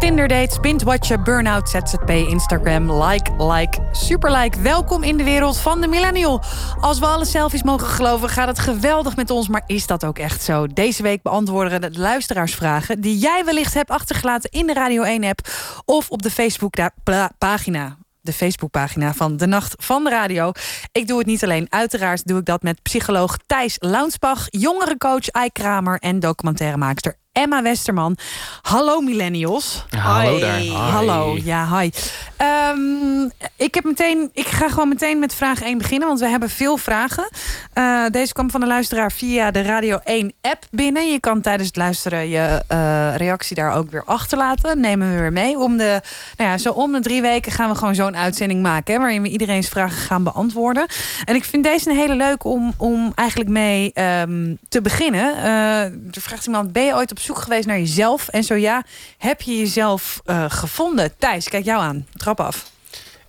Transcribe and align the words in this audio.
stress, 0.00 0.16
Tinder 0.16 0.28
dates, 0.28 0.60
bintwatchen, 0.60 1.24
burn-out, 1.24 1.68
ZZP, 1.68 2.08
Instagram, 2.08 2.92
like, 2.92 3.30
like, 3.38 3.78
super 3.92 4.30
like. 4.30 4.60
Welkom 4.60 5.02
in 5.02 5.16
de 5.16 5.24
wereld 5.24 5.58
van 5.58 5.80
de 5.80 5.86
millennial. 5.86 6.42
Als 6.80 6.98
we 6.98 7.06
alle 7.06 7.24
selfies 7.24 7.62
mogen 7.62 7.86
geloven, 7.86 8.28
gaat 8.28 8.48
het 8.48 8.58
geweldig 8.58 9.16
met 9.16 9.30
ons. 9.30 9.48
Maar 9.48 9.62
is 9.66 9.86
dat 9.86 10.04
ook 10.04 10.18
echt 10.18 10.42
zo? 10.42 10.66
Deze 10.66 11.02
week 11.02 11.22
beantwoorden 11.22 11.80
we 11.80 11.90
de 11.90 11.98
luisteraarsvragen... 11.98 13.00
die 13.00 13.18
jij 13.18 13.44
wellicht 13.44 13.74
hebt 13.74 13.90
achtergelaten 13.90 14.50
in 14.50 14.66
de 14.66 14.72
Radio 14.72 15.18
1-app... 15.18 15.48
of 15.84 16.10
op 16.10 16.22
de 16.22 16.30
Facebook-pagina 16.30 17.98
de 18.22 18.32
Facebookpagina 18.32 19.14
van 19.14 19.36
De 19.36 19.46
Nacht 19.46 19.74
van 19.78 20.04
de 20.04 20.10
Radio. 20.10 20.52
Ik 20.92 21.06
doe 21.06 21.18
het 21.18 21.26
niet 21.26 21.44
alleen. 21.44 21.66
Uiteraard 21.68 22.26
doe 22.26 22.38
ik 22.38 22.44
dat 22.44 22.62
met 22.62 22.82
psycholoog 22.82 23.36
Thijs 23.46 23.76
Launsbach... 23.78 24.46
jongerencoach 24.48 25.30
Ai 25.30 25.50
Kramer 25.52 25.98
en 25.98 26.20
documentairemaakster 26.20 27.19
Emma 27.32 27.62
Westerman. 27.62 28.16
Hallo 28.62 29.00
millennials. 29.00 29.84
Hallo 29.98 30.38
daar. 30.38 30.60
Hallo, 30.62 31.36
ja, 31.44 31.78
hi. 31.78 31.90
Ehm, 32.36 33.28
ik, 33.56 33.74
heb 33.74 33.84
meteen, 33.84 34.30
ik 34.32 34.46
ga 34.46 34.68
gewoon 34.68 34.88
meteen 34.88 35.18
met 35.18 35.34
vraag 35.34 35.62
1 35.62 35.78
beginnen, 35.78 36.08
want 36.08 36.20
we 36.20 36.26
hebben 36.26 36.50
veel 36.50 36.76
vragen. 36.76 37.28
Uh, 37.74 38.06
deze 38.10 38.32
kwam 38.32 38.50
van 38.50 38.60
de 38.60 38.66
luisteraar 38.66 39.12
via 39.12 39.50
de 39.50 39.62
Radio 39.62 39.98
1 40.04 40.32
app 40.40 40.64
binnen. 40.70 41.12
Je 41.12 41.20
kan 41.20 41.40
tijdens 41.40 41.66
het 41.66 41.76
luisteren 41.76 42.28
je 42.28 42.62
uh, 42.72 43.16
reactie 43.16 43.56
daar 43.56 43.74
ook 43.74 43.90
weer 43.90 44.04
achterlaten. 44.04 44.80
Nemen 44.80 45.14
we 45.14 45.20
weer 45.20 45.32
mee. 45.32 45.58
Om 45.58 45.76
de, 45.76 46.00
nou 46.36 46.50
ja, 46.50 46.58
zo 46.58 46.70
om 46.70 46.92
de 46.92 47.00
drie 47.00 47.22
weken 47.22 47.52
gaan 47.52 47.70
we 47.70 47.76
gewoon 47.76 47.94
zo'n 47.94 48.16
uitzending 48.16 48.62
maken... 48.62 48.94
Hè, 48.94 49.00
waarin 49.00 49.22
we 49.22 49.28
iedereen's 49.28 49.68
vragen 49.68 49.98
gaan 49.98 50.24
beantwoorden. 50.24 50.86
En 51.24 51.34
ik 51.34 51.44
vind 51.44 51.64
deze 51.64 51.90
een 51.90 51.96
hele 51.96 52.14
leuk 52.14 52.44
om, 52.44 52.74
om 52.76 53.12
eigenlijk 53.14 53.50
mee 53.50 53.92
um, 53.94 54.58
te 54.68 54.80
beginnen. 54.80 55.36
Uh, 55.36 55.82
er 55.84 56.20
vraagt 56.20 56.46
iemand, 56.46 56.72
ben 56.72 56.84
je 56.84 56.94
ooit 56.94 57.10
op 57.10 57.18
zoek 57.20 57.38
geweest 57.38 57.66
naar 57.66 57.78
jezelf? 57.78 58.28
En 58.28 58.44
zo 58.44 58.54
ja, 58.54 58.84
heb 59.18 59.40
je 59.40 59.58
jezelf 59.58 60.20
gevonden? 60.48 61.12
Thijs, 61.18 61.48
kijk 61.48 61.64
jou 61.64 61.80
aan 61.80 62.06
af? 62.34 62.70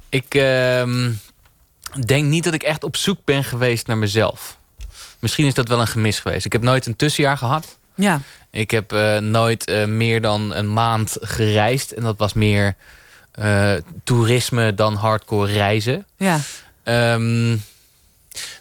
Ik 0.10 0.36
uh, 0.36 1.08
denk 2.06 2.26
niet 2.26 2.44
dat 2.44 2.54
ik 2.54 2.64
echt 2.64 2.84
op 2.84 2.98
zoek 2.98 3.18
ben 3.26 3.44
geweest 3.44 3.88
naar 3.88 3.98
mezelf. 3.98 4.58
Misschien 5.20 5.46
is 5.46 5.54
dat 5.54 5.68
wel 5.68 5.80
een 5.80 5.88
gemis 5.88 6.20
geweest. 6.20 6.46
Ik 6.46 6.52
heb 6.52 6.62
nooit 6.62 6.86
een 6.86 6.96
tussenjaar 6.96 7.38
gehad. 7.38 7.78
Ja. 7.96 8.22
Ik 8.50 8.72
heb 8.72 8.94
uh, 8.94 9.18
nooit 9.18 9.70
uh, 9.70 9.86
meer 9.86 10.22
dan 10.22 10.54
een 10.54 10.74
maand 10.74 11.18
gereisd. 11.22 11.92
En 11.92 12.04
dat 12.04 12.18
was 12.18 12.34
meer 12.34 12.76
toerisme 14.04 14.74
dan 14.74 14.96
hardcore 14.96 15.52
reizen. 15.52 16.06
Ja. 16.18 16.40
Um, 16.84 17.64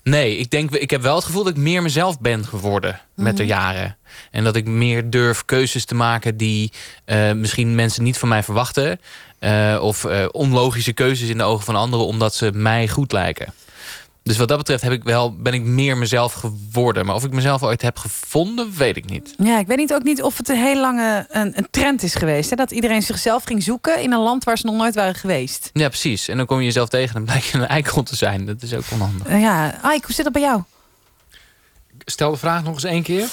nee, 0.03 0.36
ik, 0.36 0.50
denk, 0.50 0.70
ik 0.70 0.91
heb 0.91 1.03
wel 1.03 1.14
het 1.14 1.25
gevoel 1.25 1.45
dat 1.45 1.53
ik 1.53 1.62
meer 1.62 1.83
mezelf 1.83 2.20
ben 2.20 2.45
geworden 2.45 3.00
met 3.14 3.36
de 3.36 3.42
mhm. 3.42 3.53
jaren. 3.53 3.97
En 4.31 4.45
dat 4.45 4.56
ik 4.56 4.67
meer 4.67 5.11
durf 5.11 5.45
keuzes 5.45 5.84
te 5.84 5.95
maken 5.95 6.37
die 6.37 6.72
misschien 7.34 7.75
mensen 7.75 8.03
niet 8.03 8.19
van 8.19 8.28
mij 8.28 8.42
verwachten. 8.42 9.00
Uh, 9.41 9.78
of 9.83 10.05
uh, 10.05 10.27
onlogische 10.33 10.92
keuzes 10.92 11.28
in 11.28 11.39
de 11.39 11.45
ogen 11.45 11.64
van 11.64 11.77
anderen 11.77 12.06
omdat 12.06 12.34
ze 12.34 12.50
mij 12.54 12.88
goed 12.88 13.12
lijken. 13.12 13.53
Dus 14.22 14.36
wat 14.36 14.48
dat 14.48 14.58
betreft 14.58 14.82
heb 14.82 14.92
ik 14.92 15.04
wel, 15.04 15.36
ben 15.36 15.53
ik 15.53 15.62
meer 15.62 15.97
mezelf 15.97 16.32
geworden. 16.32 17.06
Maar 17.06 17.14
of 17.14 17.25
ik 17.25 17.32
mezelf 17.32 17.62
ooit 17.62 17.82
heb 17.82 17.98
gevonden, 17.98 18.72
weet 18.76 18.97
ik 18.97 19.10
niet. 19.10 19.34
Ja, 19.36 19.58
ik 19.58 19.66
weet 19.66 19.76
niet, 19.76 19.94
ook 19.94 20.03
niet 20.03 20.22
of 20.22 20.36
het 20.36 20.48
een 20.48 20.56
heel 20.56 20.81
lange 20.81 21.26
een, 21.28 21.53
een 21.56 21.66
trend 21.70 22.03
is 22.03 22.14
geweest. 22.14 22.50
Hè? 22.50 22.56
Dat 22.56 22.70
iedereen 22.70 23.03
zichzelf 23.03 23.44
ging 23.44 23.62
zoeken 23.62 24.03
in 24.03 24.12
een 24.12 24.20
land 24.20 24.44
waar 24.44 24.59
ze 24.59 24.66
nog 24.66 24.75
nooit 24.75 24.94
waren 24.94 25.14
geweest. 25.14 25.70
Ja, 25.72 25.88
precies. 25.88 26.28
En 26.28 26.36
dan 26.36 26.47
kom 26.47 26.59
je 26.59 26.64
jezelf 26.64 26.88
tegen 26.88 27.16
en 27.16 27.25
blijkt 27.25 27.47
je 27.47 27.59
een 27.59 27.66
eikel 27.66 28.03
te 28.03 28.16
zijn. 28.16 28.47
Dat 28.47 28.62
is 28.62 28.75
ook 28.75 28.84
onhandig. 28.91 29.28
Uh, 29.28 29.41
ja, 29.41 29.75
Ike, 29.94 30.06
hoe 30.06 30.14
zit 30.14 30.25
dat 30.25 30.32
bij 30.32 30.42
jou? 30.42 30.62
Stel 32.04 32.30
de 32.30 32.36
vraag 32.36 32.62
nog 32.62 32.75
eens 32.75 32.84
één 32.84 33.03
keer. 33.03 33.28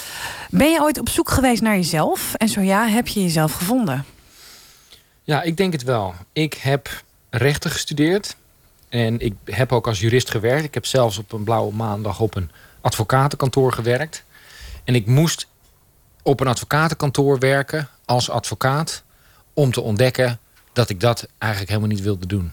Ben 0.49 0.71
je 0.71 0.81
ooit 0.81 0.99
op 0.99 1.09
zoek 1.09 1.29
geweest 1.29 1.61
naar 1.61 1.75
jezelf? 1.75 2.33
En 2.33 2.49
zo 2.49 2.61
ja, 2.61 2.87
heb 2.87 3.07
je 3.07 3.21
jezelf 3.21 3.53
gevonden? 3.53 4.05
Ja, 5.23 5.41
ik 5.41 5.57
denk 5.57 5.73
het 5.73 5.83
wel. 5.83 6.13
Ik 6.33 6.53
heb 6.53 7.03
rechten 7.29 7.71
gestudeerd. 7.71 8.35
En 8.89 9.19
ik 9.19 9.33
heb 9.45 9.71
ook 9.71 9.87
als 9.87 9.99
jurist 9.99 10.29
gewerkt. 10.29 10.63
Ik 10.63 10.73
heb 10.73 10.85
zelfs 10.85 11.17
op 11.17 11.31
een 11.31 11.43
blauwe 11.43 11.73
maandag 11.73 12.19
op 12.19 12.35
een 12.35 12.51
advocatenkantoor 12.81 13.73
gewerkt. 13.73 14.23
En 14.83 14.95
ik 14.95 15.05
moest 15.05 15.47
op 16.21 16.39
een 16.39 16.47
advocatenkantoor 16.47 17.39
werken 17.39 17.89
als 18.05 18.29
advocaat... 18.29 19.03
om 19.53 19.71
te 19.71 19.81
ontdekken 19.81 20.39
dat 20.73 20.89
ik 20.89 20.99
dat 20.99 21.27
eigenlijk 21.37 21.71
helemaal 21.71 21.95
niet 21.95 22.03
wilde 22.03 22.25
doen. 22.25 22.51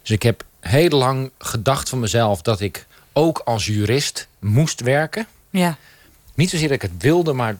Dus 0.00 0.10
ik 0.10 0.22
heb 0.22 0.44
heel 0.60 0.88
lang 0.88 1.30
gedacht 1.38 1.88
van 1.88 2.00
mezelf... 2.00 2.42
dat 2.42 2.60
ik 2.60 2.86
ook 3.12 3.38
als 3.38 3.66
jurist 3.66 4.28
moest 4.38 4.80
werken. 4.80 5.26
Ja. 5.50 5.76
Niet 6.34 6.50
zozeer 6.50 6.68
dat 6.68 6.82
ik 6.82 6.90
het 6.90 7.02
wilde, 7.02 7.32
maar 7.32 7.56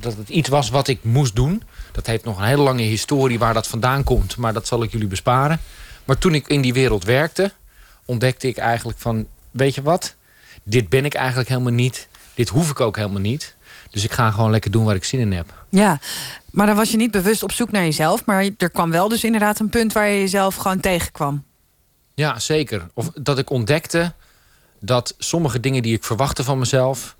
dat 0.00 0.16
het 0.16 0.28
iets 0.28 0.48
was 0.48 0.70
wat 0.70 0.88
ik 0.88 1.04
moest 1.04 1.34
doen. 1.34 1.62
Dat 1.92 2.06
heeft 2.06 2.24
nog 2.24 2.38
een 2.38 2.44
hele 2.44 2.62
lange 2.62 2.82
historie 2.82 3.38
waar 3.38 3.54
dat 3.54 3.66
vandaan 3.66 4.04
komt. 4.04 4.36
Maar 4.36 4.52
dat 4.52 4.66
zal 4.66 4.82
ik 4.82 4.92
jullie 4.92 5.08
besparen. 5.08 5.60
Maar 6.04 6.18
toen 6.18 6.34
ik 6.34 6.46
in 6.46 6.60
die 6.60 6.72
wereld 6.72 7.04
werkte, 7.04 7.52
ontdekte 8.04 8.48
ik 8.48 8.56
eigenlijk 8.56 8.98
van... 8.98 9.26
weet 9.50 9.74
je 9.74 9.82
wat, 9.82 10.14
dit 10.62 10.88
ben 10.88 11.04
ik 11.04 11.14
eigenlijk 11.14 11.48
helemaal 11.48 11.72
niet. 11.72 12.08
Dit 12.34 12.48
hoef 12.48 12.70
ik 12.70 12.80
ook 12.80 12.96
helemaal 12.96 13.20
niet. 13.20 13.54
Dus 13.90 14.04
ik 14.04 14.12
ga 14.12 14.30
gewoon 14.30 14.50
lekker 14.50 14.70
doen 14.70 14.84
waar 14.84 14.94
ik 14.94 15.04
zin 15.04 15.20
in 15.20 15.32
heb. 15.32 15.64
Ja, 15.68 16.00
maar 16.50 16.66
dan 16.66 16.76
was 16.76 16.90
je 16.90 16.96
niet 16.96 17.10
bewust 17.10 17.42
op 17.42 17.52
zoek 17.52 17.70
naar 17.70 17.82
jezelf. 17.82 18.24
Maar 18.24 18.48
er 18.58 18.70
kwam 18.70 18.90
wel 18.90 19.08
dus 19.08 19.24
inderdaad 19.24 19.58
een 19.58 19.68
punt 19.68 19.92
waar 19.92 20.08
je 20.08 20.20
jezelf 20.20 20.54
gewoon 20.54 20.80
tegenkwam. 20.80 21.44
Ja, 22.14 22.38
zeker. 22.38 22.88
Of 22.94 23.10
dat 23.14 23.38
ik 23.38 23.50
ontdekte 23.50 24.12
dat 24.80 25.14
sommige 25.18 25.60
dingen 25.60 25.82
die 25.82 25.94
ik 25.94 26.04
verwachtte 26.04 26.44
van 26.44 26.58
mezelf 26.58 27.16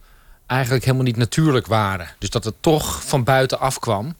eigenlijk 0.46 0.84
helemaal 0.84 1.06
niet 1.06 1.16
natuurlijk 1.16 1.66
waren. 1.66 2.08
Dus 2.18 2.30
dat 2.30 2.44
het 2.44 2.54
toch 2.60 3.04
van 3.04 3.24
buiten 3.24 3.58
kwam. 3.78 4.14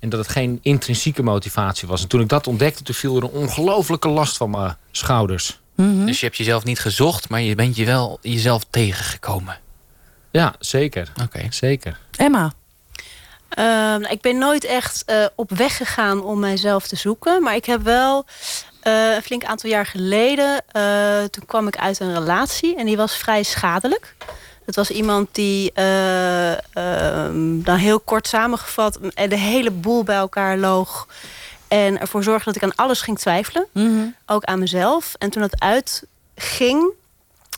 En 0.00 0.08
dat 0.08 0.18
het 0.20 0.28
geen 0.28 0.58
intrinsieke 0.62 1.22
motivatie 1.22 1.88
was. 1.88 2.02
En 2.02 2.08
toen 2.08 2.20
ik 2.20 2.28
dat 2.28 2.46
ontdekte, 2.46 2.82
toen 2.82 2.94
viel 2.94 3.16
er 3.16 3.22
een 3.22 3.30
ongelofelijke 3.30 4.08
last 4.08 4.36
van 4.36 4.50
mijn 4.50 4.76
schouders. 4.90 5.60
Mhm. 5.74 6.04
Dus 6.04 6.20
je 6.20 6.26
hebt 6.26 6.38
jezelf 6.38 6.64
niet 6.64 6.78
gezocht, 6.78 7.28
maar 7.28 7.40
je 7.40 7.54
bent 7.54 7.76
je 7.76 7.84
wel 7.84 8.18
jezelf 8.22 8.64
tegengekomen. 8.70 9.58
Ja, 10.30 10.54
zeker. 10.58 11.12
Oké. 11.22 11.46
Zeker. 11.50 11.98
Emma? 12.16 12.52
Uh, 13.58 14.10
ik 14.10 14.20
ben 14.20 14.38
nooit 14.38 14.64
echt 14.64 15.04
uh, 15.06 15.26
op 15.34 15.50
weg 15.50 15.76
gegaan 15.76 16.22
om 16.22 16.38
mijzelf 16.38 16.86
te 16.86 16.96
zoeken. 16.96 17.42
Maar 17.42 17.54
ik 17.54 17.64
heb 17.64 17.82
wel 17.82 18.24
uh, 18.84 19.14
een 19.14 19.22
flink 19.22 19.44
aantal 19.44 19.70
jaar 19.70 19.86
geleden... 19.86 20.62
Uh, 20.76 21.22
toen 21.24 21.46
kwam 21.46 21.66
ik 21.66 21.76
uit 21.76 22.00
een 22.00 22.14
relatie 22.14 22.76
en 22.76 22.86
die 22.86 22.96
was 22.96 23.16
vrij 23.16 23.42
schadelijk. 23.42 24.14
Het 24.70 24.78
was 24.78 24.90
iemand 24.90 25.28
die, 25.32 25.72
uh, 25.74 26.52
dan 27.64 27.76
heel 27.76 28.00
kort 28.00 28.26
samengevat, 28.26 28.98
de 29.28 29.36
hele 29.36 29.70
boel 29.70 30.04
bij 30.04 30.16
elkaar 30.16 30.58
loog. 30.58 31.08
En 31.68 32.00
ervoor 32.00 32.22
zorgde 32.22 32.44
dat 32.44 32.56
ik 32.56 32.62
aan 32.62 32.74
alles 32.74 33.00
ging 33.00 33.18
twijfelen. 33.18 33.66
Mhm. 33.72 34.06
Ook 34.26 34.44
aan 34.44 34.58
mezelf. 34.58 35.14
En 35.18 35.30
toen 35.30 35.42
dat 35.42 35.60
uitging, 35.60 36.92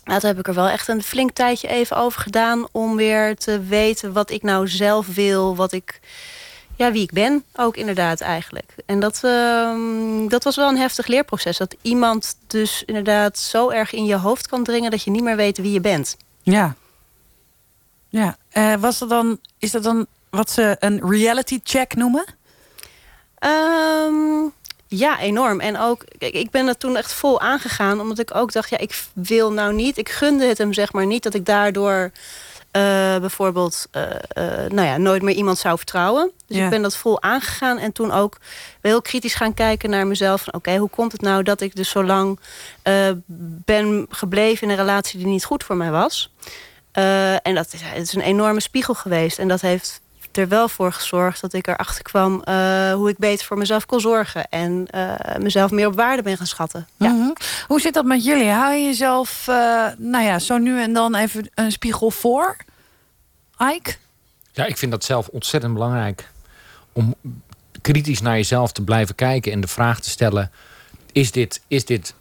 nou, 0.03 0.19
toen 0.19 0.29
heb 0.29 0.39
ik 0.39 0.47
er 0.47 0.53
wel 0.53 0.67
echt 0.67 0.87
een 0.87 1.03
flink 1.03 1.31
tijdje 1.31 1.67
even 1.67 1.97
over 1.97 2.21
gedaan... 2.21 2.67
om 2.71 2.95
weer 2.95 3.35
te 3.35 3.59
weten 3.59 4.13
wat 4.13 4.31
ik 4.31 4.43
nou 4.43 4.67
zelf 4.67 5.07
wil, 5.07 5.55
wat 5.55 5.71
ik... 5.71 5.99
Ja, 6.75 6.91
wie 6.91 7.03
ik 7.03 7.11
ben 7.11 7.43
ook 7.55 7.77
inderdaad 7.77 8.21
eigenlijk. 8.21 8.75
En 8.85 8.99
dat, 8.99 9.21
uh, 9.25 10.27
dat 10.27 10.43
was 10.43 10.55
wel 10.55 10.69
een 10.69 10.77
heftig 10.77 11.07
leerproces. 11.07 11.57
Dat 11.57 11.75
iemand 11.81 12.35
dus 12.47 12.83
inderdaad 12.85 13.39
zo 13.39 13.69
erg 13.69 13.93
in 13.93 14.05
je 14.05 14.15
hoofd 14.15 14.47
kan 14.47 14.63
dringen... 14.63 14.91
dat 14.91 15.03
je 15.03 15.11
niet 15.11 15.23
meer 15.23 15.35
weet 15.35 15.57
wie 15.57 15.71
je 15.71 15.81
bent. 15.81 16.17
Ja, 16.41 16.75
ja, 18.13 18.37
uh, 18.53 18.75
was 18.75 18.99
dat 18.99 19.09
dan, 19.09 19.39
is 19.57 19.71
dat 19.71 19.83
dan 19.83 20.05
wat 20.29 20.51
ze 20.51 20.75
een 20.79 21.09
reality 21.09 21.59
check 21.63 21.95
noemen? 21.95 22.25
Um, 23.39 24.53
ja, 24.87 25.19
enorm. 25.19 25.59
En 25.59 25.77
ook, 25.77 26.03
kijk, 26.17 26.33
ik 26.33 26.49
ben 26.49 26.67
er 26.67 26.77
toen 26.77 26.97
echt 26.97 27.13
vol 27.13 27.41
aangegaan. 27.41 27.99
Omdat 27.99 28.19
ik 28.19 28.35
ook 28.35 28.51
dacht, 28.51 28.69
ja, 28.69 28.77
ik 28.77 29.03
wil 29.13 29.51
nou 29.51 29.73
niet. 29.73 29.97
Ik 29.97 30.09
gunde 30.09 30.45
het 30.45 30.57
hem 30.57 30.73
zeg 30.73 30.93
maar 30.93 31.05
niet 31.05 31.23
dat 31.23 31.33
ik 31.33 31.45
daardoor 31.45 32.11
uh, 32.71 33.17
bijvoorbeeld 33.17 33.87
uh, 33.91 34.03
nou 34.67 34.87
ja, 34.87 34.97
nooit 34.97 35.21
meer 35.21 35.35
iemand 35.35 35.57
zou 35.57 35.77
vertrouwen. 35.77 36.31
Dus 36.47 36.57
ik 36.57 36.69
ben 36.69 36.81
dat 36.81 36.97
vol 36.97 37.21
aangegaan. 37.21 37.77
En 37.77 37.91
toen 37.91 38.11
ook 38.11 38.37
heel 38.81 39.01
kritisch 39.01 39.35
gaan 39.35 39.53
kijken 39.53 39.89
naar 39.89 40.07
mezelf. 40.07 40.47
Oké, 40.51 40.77
hoe 40.77 40.89
komt 40.89 41.11
het 41.11 41.21
nou 41.21 41.43
dat 41.43 41.61
ik 41.61 41.75
dus 41.75 41.89
zo 41.89 42.03
lang 42.03 42.39
ben 43.65 44.05
gebleven 44.09 44.63
in 44.63 44.69
een 44.69 44.79
relatie 44.79 45.19
die 45.19 45.27
niet 45.27 45.45
goed 45.45 45.63
voor 45.63 45.75
mij 45.77 45.91
was? 45.91 46.31
Uh, 46.97 47.33
en 47.47 47.55
dat 47.55 47.73
is, 47.73 47.81
het 47.83 48.07
is 48.07 48.13
een 48.13 48.21
enorme 48.21 48.59
spiegel 48.59 48.93
geweest. 48.93 49.39
En 49.39 49.47
dat 49.47 49.61
heeft 49.61 50.01
er 50.31 50.47
wel 50.47 50.69
voor 50.69 50.93
gezorgd 50.93 51.41
dat 51.41 51.53
ik 51.53 51.67
erachter 51.67 52.03
kwam... 52.03 52.43
Uh, 52.49 52.93
hoe 52.93 53.09
ik 53.09 53.17
beter 53.17 53.45
voor 53.45 53.57
mezelf 53.57 53.85
kon 53.85 53.99
zorgen. 53.99 54.49
En 54.49 54.87
uh, 54.95 55.13
mezelf 55.37 55.71
meer 55.71 55.87
op 55.87 55.95
waarde 55.95 56.21
ben 56.21 56.37
gaan 56.37 56.47
schatten. 56.47 56.87
Ja. 56.97 57.09
Mm 57.09 57.21
-hmm. 57.21 57.35
Hoe 57.67 57.81
zit 57.81 57.93
dat 57.93 58.05
met 58.05 58.25
jullie? 58.25 58.49
Hou 58.49 58.73
je 58.73 58.85
jezelf 58.85 59.43
nou 59.97 60.23
ja, 60.23 60.39
zo 60.39 60.57
nu 60.57 60.81
en 60.81 60.93
dan 60.93 61.15
even 61.15 61.49
een 61.55 61.71
spiegel 61.71 62.11
voor? 62.11 62.57
Ike? 63.75 63.95
Ja, 64.51 64.65
ik 64.65 64.77
vind 64.77 64.91
dat 64.91 65.03
zelf 65.03 65.27
ontzettend 65.27 65.73
belangrijk. 65.73 66.29
Om 66.93 67.15
kritisch 67.81 68.21
naar 68.21 68.35
jezelf 68.35 68.71
te 68.71 68.83
blijven 68.83 69.15
kijken 69.15 69.51
en 69.51 69.61
de 69.61 69.67
vraag 69.67 69.99
te 69.99 70.09
stellen... 70.09 70.51
is 71.11 71.31
dit, 71.31 71.61
is 71.67 71.85
dit 71.85 72.13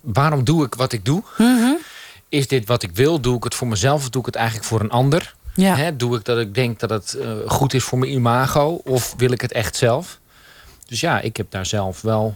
waarom 0.00 0.44
doe 0.44 0.64
ik 0.64 0.74
wat 0.74 0.92
ik 0.92 1.04
doe? 1.04 1.22
Mm 1.38 1.58
-hmm 1.58 1.76
is 2.32 2.48
dit 2.48 2.66
wat 2.66 2.82
ik 2.82 2.90
wil? 2.94 3.20
Doe 3.20 3.36
ik 3.36 3.44
het 3.44 3.54
voor 3.54 3.68
mezelf 3.68 4.02
of 4.02 4.10
doe 4.10 4.20
ik 4.20 4.26
het 4.26 4.34
eigenlijk 4.36 4.66
voor 4.66 4.80
een 4.80 4.90
ander? 4.90 5.34
Ja. 5.54 5.90
doe 5.90 6.16
ik 6.16 6.24
dat 6.24 6.38
ik 6.38 6.54
denk 6.54 6.80
dat 6.80 6.90
het 6.90 7.16
uh, 7.18 7.32
goed 7.46 7.74
is 7.74 7.84
voor 7.84 7.98
mijn 7.98 8.12
imago? 8.12 8.80
Of 8.84 9.14
wil 9.16 9.32
ik 9.32 9.40
het 9.40 9.52
echt 9.52 9.76
zelf? 9.76 10.18
Dus 10.86 11.00
ja, 11.00 11.20
ik 11.20 11.36
heb 11.36 11.50
daar 11.50 11.66
zelf 11.66 12.00
wel 12.00 12.34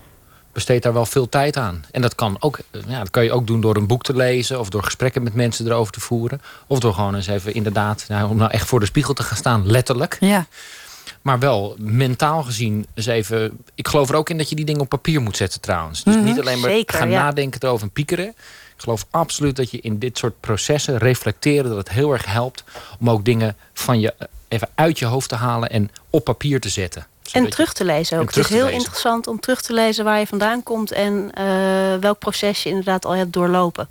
besteed 0.53 0.83
daar 0.83 0.93
wel 0.93 1.07
veel 1.07 1.29
tijd 1.29 1.57
aan. 1.57 1.85
En 1.91 2.03
dat 2.03 2.15
kan, 2.15 2.37
ook, 2.41 2.59
ja, 2.89 2.99
dat 2.99 3.11
kan 3.11 3.25
je 3.25 3.33
ook 3.33 3.47
doen 3.47 3.61
door 3.61 3.77
een 3.77 3.87
boek 3.87 4.03
te 4.03 4.17
lezen... 4.17 4.61
of 4.61 4.69
door 4.69 4.83
gesprekken 4.83 5.23
met 5.23 5.35
mensen 5.35 5.67
erover 5.67 5.93
te 5.93 6.01
voeren. 6.01 6.41
Of 6.67 6.79
door 6.79 6.95
gewoon 6.95 7.15
eens 7.15 7.27
even 7.27 7.55
inderdaad... 7.55 8.05
Nou, 8.09 8.31
om 8.31 8.37
nou 8.37 8.51
echt 8.51 8.67
voor 8.69 8.81
de 8.81 8.87
spiegel 8.87 9.15
te 9.15 9.23
gaan 9.23 9.37
staan, 9.37 9.67
letterlijk. 9.67 10.17
Ja. 10.21 10.47
Maar 11.23 11.39
wel 11.39 11.77
mentaal 11.79 12.43
gezien 12.43 12.87
eens 12.95 13.07
even... 13.07 13.59
Ik 13.75 13.89
geloof 13.89 14.09
er 14.09 14.15
ook 14.17 14.31
in 14.31 14.39
dat 14.39 14.49
je 14.49 14.57
die 14.57 14.65
dingen 14.65 14.81
op 14.81 14.89
papier 14.89 15.21
moet 15.21 15.37
zetten 15.37 15.61
trouwens. 15.61 16.05
Dus 16.05 16.15
Mhm. 16.15 16.25
niet 16.25 16.41
alleen 16.41 16.61
maar 16.61 16.71
Zeker, 16.71 16.99
gaan 16.99 17.11
ja. 17.11 17.23
nadenken 17.23 17.61
erover 17.63 17.87
en 17.87 17.93
piekeren. 17.93 18.35
Ik 18.77 18.83
geloof 18.83 19.07
absoluut 19.11 19.57
dat 19.57 19.71
je 19.71 19.81
in 19.81 19.99
dit 19.99 20.19
soort 20.19 20.41
processen 20.41 20.99
reflecteren... 20.99 21.69
dat 21.69 21.79
het 21.79 21.91
heel 21.91 22.13
erg 22.13 22.27
helpt 22.27 22.65
om 23.01 23.11
ook 23.11 23.25
dingen 23.25 23.57
van 23.73 24.01
je 24.01 24.15
eh, 24.19 24.27
even 24.49 24.69
uit 24.75 24.99
je 24.99 25.05
hoofd 25.05 25.29
te 25.29 25.35
halen... 25.35 25.71
en 25.71 25.91
op 26.11 26.25
papier 26.25 26.61
te 26.61 26.69
zetten. 26.69 27.07
En 27.33 27.51
terug 27.51 27.73
te 27.73 27.85
lezen 27.85 28.19
ook. 28.19 28.27
Het 28.27 28.37
is 28.37 28.49
heel 28.49 28.65
lezen. 28.65 28.79
interessant 28.79 29.27
om 29.27 29.41
terug 29.41 29.63
te 29.63 29.73
lezen 29.73 30.05
waar 30.05 30.19
je 30.19 30.27
vandaan 30.27 30.63
komt 30.63 30.93
en 30.93 31.31
eh, 31.33 31.45
welk 32.01 32.19
proces 32.19 32.63
je 32.63 32.69
inderdaad 32.69 33.05
al 33.05 33.13
hebt 33.13 33.33
doorlopen. 33.33 33.89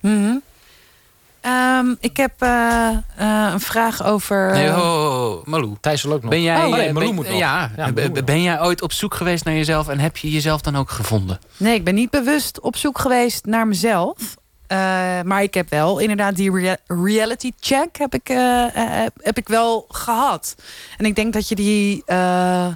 Mhm. 0.00 0.36
Ehm, 1.40 1.94
ik 2.00 2.16
heb 2.16 2.32
eh, 2.38 2.88
eh, 3.16 3.52
een 3.52 3.60
vraag 3.60 4.04
over... 4.04 4.52
Nee, 4.52 4.68
ho, 4.68 4.80
ho, 4.82 5.08
ho, 5.10 5.42
Malou. 5.44 5.76
Thijs 5.80 6.02
wil 6.02 6.12
ook 6.12 6.20
nog. 6.22 6.30
Ben 6.30 6.42
jij, 6.42 6.56
Oh, 6.56 6.62
nee, 6.76 6.92
Malou 6.92 7.06
ben- 7.06 7.14
moet 7.14 7.28
nog. 7.28 7.38
Ja, 7.38 7.70
ben- 7.94 8.12
nog. 8.12 8.24
ben 8.24 8.42
jij 8.42 8.60
ooit 8.62 8.82
op 8.82 8.92
zoek 8.92 9.14
geweest 9.14 9.44
naar 9.44 9.54
jezelf 9.54 9.88
en 9.88 9.98
heb 9.98 10.16
je 10.16 10.30
jezelf 10.30 10.60
dan 10.60 10.76
ook 10.76 10.90
gevonden? 10.90 11.38
Nee, 11.56 11.74
ik 11.74 11.84
ben 11.84 11.94
niet 11.94 12.10
bewust 12.10 12.60
op 12.60 12.76
zoek 12.76 12.98
geweest 12.98 13.44
naar 13.44 13.66
mezelf. 13.68 14.16
Eh, 14.66 14.78
maar 15.22 15.42
ik 15.42 15.54
heb 15.54 15.70
wel 15.70 15.98
inderdaad 15.98 16.36
die 16.36 16.52
rea- 16.52 16.76
reality 16.86 17.50
check 17.60 17.98
heb 17.98 18.14
ik, 18.14 18.28
heb 19.22 19.36
ik 19.38 19.48
wel 19.48 19.84
gehad. 19.88 20.54
En 20.96 21.04
ik 21.04 21.14
denk 21.14 21.32
dat 21.32 21.48
je, 21.48 21.54
die, 21.54 22.02
eh, 22.06 22.66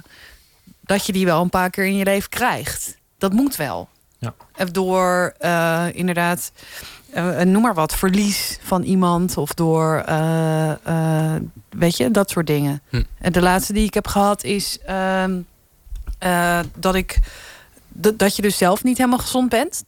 dat 0.81 1.05
je 1.05 1.11
die 1.11 1.25
wel 1.25 1.41
een 1.41 1.49
paar 1.49 1.69
keer 1.69 1.85
in 1.85 1.95
je 1.95 2.03
leven 2.03 2.29
krijgt. 2.29 2.97
Dat 3.17 3.33
moet 3.33 3.55
wel. 3.55 3.89
Ja. 4.19 4.33
Door 4.71 5.33
eh, 5.37 5.85
inderdaad, 5.93 6.51
eh, 7.15 7.45
noem 7.45 7.61
maar 7.61 7.73
wat, 7.73 7.95
verlies 7.95 8.57
van 8.61 8.83
iemand. 8.83 9.37
Of 9.37 9.53
door, 9.53 10.03
eh, 10.05 11.35
weet 11.69 11.97
je, 11.97 12.11
dat 12.11 12.29
soort 12.29 12.47
dingen. 12.47 12.81
Hm. 12.89 13.03
En 13.17 13.31
de 13.31 13.41
laatste 13.41 13.73
die 13.73 13.85
ik 13.85 13.93
heb 13.93 14.07
gehad 14.07 14.43
is 14.43 14.79
ehm, 14.85 15.39
eh, 16.19 16.59
dat 16.77 16.95
ik 16.95 17.19
dat 17.97 18.35
je 18.35 18.41
dus 18.41 18.57
zelf 18.57 18.83
niet 18.83 18.97
helemaal 18.97 19.19
gezond 19.19 19.49
bent. 19.49 19.83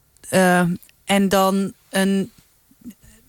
En 1.04 1.28
dan 1.28 1.72
een, 1.90 2.30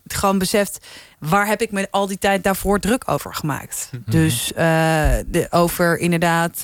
gewoon 0.07 0.37
beseft, 0.37 0.85
waar 1.19 1.47
heb 1.47 1.61
ik 1.61 1.71
me 1.71 1.87
al 1.91 2.07
die 2.07 2.17
tijd 2.17 2.43
daarvoor 2.43 2.79
druk 2.79 3.09
over 3.09 3.33
gemaakt? 3.35 3.89
Dus 4.05 4.53
eh, 4.53 5.11
de, 5.25 5.47
over 5.49 5.97
inderdaad 5.97 6.63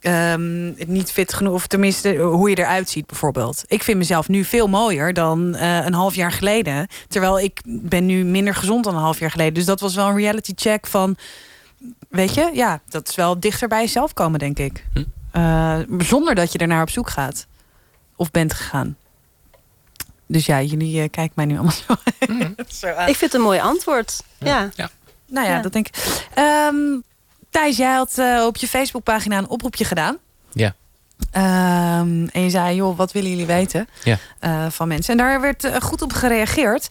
eh, 0.00 0.32
ehm, 0.32 0.72
het 0.76 0.88
niet 0.88 1.12
fit 1.12 1.32
genoeg, 1.34 1.54
of 1.54 1.66
tenminste 1.66 2.16
hoe 2.16 2.50
je 2.50 2.58
eruit 2.58 2.88
ziet 2.88 3.06
bijvoorbeeld. 3.06 3.64
Ik 3.66 3.82
vind 3.82 3.98
mezelf 3.98 4.28
nu 4.28 4.44
veel 4.44 4.68
mooier 4.68 5.12
dan 5.12 5.54
eh, 5.54 5.84
een 5.84 5.94
half 5.94 6.14
jaar 6.14 6.32
geleden. 6.32 6.86
Terwijl 7.08 7.40
ik 7.40 7.60
ben 7.64 8.06
nu 8.06 8.24
minder 8.24 8.54
gezond 8.54 8.84
dan 8.84 8.94
een 8.94 9.00
half 9.02 9.18
jaar 9.18 9.30
geleden. 9.30 9.54
Dus 9.54 9.64
dat 9.64 9.80
was 9.80 9.94
wel 9.94 10.08
een 10.08 10.16
reality 10.16 10.52
check 10.56 10.86
van, 10.86 11.16
weet 12.08 12.34
je, 12.34 12.50
ja, 12.54 12.80
dat 12.88 13.08
is 13.08 13.14
wel 13.14 13.40
dichter 13.40 13.68
bij 13.68 13.80
jezelf 13.80 14.12
komen, 14.12 14.38
denk 14.38 14.58
ik. 14.58 14.84
Hm. 14.92 15.04
Eh, 15.32 15.78
zonder 15.98 16.34
dat 16.34 16.52
je 16.52 16.58
ernaar 16.58 16.82
op 16.82 16.90
zoek 16.90 17.10
gaat. 17.10 17.46
Of 18.16 18.30
bent 18.30 18.54
gegaan. 18.54 18.96
Dus 20.26 20.46
ja, 20.46 20.62
jullie 20.62 21.02
eh, 21.02 21.10
kijken 21.10 21.32
mij 21.34 21.44
nu 21.44 21.54
allemaal 21.54 21.72
zo, 21.72 21.94
zo 22.80 22.86
aan. 22.86 23.08
Ik 23.08 23.16
vind 23.16 23.32
het 23.32 23.34
een 23.34 23.46
mooi 23.46 23.60
antwoord. 23.60 24.22
Ja. 24.38 24.70
nou 25.26 25.46
ja, 25.46 25.54
Ja. 25.56 25.62
dat 25.62 25.72
denk 25.72 25.86
ik. 25.88 26.26
Ehm, 26.34 26.76
Thijs, 27.50 27.76
jij 27.76 27.92
had 27.94 28.18
eh, 28.18 28.44
op 28.46 28.56
je 28.56 28.68
Facebookpagina 28.68 29.38
een 29.38 29.48
oproepje 29.48 29.84
gedaan. 29.84 30.16
Ja. 30.52 30.74
Ehm, 31.30 32.26
en 32.32 32.42
je 32.42 32.50
zei, 32.50 32.74
joh, 32.74 32.96
wat 32.96 33.12
willen 33.12 33.30
jullie 33.30 33.46
weten 33.46 33.88
Ja. 34.04 34.16
eh, 34.38 34.66
van 34.70 34.88
mensen? 34.88 35.12
En 35.12 35.18
daar 35.18 35.40
werd 35.40 35.64
eh, 35.64 35.80
goed 35.80 36.02
op 36.02 36.12
gereageerd. 36.12 36.88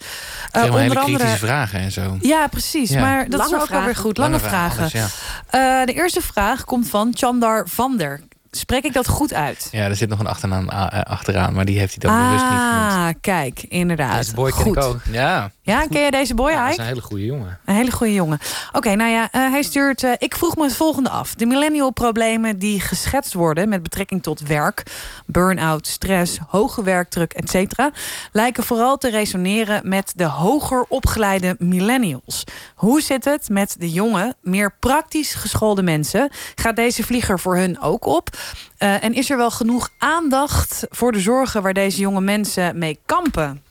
Eh, 0.52 0.62
hele 0.62 0.74
onder 0.74 0.90
kritische 0.98 1.12
andere. 1.24 1.38
vragen 1.38 1.80
en 1.80 1.92
zo. 1.92 2.18
Ja, 2.22 2.48
precies. 2.48 2.90
Ja. 2.90 3.00
Maar 3.02 3.30
dat 3.30 3.40
Lange 3.40 3.56
is 3.56 3.62
ook 3.62 3.70
alweer 3.70 3.82
vragen. 3.84 4.02
goed. 4.02 4.18
Lange, 4.18 4.40
vragen. 4.40 4.80
alles, 4.80 4.92
ja. 4.92 5.08
Eh, 5.50 5.86
de 5.86 5.94
eerste 5.94 6.22
vraag 6.22 6.64
komt 6.66 6.90
van 6.90 7.12
Chandar 7.18 7.68
Vander. 7.68 8.20
Spreek 8.52 8.84
ik 8.84 8.94
dat 8.94 9.08
goed 9.08 9.34
uit? 9.34 9.68
ja, 9.72 9.84
er 9.86 9.96
zit 9.96 10.10
nog 10.10 10.20
een 10.20 10.28
achternaam 10.28 10.70
eh, 10.70 11.02
achteraan, 11.02 11.54
maar 11.54 11.66
die 11.66 11.80
heeft 11.80 12.02
hij 12.02 12.10
dan 12.12 12.24
bewust 12.24 12.44
niet 12.44 12.60
genoemd. 12.60 12.92
Ah, 12.94 13.08
kijk, 13.22 13.64
inderdaad. 13.68 14.18
Deze 14.18 14.34
boy 14.34 14.52
ken 14.52 14.62
goed. 14.62 14.78
ik 14.78 14.84
ook. 14.84 15.00
Ja, 15.12 15.52
Ja, 15.62 15.88
ken 15.88 16.02
je 16.02 16.12
deze 16.12 16.34
boy, 16.34 16.52
Ja, 16.52 16.56
dat 16.64 16.64
Ike? 16.66 16.72
is 16.72 16.78
een 16.78 16.86
hele 16.86 17.02
goede 17.02 17.26
jongen. 17.26 17.60
Een 17.66 17.76
hele 17.76 17.92
goede 17.92 18.14
jongen. 18.14 18.40
Oké, 18.72 18.96
nou 18.96 19.12
ja, 19.12 19.28
eh, 19.32 19.52
hij 19.52 19.62
stuurt... 19.62 20.04
eh, 20.04 20.12
ik 20.18 20.36
vroeg 20.36 20.56
me 20.56 20.64
het 20.64 20.76
volgende 20.76 21.10
af. 21.10 21.36
De 21.36 21.46
millennial 21.46 21.92
problemen 21.92 22.60
die 22.60 22.80
geschetst 22.82 23.34
worden... 23.34 23.70
met 23.70 23.84
betrekking 23.84 24.24
tot 24.24 24.40
werk, 24.40 24.84
burn-out, 25.26 25.88
stress, 25.88 26.38
hoge 26.48 26.84
werkdruk, 26.84 27.34
etc... 27.34 27.90
lijken 28.32 28.64
vooral 28.64 28.98
te 28.98 29.10
resoneren 29.10 29.90
met 29.90 30.14
de 30.16 30.24
hoger 30.26 30.86
opgeleide 30.88 31.56
millennials. 31.60 32.44
Hoe 32.76 33.02
zit 33.02 33.26
het 33.26 33.50
met 33.50 33.76
de 33.80 33.92
jonge, 33.92 34.36
meer 34.42 34.74
praktisch 34.80 35.34
geschoolde 35.34 35.84
mensen? 35.84 36.30
Gaat 36.56 36.76
deze 36.76 37.04
vlieger 37.04 37.40
voor 37.40 37.58
hun 37.58 37.82
ook 37.82 38.06
op? 38.06 38.38
Eh, 38.78 39.04
en 39.04 39.14
is 39.14 39.30
er 39.30 39.38
wel 39.38 39.52
genoeg 39.52 39.90
aandacht 39.98 40.84
voor 40.90 41.12
de 41.12 41.20
zorgen... 41.20 41.62
waar 41.62 41.74
deze 41.74 42.00
jonge 42.00 42.22
mensen 42.22 42.78
mee 42.78 43.00
kampen? 43.06 43.62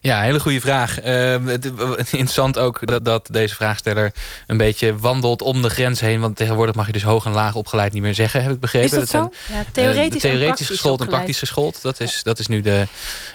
Ja, 0.00 0.20
hele 0.20 0.40
goede 0.40 0.60
vraag. 0.60 1.00
Ehm, 1.00 1.46
het, 1.46 1.64
interessant 1.64 2.58
ook 2.58 2.86
dat, 2.86 3.04
dat 3.04 3.28
deze 3.30 3.54
vraagsteller 3.54 4.12
een 4.46 4.56
beetje 4.56 4.96
wandelt 4.98 5.42
om 5.42 5.62
de 5.62 5.70
grens 5.70 6.00
heen. 6.00 6.20
Want 6.20 6.36
tegenwoordig 6.36 6.74
mag 6.74 6.86
je 6.86 6.92
dus 6.92 7.02
hoog 7.02 7.24
en 7.24 7.32
laag 7.32 7.54
opgeleid 7.54 7.92
niet 7.92 8.02
meer 8.02 8.14
zeggen, 8.14 8.42
heb 8.42 8.52
ik 8.52 8.60
begrepen. 8.60 8.88
Is 8.90 8.94
dat 8.94 9.08
zo? 9.08 9.30
zijn, 9.46 9.58
Ja, 9.58 9.64
eh, 9.64 9.72
theoretisch, 9.72 10.40
praktisch 10.44 10.66
geschoold 10.66 11.00
en 11.00 11.06
praktisch 11.06 11.38
geschoold. 11.38 11.82
Dat 11.82 12.00
is, 12.00 12.22
dat 12.22 12.38
is 12.38 12.46
nu 12.46 12.60
de. 12.60 12.86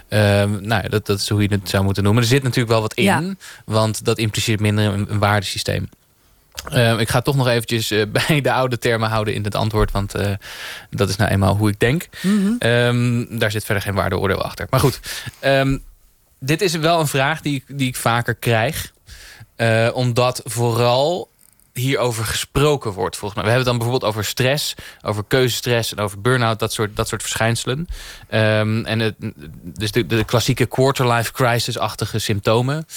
ehm, 0.07 0.49
nou 0.61 0.83
ja, 0.83 0.89
dat, 0.89 1.05
dat 1.05 1.19
is 1.19 1.29
hoe 1.29 1.41
je 1.41 1.47
het 1.51 1.69
zou 1.69 1.83
moeten 1.83 2.03
noemen. 2.03 2.21
Er 2.23 2.29
zit 2.29 2.43
natuurlijk 2.43 2.69
wel 2.71 2.81
wat 2.81 2.93
in, 2.93 3.03
Ja. 3.03 3.33
want 3.65 4.05
dat 4.05 4.17
impliceert 4.17 4.59
minder 4.59 4.85
een, 4.85 5.05
een 5.09 5.19
waardesysteem. 5.19 5.89
Ehm, 6.69 6.97
ik 6.99 7.09
ga 7.09 7.21
toch 7.21 7.35
nog 7.35 7.47
eventjes 7.47 7.91
eh, 7.91 8.05
bij 8.27 8.41
de 8.41 8.51
oude 8.51 8.77
termen 8.77 9.09
houden 9.09 9.33
in 9.33 9.43
het 9.43 9.55
antwoord. 9.55 9.91
Want 9.91 10.15
eh, 10.15 10.31
dat 10.89 11.09
is 11.09 11.15
nou 11.15 11.31
eenmaal 11.31 11.55
hoe 11.57 11.69
ik 11.69 11.79
denk. 11.79 12.07
Mhm. 12.21 12.53
Ehm, 12.59 13.37
daar 13.37 13.51
zit 13.51 13.65
verder 13.65 13.83
geen 13.83 13.93
waardeoordeel 13.93 14.41
achter. 14.43 14.67
Maar 14.69 14.79
goed, 14.79 14.99
ehm, 15.39 15.77
dit 16.39 16.61
is 16.61 16.75
wel 16.75 16.99
een 16.99 17.07
vraag 17.07 17.41
die, 17.41 17.55
ik- 17.55 17.77
die 17.77 17.87
ik 17.87 17.95
vaker 17.95 18.35
krijg. 18.35 18.93
Eh, 19.55 19.89
omdat 19.93 20.41
vooral 20.45 21.29
hierover 21.73 22.25
gesproken 22.25 22.91
wordt, 22.91 23.17
volgens 23.17 23.41
mij. 23.41 23.43
We 23.49 23.55
hebben 23.55 23.71
het 23.73 23.79
dan 23.79 23.87
bijvoorbeeld 23.87 24.11
over 24.11 24.25
stress, 24.29 24.73
over 25.01 25.23
keuzestress 25.27 25.91
en 25.91 25.99
over 25.99 26.21
burn-out, 26.21 26.59
dat 26.59 26.73
soort, 26.73 26.95
dat 26.95 27.07
soort 27.07 27.21
verschijnselen. 27.21 27.87
En 28.27 28.99
het, 28.99 29.15
dus 29.63 29.91
de, 29.91 30.05
de 30.05 30.23
klassieke 30.23 30.65
quarter-life 30.65 31.31
crisis-achtige 31.31 32.19
symptomen. 32.19 32.87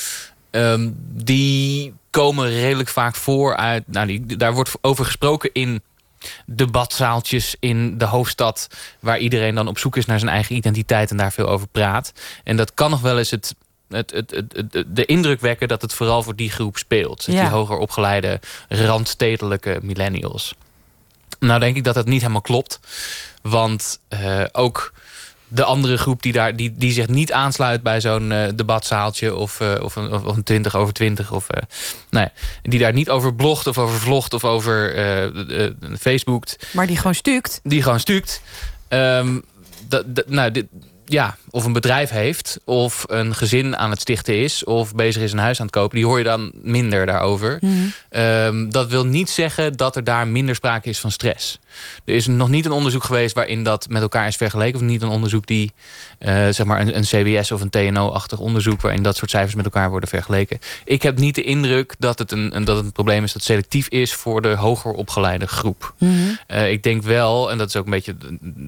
die 1.10 1.94
komen 2.10 2.50
redelijk 2.50 2.88
vaak 2.88 3.14
voor 3.14 3.56
uit. 3.56 3.84
Nou, 3.86 4.06
die, 4.06 4.36
daar 4.36 4.52
wordt 4.52 4.70
over 4.80 5.04
gesproken 5.04 5.50
in 5.52 5.82
debatzaaltjes 6.46 7.56
in 7.60 7.98
de 7.98 8.04
hoofdstad... 8.04 8.68
waar 9.00 9.18
iedereen 9.18 9.54
dan 9.54 9.68
op 9.68 9.78
zoek 9.78 9.96
is 9.96 10.06
naar 10.06 10.18
zijn 10.18 10.30
eigen 10.32 10.56
identiteit... 10.56 11.10
en 11.10 11.16
daar 11.16 11.32
veel 11.32 11.48
over 11.48 11.66
praat. 11.68 12.12
En 12.44 12.56
dat 12.56 12.74
kan 12.74 12.90
nog 12.90 13.00
wel 13.00 13.18
eens 13.18 13.30
het, 13.30 13.54
het, 13.88 14.10
het, 14.10 14.30
het, 14.30 14.84
de 14.86 15.04
indruk 15.04 15.40
wekken... 15.40 15.68
dat 15.68 15.82
het 15.82 15.94
vooral 15.94 16.22
voor 16.22 16.36
die 16.36 16.50
groep 16.50 16.76
speelt. 16.78 17.24
Dus 17.24 17.34
Ja. 17.34 17.40
die 17.40 17.50
hoger 17.50 17.76
opgeleide, 17.76 18.40
randstedelijke 18.68 19.78
millennials. 19.82 20.54
Nou 21.38 21.60
denk 21.60 21.76
ik 21.76 21.84
dat 21.84 21.94
dat 21.94 22.06
niet 22.06 22.20
helemaal 22.20 22.40
klopt. 22.40 22.80
Want 23.42 24.00
eh, 24.08 24.44
ook 24.52 24.92
de 25.48 25.64
andere 25.64 25.98
groep 25.98 26.22
die, 26.22 26.32
daar, 26.32 26.56
die, 26.56 26.72
die 26.76 26.92
zich 26.92 27.08
niet 27.08 27.32
aansluit 27.32 27.82
bij 27.82 28.00
zo'n 28.00 28.32
eh, 28.32 28.48
debatzaaltje... 28.54 29.34
Of, 29.34 29.60
eh, 29.60 29.74
of, 29.82 29.96
een, 29.96 30.12
of, 30.12 30.24
of 30.24 30.36
een 30.36 30.42
20 30.42 30.74
over 30.76 30.94
20... 30.94 31.32
Of, 31.32 31.46
ja, 32.10 32.32
die 32.62 32.78
daar 32.78 32.92
niet 32.92 33.10
over 33.10 33.34
blogt 33.34 33.66
of 33.66 33.78
over 33.78 33.98
vlogt 34.00 34.34
of 34.34 34.44
over 34.44 34.94
eh 34.94 35.70
Facebookt 36.00 36.56
Maar 36.72 36.86
die 36.86 36.96
gewoon 36.96 37.14
stukt. 37.14 37.60
die 37.62 37.82
gewoon 37.82 38.00
stukt. 38.00 38.42
Ehm, 38.88 39.38
dat, 39.88 40.14
dat- 40.14 40.28
nou, 40.28 40.50
dit, 40.50 40.66
ja, 41.04 41.36
of 41.50 41.64
een 41.64 41.72
bedrijf 41.72 42.10
heeft, 42.10 42.60
of 42.64 43.04
een 43.06 43.34
gezin 43.34 43.76
aan 43.76 43.90
het 43.90 44.00
stichten 44.00 44.36
is, 44.36 44.64
of 44.64 44.94
bezig 44.94 45.22
is 45.22 45.32
een 45.32 45.38
huis 45.38 45.60
aan 45.60 45.66
het 45.66 45.74
kopen, 45.74 45.96
die 45.96 46.06
hoor 46.06 46.18
je 46.18 46.24
dan 46.24 46.52
minder 46.62 47.06
daarover. 47.06 47.58
Ehm, 48.10 48.70
dat 48.70 48.90
wil 48.90 49.04
niet 49.06 49.30
zeggen 49.30 49.76
dat 49.76 49.96
er 49.96 50.04
daar 50.04 50.28
minder 50.28 50.54
sprake 50.54 50.88
is 50.88 51.00
van 51.00 51.10
stress. 51.10 51.58
Er 52.04 52.14
is 52.14 52.26
nog 52.26 52.48
niet 52.48 52.64
een 52.64 52.72
onderzoek 52.72 53.04
geweest 53.04 53.34
waarin 53.34 53.62
dat 53.62 53.88
met 53.88 54.02
elkaar 54.02 54.26
is 54.26 54.36
vergeleken, 54.36 54.80
of 54.80 54.86
niet 54.86 55.02
een 55.02 55.08
onderzoek 55.08 55.46
die, 55.46 55.72
eh, 56.18 56.48
zeg 56.48 56.64
maar, 56.64 56.80
een, 56.80 56.96
een 56.96 57.02
CBS 57.02 57.52
of 57.52 57.60
een 57.60 57.70
TNO-achtig 57.70 58.38
onderzoek 58.38 58.80
waarin 58.80 59.02
dat 59.02 59.16
soort 59.16 59.30
cijfers 59.30 59.54
met 59.54 59.64
elkaar 59.64 59.90
worden 59.90 60.08
vergeleken. 60.08 60.58
Ik 60.84 61.02
heb 61.02 61.18
niet 61.18 61.34
de 61.34 61.42
indruk 61.42 61.94
dat 61.98 62.18
het 62.18 62.32
een, 62.32 62.50
dat 62.64 62.76
het 62.76 62.84
een 62.84 62.92
probleem 62.92 63.24
is 63.24 63.32
dat 63.32 63.42
selectief 63.42 63.88
is 63.88 64.14
voor 64.14 64.42
de 64.42 64.54
hoger 64.54 64.92
opgeleide 64.92 65.46
groep. 65.46 65.94
Eh, 66.46 66.70
ik 66.70 66.82
denk 66.82 67.02
wel, 67.02 67.50
en 67.50 67.58
dat 67.58 67.68
is 67.68 67.76
ook 67.76 67.84
een 67.84 67.90
beetje 67.90 68.16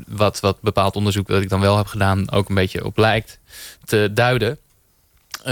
wat, 0.09 0.41
wat 0.41 0.61
bepaald 0.61 0.97
onderzoek 0.97 1.27
dat 1.27 1.43
ik 1.43 1.49
dan 1.49 1.61
wel 1.61 1.77
heb 1.77 1.87
gedaan, 1.87 2.31
ook 2.31 2.49
een 2.49 2.55
beetje 2.55 2.70
op 2.79 2.97
lijkt 2.97 3.39
te 3.85 4.11
duiden. 4.15 4.59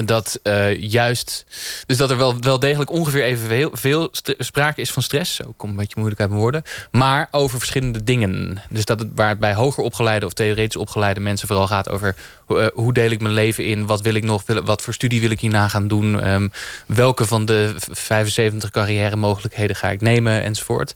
dat 0.04 0.40
uh, 0.42 0.82
juist... 0.82 1.46
Dus 1.86 1.96
dat 1.96 2.10
er 2.10 2.16
wel, 2.16 2.40
wel 2.40 2.58
degelijk 2.58 2.90
ongeveer 2.90 3.22
evenveel 3.22 3.70
veel 3.72 4.08
sprake 4.38 4.80
is 4.80 4.90
van 4.90 5.02
stress. 5.02 5.34
Zo 5.34 5.54
komt 5.56 5.72
een 5.72 5.78
beetje 5.78 5.94
moeilijk 5.96 6.20
uit 6.20 6.30
mijn 6.30 6.42
woorden. 6.42 6.62
Maar 6.90 7.28
over 7.30 7.58
verschillende 7.58 8.04
dingen. 8.04 8.62
Dus 8.70 8.84
dat 8.84 8.98
het, 8.98 9.08
waar 9.14 9.28
het 9.28 9.38
bij 9.38 9.54
hoger 9.54 9.84
opgeleide 9.84 10.26
of 10.26 10.32
theoretisch 10.32 10.76
opgeleide 10.76 11.20
mensen 11.20 11.48
vooral 11.48 11.66
gaat 11.66 11.88
over... 11.88 12.14
Uh, 12.48 12.66
hoe 12.74 12.92
deel 12.92 13.10
ik 13.10 13.20
mijn 13.20 13.34
leven 13.34 13.64
in? 13.64 13.86
Wat 13.86 14.00
wil 14.00 14.14
ik 14.14 14.24
nog? 14.24 14.42
Wat 14.64 14.82
voor 14.82 14.94
studie 14.94 15.20
wil 15.20 15.30
ik 15.30 15.40
hierna 15.40 15.68
gaan 15.68 15.88
doen? 15.88 16.28
Um, 16.28 16.52
welke 16.86 17.26
van 17.26 17.44
de 17.44 17.74
75 17.90 18.70
carrière 18.70 19.16
mogelijkheden 19.16 19.76
ga 19.76 19.90
ik 19.90 20.00
nemen? 20.00 20.42
Enzovoort. 20.42 20.92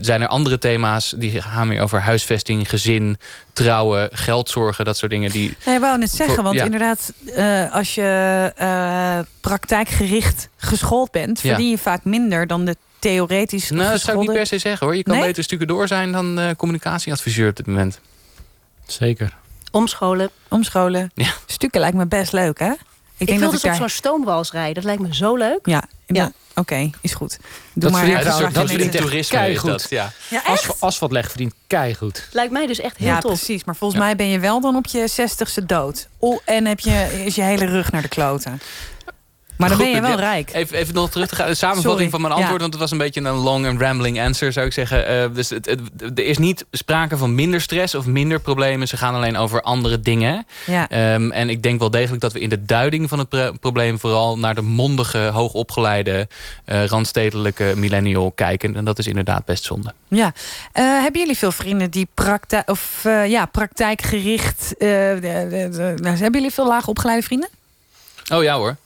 Zijn 0.00 0.22
er 0.22 0.26
andere 0.26 0.58
thema's 0.58 1.14
die 1.16 1.42
gaan 1.42 1.68
meer 1.68 1.82
over 1.82 2.00
huisvesting, 2.00 2.68
gezin, 2.68 3.18
trouwen, 3.64 4.08
geldzorgen, 4.12 4.84
dat 4.84 4.96
soort 4.96 5.10
dingen. 5.10 5.30
Die 5.30 5.56
nee, 5.66 5.74
ik 5.74 5.80
wou 5.80 5.98
net 5.98 6.10
zeggen, 6.10 6.42
want 6.42 6.56
inderdaad, 6.56 7.12
uh, 7.36 7.74
als 7.74 7.94
je 7.94 8.52
uh, 8.60 9.18
praktijkgericht 9.40 10.48
geschoold 10.56 11.10
bent, 11.10 11.40
verdien 11.40 11.70
je 11.70 11.78
vaak 11.78 12.04
minder 12.04 12.46
dan 12.46 12.64
de 12.64 12.76
theoretisch 12.98 13.70
Nou, 13.70 13.90
dat 13.90 14.00
zou 14.00 14.20
ik 14.20 14.22
niet 14.22 14.36
per 14.36 14.46
se 14.46 14.58
zeggen 14.58 14.86
hoor. 14.86 14.96
Je 14.96 15.02
kan 15.02 15.14
nee? 15.14 15.24
beter 15.24 15.44
stukken 15.44 15.66
door 15.66 15.88
zijn 15.88 16.12
dan 16.12 16.38
uh, 16.38 16.50
communicatieadviseur 16.56 17.48
op 17.48 17.56
dit 17.56 17.66
moment. 17.66 18.00
Zeker. 18.86 19.36
Omscholen. 19.70 20.30
Omscholen. 20.48 21.10
Ja. 21.14 21.32
Stukken 21.46 21.80
lijkt 21.80 21.96
me 21.96 22.06
best 22.06 22.32
leuk, 22.32 22.58
hè? 22.58 22.72
Ik, 23.20 23.28
ik 23.28 23.38
wil 23.38 23.50
dus 23.50 23.64
op 23.64 23.74
zo'n 23.74 23.88
stoomwals 23.88 24.52
rijden. 24.52 24.74
Dat 24.74 24.84
lijkt 24.84 25.02
me 25.02 25.14
zo 25.14 25.36
leuk. 25.36 25.60
Ja, 25.62 25.84
ja. 26.06 26.32
Oké, 26.54 26.90
is 27.00 27.14
goed. 27.14 27.38
Doe 27.38 27.48
dat 27.72 27.90
maar 27.90 28.04
verdient, 28.04 28.24
dat, 28.24 28.54
dat 28.54 28.68
verdient 28.68 28.92
toerisme. 28.96 29.56
Goed. 29.56 29.70
Dat, 29.70 29.86
ja. 29.90 30.12
Ja, 30.28 30.42
As, 30.44 30.80
asfaltleg 30.80 31.28
verdient 31.28 31.54
keihard. 31.66 32.28
Lijkt 32.32 32.52
mij 32.52 32.66
dus 32.66 32.80
echt 32.80 32.96
heel 32.96 33.08
ja, 33.08 33.20
tof. 33.20 33.32
precies. 33.32 33.64
Maar 33.64 33.76
volgens 33.76 34.00
mij 34.00 34.16
ben 34.16 34.26
je 34.26 34.38
wel 34.38 34.60
dan 34.60 34.76
op 34.76 34.86
je 34.86 35.08
zestigste 35.08 35.66
dood. 35.66 36.08
Oh, 36.18 36.40
en 36.44 36.66
heb 36.66 36.80
je, 36.80 37.22
is 37.24 37.34
je 37.34 37.42
hele 37.42 37.64
rug 37.64 37.92
naar 37.92 38.02
de 38.02 38.08
kloten. 38.08 38.60
Maar 39.60 39.68
dan 39.68 39.78
ben 39.78 39.88
je 39.88 40.00
wel 40.00 40.16
rijk. 40.16 40.50
Even, 40.52 40.76
even 40.76 40.94
nog 40.94 41.10
terug 41.10 41.28
te 41.28 41.34
gaan. 41.34 41.46
De 41.46 41.54
samenvatting 41.54 42.10
van 42.10 42.20
mijn 42.20 42.32
antwoord. 42.32 42.60
Want 42.60 42.72
het 42.72 42.82
was 42.82 42.90
een 42.90 42.98
beetje 42.98 43.20
een 43.20 43.34
long 43.34 43.66
and 43.66 43.80
rambling 43.80 44.20
answer, 44.20 44.52
zou 44.52 44.66
ik 44.66 44.72
zeggen. 44.72 45.10
Uh, 45.10 45.34
dus 45.34 45.50
het, 45.50 45.66
het, 45.66 45.80
er 46.18 46.24
is 46.24 46.38
niet 46.38 46.64
sprake 46.72 47.16
van 47.16 47.34
minder 47.34 47.60
stress 47.60 47.94
of 47.94 48.06
minder 48.06 48.40
problemen. 48.40 48.88
Ze 48.88 48.96
gaan 48.96 49.14
alleen 49.14 49.36
over 49.36 49.62
andere 49.62 50.00
dingen. 50.00 50.46
Ja. 50.66 51.14
Um, 51.14 51.30
en 51.32 51.50
ik 51.50 51.62
denk 51.62 51.78
wel 51.78 51.90
degelijk 51.90 52.20
dat 52.20 52.32
we 52.32 52.40
in 52.40 52.48
de 52.48 52.64
duiding 52.64 53.08
van 53.08 53.18
het 53.18 53.60
probleem... 53.60 53.98
vooral 53.98 54.38
naar 54.38 54.54
de 54.54 54.62
mondige, 54.62 55.18
hoogopgeleide, 55.18 56.28
uh, 56.66 56.84
randstedelijke 56.84 57.72
millennial 57.76 58.30
kijken. 58.30 58.76
En 58.76 58.84
dat 58.84 58.98
is 58.98 59.06
inderdaad 59.06 59.44
best 59.44 59.64
zonde. 59.64 59.92
Ja. 60.08 60.24
Uh, 60.26 61.02
hebben 61.02 61.20
jullie 61.20 61.36
veel 61.36 61.52
vrienden 61.52 61.90
die 61.90 62.08
praktijk, 62.14 62.70
of, 62.70 63.00
ja, 63.26 63.46
praktijkgericht... 63.46 64.74
hebben 64.78 66.32
jullie 66.32 66.50
veel 66.50 66.66
laagopgeleide 66.66 67.22
vrienden? 67.22 67.48
Oh 68.32 68.42
ja 68.42 68.56
hoor. 68.56 68.76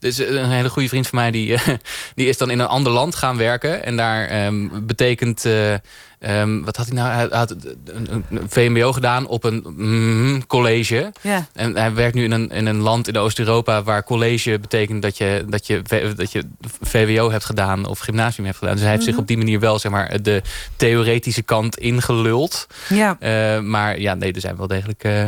Dus 0.00 0.18
een 0.18 0.50
hele 0.50 0.68
goede 0.68 0.88
vriend 0.88 1.06
van 1.06 1.18
mij 1.18 1.30
die, 1.30 1.56
die 2.14 2.28
is 2.28 2.38
dan 2.38 2.50
in 2.50 2.58
een 2.58 2.66
ander 2.66 2.92
land 2.92 3.14
gaan 3.14 3.36
werken. 3.36 3.84
En 3.84 3.96
daar 3.96 4.46
um, 4.46 4.86
betekent... 4.86 5.44
Uh, 5.44 5.74
um, 6.20 6.64
wat 6.64 6.76
had 6.76 6.86
hij 6.86 6.94
nou? 6.94 7.10
Hij 7.10 7.38
had 7.38 7.56
een, 7.84 8.24
VMBO 8.48 8.92
gedaan 8.92 9.26
op 9.26 9.44
een 9.44 9.64
mm, 9.76 10.46
college. 10.46 11.12
Ja. 11.20 11.46
En 11.52 11.76
hij 11.76 11.94
werkt 11.94 12.14
nu 12.14 12.24
in 12.24 12.30
een, 12.30 12.50
in 12.50 12.66
een 12.66 12.80
land 12.80 13.08
in 13.08 13.16
Oost-Europa... 13.16 13.82
waar 13.82 14.04
college 14.04 14.58
betekent 14.58 15.02
dat 15.02 15.16
je, 15.16 15.44
dat, 15.48 15.66
je, 15.66 15.82
dat 16.16 16.32
je 16.32 16.42
VWO 16.80 17.30
hebt 17.30 17.44
gedaan... 17.44 17.86
of 17.86 17.98
gymnasium 17.98 18.46
hebt 18.46 18.58
gedaan. 18.58 18.74
Dus 18.74 18.82
hij 18.82 18.92
heeft 18.92 19.04
zich 19.04 19.12
mhm. 19.12 19.22
op 19.22 19.28
die 19.28 19.38
manier 19.38 19.60
wel 19.60 19.78
zeg 19.78 19.92
maar, 19.92 20.22
de 20.22 20.42
theoretische 20.76 21.42
kant 21.42 21.78
ingeluld. 21.78 22.66
Ja. 22.88 23.16
Uh, 23.20 23.62
maar 23.62 24.00
ja, 24.00 24.14
nee, 24.14 24.32
er 24.32 24.40
zijn 24.40 24.56
wel 24.56 24.66
degelijk... 24.66 25.04
Uh, 25.04 25.26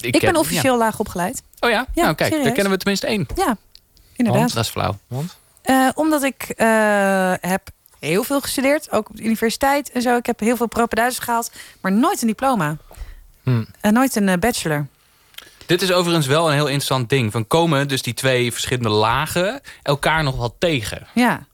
ik, 0.00 0.14
ik 0.14 0.20
ben 0.20 0.36
officieel 0.36 0.78
laag 0.78 0.98
opgeleid. 0.98 1.42
Oh 1.60 1.70
ja? 1.70 1.86
ja 1.94 2.02
nou 2.02 2.14
kijk, 2.14 2.28
serieus? 2.28 2.44
daar 2.44 2.54
kennen 2.54 2.72
we 2.72 2.78
tenminste 2.78 3.06
één. 3.06 3.26
Ja, 3.34 3.56
inderdaad. 4.16 4.54
dat 4.54 4.64
is 4.64 4.70
flauw. 4.70 4.98
Want? 5.06 5.36
Uh, 5.64 5.88
omdat 5.94 6.22
ik 6.22 6.54
uh, 6.56 7.32
heb 7.40 7.68
heel 7.98 8.24
veel 8.24 8.40
gestudeerd. 8.40 8.90
Ook 8.90 9.08
op 9.08 9.16
de 9.16 9.22
universiteit 9.22 9.90
en 9.90 10.02
zo. 10.02 10.16
Ik 10.16 10.26
heb 10.26 10.40
heel 10.40 10.56
veel 10.56 10.68
propeduizen 10.68 11.22
gehaald. 11.22 11.52
Maar 11.80 11.92
nooit 11.92 12.20
een 12.20 12.26
diploma. 12.26 12.76
Hmm. 13.42 13.66
En 13.80 13.92
nooit 13.92 14.16
een 14.16 14.40
bachelor. 14.40 14.86
Dit 15.66 15.82
is 15.82 15.92
overigens 15.92 16.26
wel 16.26 16.46
een 16.46 16.54
heel 16.54 16.66
interessant 16.66 17.08
ding. 17.08 17.32
Van 17.32 17.46
komen 17.46 17.88
dus 17.88 18.02
die 18.02 18.14
twee 18.14 18.52
verschillende 18.52 18.88
lagen 18.88 19.60
elkaar 19.82 20.22
nog 20.22 20.36
wel 20.36 20.56
tegen. 20.58 21.06
Ja. 21.14 21.46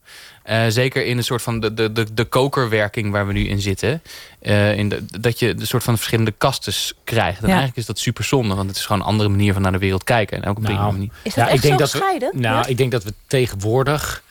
Uh, 0.50 0.64
zeker 0.68 1.04
in 1.04 1.16
een 1.16 1.24
soort 1.24 1.42
van 1.42 1.60
de, 1.60 1.74
de, 1.74 1.92
de, 1.92 2.14
de 2.14 2.24
kokerwerking 2.24 3.10
waar 3.10 3.26
we 3.26 3.32
nu 3.32 3.48
in 3.48 3.60
zitten. 3.60 4.02
Uh, 4.42 4.78
in 4.78 4.88
de, 4.88 5.04
dat 5.20 5.38
je 5.38 5.54
de 5.54 5.66
soort 5.66 5.82
van 5.82 5.96
verschillende 5.96 6.34
kastes 6.38 6.94
krijgt. 7.04 7.38
En 7.38 7.46
eigenlijk 7.46 7.76
is 7.76 7.86
dat 7.86 7.98
super 7.98 8.24
zonde. 8.24 8.54
Want 8.54 8.68
het 8.68 8.76
is 8.76 8.86
gewoon 8.86 9.00
een 9.00 9.06
andere 9.06 9.28
manier 9.28 9.52
van 9.52 9.62
naar 9.62 9.72
de 9.72 9.78
wereld 9.78 10.04
kijken. 10.04 10.36
En 10.36 10.42
elke 10.42 10.60
nou, 10.60 10.92
manier. 10.92 11.10
Is 11.22 11.34
dat 11.34 11.46
ja, 11.46 11.52
ik 11.52 11.62
denk 11.62 11.78
dat 11.78 11.92
we, 11.92 12.30
Nou, 12.32 12.56
ja? 12.56 12.66
ik 12.66 12.76
denk 12.76 12.92
dat 12.92 13.04
we 13.04 13.14
tegenwoordig... 13.26 14.22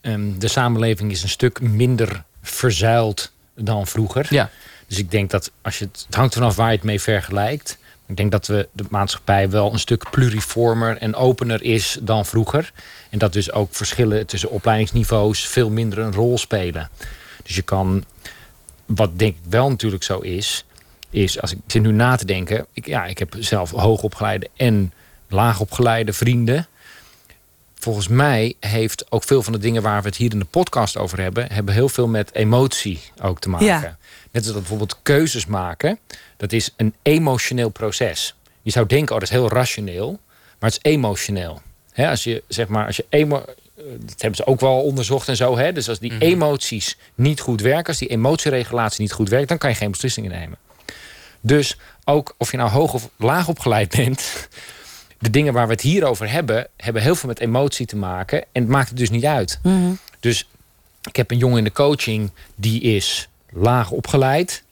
Um, 0.00 0.38
de 0.38 0.48
samenleving 0.48 1.10
is 1.10 1.22
een 1.22 1.28
stuk 1.28 1.60
minder 1.60 2.22
verzuild 2.42 3.32
dan 3.54 3.86
vroeger. 3.86 4.26
Ja. 4.30 4.50
Dus 4.86 4.98
ik 4.98 5.10
denk 5.10 5.30
dat 5.30 5.50
als 5.62 5.78
je 5.78 5.84
het, 5.84 6.02
het 6.06 6.14
hangt 6.14 6.34
vanaf 6.34 6.56
waar 6.56 6.70
je 6.70 6.76
het 6.76 6.84
mee 6.84 7.00
vergelijkt. 7.00 7.78
Ik 8.06 8.16
denk 8.16 8.30
dat 8.30 8.46
we 8.46 8.68
de 8.72 8.84
maatschappij 8.90 9.50
wel 9.50 9.72
een 9.72 9.78
stuk 9.78 10.10
pluriformer 10.10 10.96
en 10.96 11.14
opener 11.14 11.62
is 11.62 11.98
dan 12.00 12.26
vroeger. 12.26 12.72
En 13.10 13.18
dat 13.18 13.32
dus 13.32 13.52
ook 13.52 13.74
verschillen 13.74 14.26
tussen 14.26 14.50
opleidingsniveaus 14.50 15.46
veel 15.46 15.70
minder 15.70 15.98
een 15.98 16.14
rol 16.14 16.38
spelen. 16.38 16.90
Dus 17.42 17.56
je 17.56 17.62
kan, 17.62 18.04
wat 18.86 19.18
denk 19.18 19.36
ik 19.36 19.42
wel 19.48 19.68
natuurlijk 19.68 20.02
zo 20.02 20.18
is, 20.18 20.64
is 21.10 21.40
als 21.40 21.52
ik 21.52 21.58
zit 21.66 21.82
nu 21.82 21.92
na 21.92 22.16
te 22.16 22.24
denken. 22.24 22.66
Ik, 22.72 22.86
ja, 22.86 23.04
ik 23.04 23.18
heb 23.18 23.36
zelf 23.38 23.70
hoogopgeleide 23.70 24.48
en 24.56 24.92
laagopgeleide 25.28 26.12
vrienden. 26.12 26.66
Volgens 27.86 28.08
mij 28.08 28.54
heeft 28.60 29.04
ook 29.08 29.24
veel 29.24 29.42
van 29.42 29.52
de 29.52 29.58
dingen 29.58 29.82
waar 29.82 30.02
we 30.02 30.08
het 30.08 30.16
hier 30.16 30.32
in 30.32 30.38
de 30.38 30.44
podcast 30.44 30.96
over 30.96 31.20
hebben, 31.20 31.52
hebben 31.52 31.74
heel 31.74 31.88
veel 31.88 32.08
met 32.08 32.34
emotie 32.34 33.00
ook 33.22 33.40
te 33.40 33.48
maken. 33.48 33.66
Ja. 33.66 33.98
Net 34.30 34.42
als 34.42 34.44
dat 34.44 34.54
bijvoorbeeld 34.54 34.98
keuzes 35.02 35.46
maken, 35.46 35.98
dat 36.36 36.52
is 36.52 36.74
een 36.76 36.94
emotioneel 37.02 37.68
proces. 37.68 38.34
Je 38.62 38.70
zou 38.70 38.86
denken, 38.86 39.14
oh, 39.14 39.20
dat 39.20 39.28
is 39.28 39.34
heel 39.34 39.48
rationeel, 39.48 40.20
maar 40.58 40.70
het 40.70 40.80
is 40.82 40.92
emotioneel. 40.92 41.60
als 41.96 42.24
je 42.24 42.42
zeg 42.48 42.68
maar, 42.68 42.86
als 42.86 42.96
je 42.96 43.06
emo 43.08 43.36
eh, 43.36 43.84
dat 44.00 44.20
hebben 44.20 44.36
ze 44.36 44.46
ook 44.46 44.60
wel 44.60 44.82
onderzocht 44.82 45.28
en 45.28 45.36
zo. 45.36 45.58
Hè? 45.58 45.72
Dus 45.72 45.88
als 45.88 45.98
die 45.98 46.12
mhm. 46.12 46.22
emoties 46.22 46.98
niet 47.14 47.40
goed 47.40 47.60
werken, 47.60 47.86
als 47.86 47.98
die 47.98 48.08
emotieregulatie 48.08 49.00
niet 49.00 49.12
goed 49.12 49.28
werkt, 49.28 49.48
dan 49.48 49.58
kan 49.58 49.70
je 49.70 49.76
geen 49.76 49.90
beslissingen 49.90 50.30
nemen. 50.30 50.58
Dus 51.40 51.78
ook 52.04 52.34
of 52.36 52.50
je 52.50 52.56
nou 52.56 52.70
hoog 52.70 52.94
of 52.94 53.08
laag 53.16 53.48
opgeleid 53.48 53.90
bent, 53.96 54.48
de 55.18 55.30
dingen 55.30 55.52
waar 55.52 55.66
we 55.66 55.72
het 55.72 55.82
hier 55.82 56.04
over 56.04 56.30
hebben, 56.30 56.68
hebben 56.76 57.02
heel 57.02 57.14
veel 57.14 57.28
met 57.28 57.40
emotie 57.40 57.86
te 57.86 57.96
maken. 57.96 58.42
En 58.52 58.62
het 58.62 58.68
maakt 58.68 58.88
het 58.88 58.98
dus 58.98 59.10
niet 59.10 59.24
uit. 59.24 59.58
Mhm. 59.62 59.92
Dus 60.20 60.48
ik 61.02 61.16
heb 61.16 61.30
een 61.30 61.38
jongen 61.38 61.58
in 61.58 61.64
de 61.64 61.72
coaching 61.72 62.30
die 62.54 62.80
is 62.80 63.28
laag 63.50 63.90
opgeleid. 63.90 64.62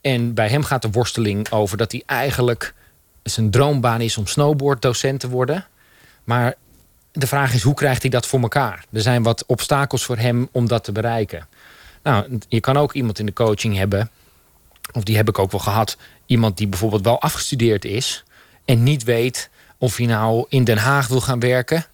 En 0.00 0.34
bij 0.34 0.48
hem 0.48 0.64
gaat 0.64 0.82
de 0.82 0.90
worsteling 0.90 1.50
over 1.50 1.76
dat 1.76 1.92
hij 1.92 2.02
eigenlijk 2.06 2.74
zijn 3.22 3.50
droombaan 3.50 4.00
is 4.00 4.16
om 4.16 4.26
snowboarddocent 4.26 5.20
te 5.20 5.28
worden. 5.28 5.66
Maar 6.24 6.54
de 7.12 7.26
vraag 7.26 7.54
is, 7.54 7.62
hoe 7.62 7.74
krijgt 7.74 8.02
hij 8.02 8.10
dat 8.10 8.26
voor 8.26 8.40
elkaar? 8.40 8.84
Er 8.92 9.00
zijn 9.00 9.22
wat 9.22 9.46
obstakels 9.46 10.04
voor 10.04 10.18
hem 10.18 10.48
om 10.52 10.68
dat 10.68 10.84
te 10.84 10.92
bereiken. 10.92 11.48
Nou, 12.02 12.38
je 12.48 12.60
kan 12.60 12.76
ook 12.76 12.92
iemand 12.92 13.18
in 13.18 13.26
de 13.26 13.32
coaching 13.32 13.76
hebben, 13.76 14.10
of 14.92 15.02
die 15.02 15.16
heb 15.16 15.28
ik 15.28 15.38
ook 15.38 15.50
wel 15.50 15.60
gehad, 15.60 15.96
iemand 16.26 16.56
die 16.56 16.66
bijvoorbeeld 16.66 17.04
wel 17.04 17.20
afgestudeerd 17.20 17.84
is 17.84 18.24
en 18.64 18.82
niet 18.82 19.04
weet 19.04 19.50
of 19.82 19.96
hij 19.96 20.06
nou 20.06 20.44
in 20.48 20.64
Den 20.64 20.78
Haag 20.78 21.08
wil 21.08 21.20
gaan 21.20 21.40
werken, 21.40 21.84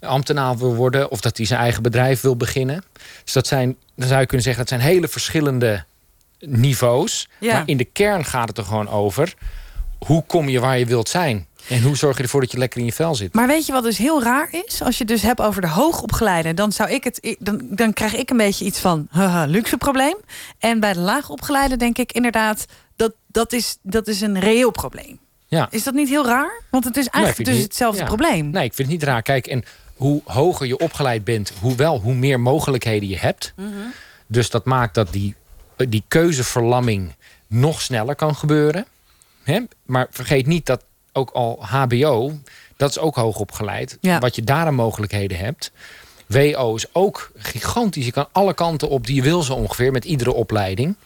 ambtenaar 0.00 0.58
wil 0.58 0.74
worden, 0.74 1.10
of 1.10 1.20
dat 1.20 1.36
hij 1.36 1.46
zijn 1.46 1.60
eigen 1.60 1.82
bedrijf 1.82 2.20
wil 2.20 2.36
beginnen. 2.36 2.84
Dus 3.24 3.32
dat 3.32 3.46
zijn, 3.46 3.76
dan 3.94 4.08
zou 4.08 4.20
je 4.20 4.26
kunnen 4.26 4.44
zeggen, 4.44 4.64
dat 4.66 4.78
zijn 4.78 4.90
hele 4.90 5.08
verschillende 5.08 5.84
niveaus. 6.38 7.28
Maar 7.40 7.62
in 7.66 7.76
de 7.76 7.84
kern 7.84 8.24
gaat 8.24 8.48
het 8.48 8.58
er 8.58 8.64
gewoon 8.64 8.88
over, 8.88 9.34
hoe 9.98 10.24
kom 10.26 10.48
je 10.48 10.60
waar 10.60 10.78
je 10.78 10.86
wilt 10.86 11.08
zijn? 11.08 11.46
En 11.68 11.82
hoe 11.82 11.96
zorg 11.96 12.16
je 12.16 12.22
ervoor 12.22 12.40
dat 12.40 12.52
je 12.52 12.58
lekker 12.58 12.80
in 12.80 12.86
je 12.86 12.92
vel 12.92 13.14
zit? 13.14 13.34
Maar 13.34 13.46
weet 13.46 13.66
je 13.66 13.72
wat 13.72 13.82
dus 13.82 13.98
heel 13.98 14.22
raar 14.22 14.48
is? 14.66 14.82
Als 14.82 14.98
je 14.98 15.04
het 15.04 15.12
dus 15.12 15.22
hebt 15.22 15.40
over 15.40 15.60
de 15.60 15.68
hoogopgeleide, 15.68 16.54
dan 16.54 16.72
zou 16.72 16.90
ik 16.90 17.04
het. 17.04 17.36
Dan, 17.38 17.60
dan 17.70 17.92
krijg 17.92 18.14
ik 18.14 18.30
een 18.30 18.36
beetje 18.36 18.64
iets 18.64 18.78
van 18.78 19.06
haha, 19.10 19.44
luxe 19.44 19.76
probleem. 19.76 20.16
En 20.58 20.80
bij 20.80 20.92
de 20.92 21.00
laagopgeleide 21.00 21.76
denk 21.76 21.98
ik 21.98 22.12
inderdaad, 22.12 22.64
dat, 22.96 23.12
dat, 23.26 23.52
is, 23.52 23.78
dat 23.82 24.08
is 24.08 24.20
een 24.20 24.40
reëel 24.40 24.70
probleem. 24.70 25.18
Ja. 25.50 25.68
Is 25.70 25.82
dat 25.82 25.94
niet 25.94 26.08
heel 26.08 26.26
raar? 26.26 26.62
Want 26.70 26.84
het 26.84 26.96
is 26.96 27.06
eigenlijk 27.08 27.50
dus 27.50 27.62
hetzelfde 27.62 28.04
probleem. 28.04 28.50
Nee, 28.50 28.64
ik 28.64 28.74
vind 28.74 28.88
het 28.88 28.98
niet 28.98 29.08
raar. 29.08 29.22
Kijk, 29.22 29.46
en 29.46 29.64
hoe 29.94 30.22
hoger 30.24 30.66
je 30.66 30.78
opgeleid 30.78 31.24
bent, 31.24 31.52
hoe 31.60 31.76
wel, 31.76 32.00
hoe 32.00 32.14
meer 32.14 32.40
mogelijkheden 32.40 33.08
je 33.08 33.18
hebt. 33.18 33.52
Mhm. 33.56 33.68
Dus 34.26 34.50
dat 34.50 34.64
maakt 34.64 34.94
dat 34.94 35.12
die, 35.12 35.34
die 35.76 36.04
keuzeverlamming 36.08 37.14
nog 37.46 37.80
sneller 37.80 38.14
kan 38.14 38.34
gebeuren. 38.34 38.86
Maar 39.86 40.06
vergeet 40.10 40.46
niet 40.46 40.66
dat 40.66 40.84
ook 41.12 41.30
al 41.30 41.66
HBO, 41.66 42.32
dat 42.76 42.90
is 42.90 42.98
ook 42.98 43.14
hoog 43.14 43.38
opgeleid. 43.38 43.98
Wat 44.18 44.34
je 44.34 44.42
daar 44.42 44.66
aan 44.66 44.74
mogelijkheden 44.74 45.38
hebt. 45.38 45.72
WO 46.26 46.74
is 46.74 46.94
ook 46.94 47.30
gigantisch. 47.36 48.04
Je 48.04 48.12
kan 48.12 48.28
alle 48.32 48.54
kanten 48.54 48.88
op 48.88 49.06
die 49.06 49.14
je 49.14 49.22
wil 49.22 49.42
zo 49.42 49.54
ongeveer 49.54 49.92
met 49.92 50.04
iedere 50.04 50.32
opleiding. 50.32 50.96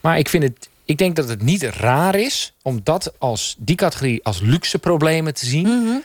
Maar 0.00 0.18
ik 0.18 0.28
vind 0.28 0.42
het 0.42 0.68
ik 0.84 0.98
denk 0.98 1.16
dat 1.16 1.28
het 1.28 1.42
niet 1.42 1.62
raar 1.62 2.14
is 2.14 2.52
om 2.62 2.80
dat 2.82 3.12
als 3.18 3.56
die 3.58 3.76
categorie 3.76 4.24
als 4.24 4.40
luxe 4.40 4.78
problemen 4.78 5.34
te 5.34 5.46
zien. 5.46 5.66
Mhm. 5.66 5.96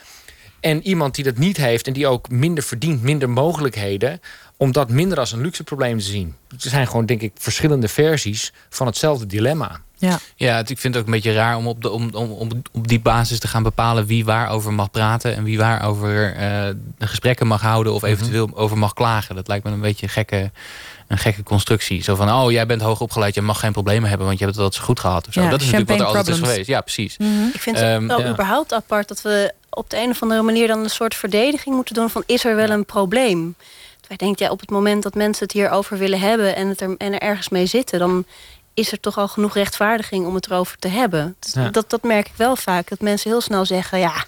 En 0.59 0.87
iemand 0.87 1.15
die 1.15 1.23
dat 1.23 1.37
niet 1.37 1.57
heeft 1.57 1.87
en 1.87 1.93
die 1.93 2.07
ook 2.07 2.29
minder 2.29 2.63
verdient, 2.63 3.01
minder 3.01 3.29
mogelijkheden, 3.29 4.21
om 4.57 4.71
dat 4.71 4.89
minder 4.89 5.19
als 5.19 5.31
een 5.31 5.41
luxe 5.41 5.63
probleem 5.63 5.97
te 5.97 6.03
zien. 6.05 6.35
Er 6.49 6.55
zijn 6.69 6.87
gewoon, 6.87 7.05
denk 7.05 7.21
ik, 7.21 7.31
verschillende 7.37 7.87
versies 7.87 8.53
van 8.69 8.87
hetzelfde 8.87 9.25
dilemma. 9.25 9.81
Ja. 9.97 10.19
Ja, 10.35 10.55
het- 10.55 10.69
ik 10.69 10.79
vind 10.79 10.93
het 10.93 11.03
ook 11.03 11.09
een 11.09 11.15
beetje 11.15 11.33
raar 11.33 11.57
om 11.57 11.67
op, 11.67 11.81
de, 11.81 11.89
om, 11.89 12.09
om, 12.13 12.31
om 12.31 12.49
op 12.71 12.87
die 12.87 12.99
basis 12.99 13.39
te 13.39 13.47
gaan 13.47 13.63
bepalen 13.63 14.05
wie 14.05 14.25
waarover 14.25 14.73
mag 14.73 14.91
praten 14.91 15.35
en 15.35 15.43
wie 15.43 15.57
waarover 15.57 16.35
eh 16.35 16.69
gesprekken 16.99 17.47
mag 17.47 17.61
houden 17.61 17.93
of 17.93 18.03
eventueel 18.03 18.49
over 18.57 18.77
mag 18.77 18.93
klagen. 18.93 19.35
Dat 19.35 19.47
lijkt 19.47 19.63
me 19.65 19.71
een 19.71 19.79
beetje 19.81 20.05
een 20.05 20.11
gekke, 20.11 20.51
een 21.09 21.17
gekke 21.17 21.43
constructie. 21.43 22.03
Zo 22.03 22.15
van, 22.15 22.29
oh, 22.31 22.51
jij 22.51 22.65
bent 22.65 22.81
hoog 22.81 23.01
opgeleid, 23.01 23.35
je 23.35 23.41
mag 23.41 23.59
geen 23.59 23.71
problemen 23.71 24.09
hebben, 24.09 24.27
want 24.27 24.39
je 24.39 24.45
hebt 24.45 24.55
het 24.57 24.65
altijd 24.65 24.81
zo 24.83 24.87
goed 24.89 24.99
gehad. 24.99 25.27
Of 25.27 25.33
zo. 25.33 25.41
Ja, 25.41 25.49
dat 25.49 25.59
is 25.61 25.65
natuurlijk 25.65 25.91
wat 25.91 25.99
er 25.99 26.05
altijd 26.15 26.27
is 26.27 26.37
geweest. 26.41 26.67
Ja, 26.67 26.81
precies. 26.81 27.17
Mhm. 27.17 27.29
Ik 27.53 27.61
vind 27.61 27.75
het 27.77 27.85
Ehm, 27.85 28.07
wel 28.07 28.19
ja. 28.19 28.29
überhaupt 28.29 28.73
apart 28.73 29.07
dat 29.07 29.21
we 29.21 29.53
op 29.69 29.89
de 29.89 29.97
een 29.97 30.09
of 30.09 30.21
andere 30.21 30.41
manier 30.41 30.67
dan 30.67 30.79
een 30.83 30.89
soort 30.89 31.15
verdediging 31.15 31.75
moeten 31.75 31.95
doen 31.95 32.09
van 32.09 32.23
is 32.25 32.45
er 32.45 32.55
wel 32.55 32.69
een 32.69 32.85
probleem? 32.85 33.55
Wij 34.07 34.17
denken 34.17 34.45
ja, 34.45 34.51
op 34.51 34.59
het 34.59 34.69
moment 34.69 35.03
dat 35.03 35.13
mensen 35.15 35.43
het 35.43 35.51
hierover 35.53 35.97
willen 35.97 36.19
hebben 36.19 36.55
en, 36.55 36.67
het 36.67 36.81
er, 36.81 36.95
en 36.97 37.13
er 37.13 37.19
ergens 37.19 37.49
mee 37.49 37.65
zitten, 37.65 37.99
dan 37.99 38.25
is 38.73 38.91
er 38.91 38.99
toch 38.99 39.17
al 39.17 39.27
genoeg 39.27 39.53
rechtvaardiging 39.53 40.25
om 40.25 40.35
het 40.35 40.45
erover 40.49 40.77
te 40.77 40.87
hebben. 40.87 41.35
Dus 41.39 41.53
Ja. 41.53 41.69
Dat, 41.69 41.89
dat 41.89 42.03
merk 42.03 42.27
ik 42.27 42.33
wel 42.35 42.55
vaak. 42.55 42.89
Dat 42.89 42.99
mensen 43.01 43.29
heel 43.29 43.41
snel 43.41 43.65
zeggen, 43.65 43.99
ja, 43.99 44.23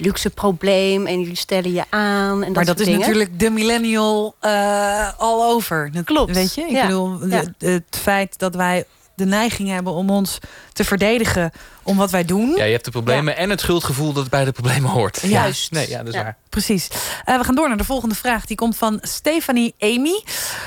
luxe 0.00 0.30
probleem 0.30 1.06
en 1.06 1.20
jullie 1.20 1.36
stellen 1.36 1.72
je 1.72 1.84
aan. 1.90 2.32
En 2.32 2.46
dat 2.46 2.54
Maar 2.54 2.64
dat 2.64 2.66
soort 2.66 2.78
is 2.80 2.84
dingen. 2.86 3.00
natuurlijk 3.00 3.38
de 3.38 3.50
millennial 3.50 4.34
eh 4.40 5.12
all 5.18 5.42
over. 5.42 5.90
Dat- 5.92 6.04
Klopt. 6.04 6.34
Weet 6.34 6.54
je? 6.54 6.60
Ik 6.60 6.70
Ja. 6.70 6.86
bedoel, 6.86 7.26
Ja. 7.28 7.42
het 7.58 7.82
feit 8.02 8.38
dat 8.38 8.54
wij 8.54 8.84
de 9.14 9.24
neiging 9.26 9.68
hebben 9.68 9.92
om 9.92 10.10
ons 10.10 10.38
te 10.72 10.84
verdedigen 10.84 11.52
om 11.82 11.96
wat 11.96 12.10
wij 12.10 12.24
doen. 12.24 12.54
Ja, 12.56 12.64
je 12.64 12.72
hebt 12.72 12.84
de 12.84 12.90
problemen 12.90 13.36
en 13.36 13.50
het 13.50 13.60
schuldgevoel 13.60 14.12
dat 14.12 14.28
bij 14.28 14.44
de 14.44 14.52
problemen 14.52 14.90
hoort. 14.90 15.18
Ja. 15.22 15.28
Juist. 15.28 15.70
Nee, 15.72 15.88
ja, 15.88 15.98
dat 15.98 16.06
is 16.08 16.14
Ja. 16.14 16.22
waar. 16.22 16.36
Precies. 16.56 16.88
Eh, 17.24 17.38
we 17.38 17.44
gaan 17.44 17.54
door 17.54 17.68
naar 17.68 17.76
de 17.76 17.84
volgende 17.84 18.14
vraag. 18.14 18.44
Die 18.46 18.56
komt 18.56 18.76
van 18.76 18.98
Stefanie 19.02 19.74
Amy. 19.78 20.22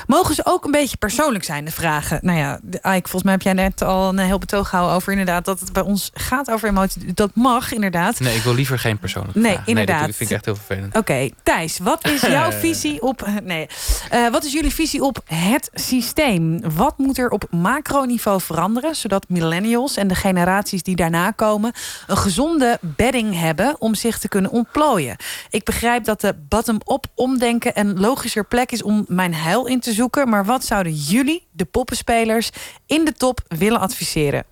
Mogen 0.06 0.34
ze 0.34 0.42
ook 0.44 0.64
een 0.64 0.70
beetje 0.70 0.96
persoonlijk 0.96 1.44
zijn, 1.44 1.64
de 1.64 1.70
vragen? 1.70 2.18
Nou 2.22 2.38
ja, 2.38 2.58
de- 2.62 2.76
Ike, 2.78 3.00
volgens 3.08 3.22
mij 3.22 3.32
heb 3.32 3.42
jij 3.42 3.52
net 3.52 3.82
al 3.82 4.08
een 4.08 4.18
heel 4.18 4.38
betoog 4.38 4.68
gehouden 4.68 4.96
over 4.96 5.10
inderdaad 5.12 5.44
dat 5.44 5.60
het 5.60 5.72
bij 5.72 5.82
ons 5.82 6.10
gaat 6.14 6.50
over 6.50 6.68
emotie. 6.68 7.14
Dat 7.14 7.30
mag 7.34 7.72
inderdaad. 7.72 8.20
Nee, 8.20 8.36
ik 8.36 8.42
wil 8.42 8.54
liever 8.54 8.78
geen 8.78 8.98
persoonlijke 8.98 9.38
Nee, 9.38 9.52
vragen. 9.52 9.68
inderdaad. 9.68 10.06
dat 10.06 10.16
vind 10.16 10.30
ik 10.30 10.36
echt 10.36 10.44
heel 10.44 10.56
vervelend. 10.56 10.96
Oké, 10.96 11.28
Thijs, 11.42 11.78
wat 11.78 12.08
is 12.08 12.20
jouw 12.20 12.50
visie 12.64 13.02
op. 13.02 13.28
Nee. 13.42 13.66
Eh, 14.10 14.28
wat 14.28 14.44
is 14.44 14.52
jullie 14.52 14.74
visie 14.74 15.02
op 15.02 15.20
het 15.24 15.70
systeem? 15.74 16.60
Wat 16.74 16.98
moet 16.98 17.18
er 17.18 17.28
op 17.30 17.44
macroniveau 17.50 18.40
veranderen, 18.40 18.94
zodat 18.96 19.24
millennials 19.28 19.96
en 19.96 20.08
de 20.08 20.14
generaties 20.14 20.82
die 20.82 20.96
daarna 20.96 21.30
komen 21.30 21.72
een 22.06 22.16
gezonde 22.16 22.78
bedding 22.80 23.38
hebben 23.40 23.74
om 23.78 23.94
zich 23.94 24.18
te 24.18 24.28
kunnen 24.28 24.50
ontplooien? 24.50 25.16
Ik 25.50 25.64
begrijp 25.64 25.78
dat 25.80 26.20
de 26.20 26.34
bottom-up 26.48 27.06
omdenken 27.14 27.78
een 27.78 28.00
logischer 28.00 28.44
plek 28.44 28.72
is 28.72 28.82
om 28.82 29.04
mijn 29.08 29.34
heil 29.34 29.66
in 29.66 29.80
te 29.80 29.92
zoeken, 29.92 30.28
maar 30.28 30.44
wat 30.44 30.64
zouden 30.64 30.92
jullie, 30.92 31.46
de 31.50 31.64
poppenspelers, 31.64 32.50
in 32.86 33.04
de 33.04 33.12
top 33.12 33.40
willen 33.48 33.80
adviseren? 33.80 34.44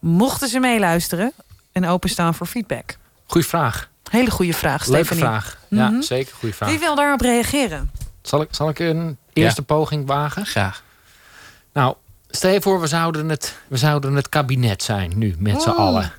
Mochten 0.00 0.48
ze 0.48 0.58
meeluisteren 0.58 1.32
en 1.72 1.86
openstaan 1.86 2.34
voor 2.34 2.46
feedback? 2.46 2.96
Goeie 3.26 3.46
vraag. 3.46 3.88
Hele 4.10 4.30
goede 4.30 4.52
vraag, 4.52 4.86
Leuke 4.86 5.04
Stefanie. 5.04 5.24
vraag. 5.24 5.58
Ja, 5.68 5.88
Mhm. 5.90 6.00
zeker 6.02 6.34
goede 6.34 6.54
vraag. 6.54 6.68
Wie 6.68 6.78
wil 6.78 6.94
daarop 6.94 7.20
reageren? 7.20 7.90
Zal 8.22 8.40
ik, 8.40 8.48
zal 8.50 8.68
ik 8.68 8.78
een 8.78 9.16
eerste 9.32 9.62
poging 9.62 10.06
wagen? 10.06 10.46
Graag. 10.46 10.82
Nou, 11.72 11.94
stel 12.30 12.50
je 12.50 12.60
voor, 12.60 12.80
we 12.80 12.86
zouden 12.86 13.28
het, 13.28 13.56
we 13.68 13.76
zouden 13.76 14.14
het 14.14 14.28
kabinet 14.28 14.82
zijn 14.82 15.12
nu, 15.18 15.34
met 15.38 15.62
z'n 15.62 15.68
allen. 15.70 16.12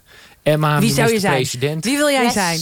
Emma, 0.43 0.79
Wie 0.79 0.93
zou 0.93 1.11
je 1.11 1.19
zijn? 1.19 1.33
president. 1.33 1.83
Wie 1.85 1.97
wil 1.97 2.09
jij 2.09 2.23
Yes. 2.23 2.33
zijn? 2.33 2.59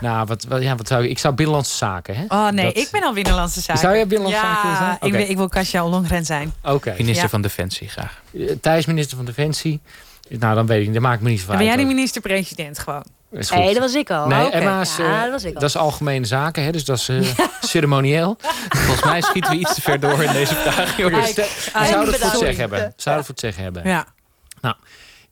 Nou, 0.00 0.26
wat, 0.26 0.44
wat, 0.44 0.62
ja, 0.62 0.76
wat 0.76 0.86
zou 0.88 1.04
ik? 1.04 1.10
Ik 1.10 1.18
zou 1.18 1.34
Binnenlandse 1.34 1.76
Zaken, 1.76 2.16
hè? 2.16 2.24
Oh 2.28 2.48
nee, 2.48 2.64
Dat- 2.64 2.76
ik 2.76 2.88
ben 2.90 3.02
al 3.02 3.12
Binnenlandse 3.12 3.60
Zaken. 3.60 3.80
Zou 3.82 3.94
jij 3.94 4.06
Binnenlandse 4.06 4.46
ja, 4.46 4.54
Zaken 4.54 4.68
willen 4.70 4.98
zijn? 5.12 5.22
Ik, 5.22 5.28
ik 5.28 5.36
wil 5.36 5.48
Kasia 5.48 5.84
Ollongren 5.84 6.24
zijn. 6.24 6.52
Oké. 6.64 6.94
Minister 6.98 7.22
Ja. 7.24 7.28
van 7.28 7.42
Defensie, 7.42 7.88
graag. 7.88 8.20
Eh, 8.38 8.50
Thijs, 8.60 8.86
minister 8.86 9.16
van 9.16 9.26
Defensie. 9.26 9.80
Nou, 10.28 10.54
dan 10.54 10.66
weet 10.66 10.78
ik 10.80 10.84
niet. 10.84 10.94
Dat 10.94 11.02
maakt 11.02 11.20
me 11.22 11.30
niet 11.30 11.44
uit. 11.48 11.56
ben 11.58 11.66
jij 11.66 11.76
de 11.76 11.84
minister-president 11.84 12.78
gewoon. 12.78 13.04
Is 13.32 13.50
goed. 13.50 13.58
Nee, 13.58 13.72
dat 13.72 13.82
was 13.82 13.94
ik 13.94 14.10
al. 14.10 14.26
Nee, 14.26 14.38
Ja, 14.44 14.50
eh, 14.50 14.64
dat 14.64 15.30
was 15.30 15.44
ik 15.44 15.54
al. 15.54 15.60
dat 15.60 15.62
is 15.68 15.76
algemene 15.76 16.26
zaken, 16.26 16.62
hè? 16.64 16.70
dus 16.72 16.84
dat 16.84 16.98
is 16.98 17.08
eh, 17.08 17.20
ceremonieel. 17.60 18.36
Volgens 18.68 19.04
mij 19.04 19.20
schieten 19.20 19.50
we 19.50 19.56
iets 19.58 19.74
te 19.74 19.80
ver 19.80 20.00
door 20.00 20.22
in 20.22 20.32
deze 20.32 20.54
vraag. 20.54 20.96
Jongens. 20.96 21.34
Zou 21.34 22.06
het 22.06 22.16
voor 22.16 22.30
het 22.30 22.38
zeggen 22.38 22.58
hebben? 22.58 22.92
Zou 22.96 23.16
het 23.16 23.24
voor 23.26 23.34
het 23.34 23.40
zeggen 23.40 23.62
hebben? 23.62 23.82
Ja. 23.84 24.06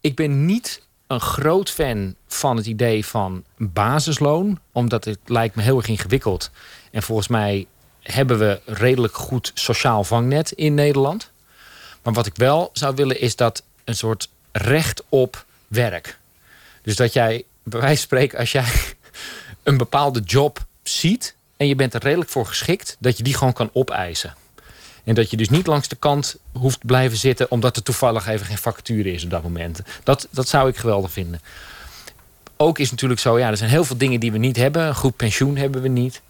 Ik 0.00 0.16
ben 0.16 0.46
niet 0.46 0.82
een 1.08 1.20
groot 1.20 1.70
fan 1.70 2.14
van 2.26 2.56
het 2.56 2.66
idee 2.66 3.06
van 3.06 3.44
basisloon. 3.56 4.60
Omdat 4.72 5.04
het 5.04 5.18
lijkt 5.24 5.54
me 5.54 5.62
heel 5.62 5.76
erg 5.76 5.88
ingewikkeld. 5.88 6.50
En 6.90 7.02
volgens 7.02 7.28
mij 7.28 7.66
hebben 8.02 8.38
we 8.38 8.60
redelijk 8.64 9.14
goed 9.14 9.50
sociaal 9.54 10.04
vangnet 10.04 10.52
in 10.52 10.74
Nederland. 10.74 11.30
Maar 12.02 12.12
wat 12.12 12.26
ik 12.26 12.36
wel 12.36 12.70
zou 12.72 12.94
willen 12.94 13.20
is 13.20 13.36
dat 13.36 13.62
een 13.84 13.96
soort 13.96 14.28
recht 14.52 15.02
op 15.08 15.44
werk. 15.66 16.18
Dus 16.82 16.96
dat 16.96 17.12
jij, 17.12 17.44
bij 17.62 17.80
wijze 17.80 17.96
van 17.96 18.02
spreken, 18.02 18.38
als 18.38 18.52
jij 18.52 18.72
een 19.62 19.76
bepaalde 19.76 20.20
job 20.20 20.66
ziet... 20.82 21.36
en 21.56 21.66
je 21.66 21.74
bent 21.74 21.94
er 21.94 22.02
redelijk 22.02 22.30
voor 22.30 22.46
geschikt, 22.46 22.96
dat 22.98 23.16
je 23.16 23.22
die 23.22 23.34
gewoon 23.34 23.52
kan 23.52 23.70
opeisen. 23.72 24.34
En 25.08 25.14
dat 25.14 25.30
je 25.30 25.36
dus 25.36 25.48
niet 25.48 25.66
langs 25.66 25.88
de 25.88 25.96
kant 25.96 26.36
hoeft 26.52 26.86
blijven 26.86 27.18
zitten... 27.18 27.50
omdat 27.50 27.76
er 27.76 27.82
toevallig 27.82 28.26
even 28.26 28.46
geen 28.46 28.58
vacature 28.58 29.12
is 29.12 29.24
op 29.24 29.30
dat 29.30 29.42
moment. 29.42 29.80
Dat, 30.02 30.28
dat 30.30 30.48
zou 30.48 30.68
ik 30.68 30.76
geweldig 30.76 31.12
vinden. 31.12 31.40
Ook 32.56 32.78
is 32.78 32.90
natuurlijk 32.90 33.20
zo, 33.20 33.38
ja, 33.38 33.50
er 33.50 33.56
zijn 33.56 33.70
heel 33.70 33.84
veel 33.84 33.96
dingen 33.96 34.20
die 34.20 34.32
we 34.32 34.38
niet 34.38 34.56
hebben. 34.56 34.86
Een 34.86 34.94
goed 34.94 35.16
pensioen 35.16 35.56
hebben 35.56 35.82
we 35.82 35.88
niet. 35.88 36.20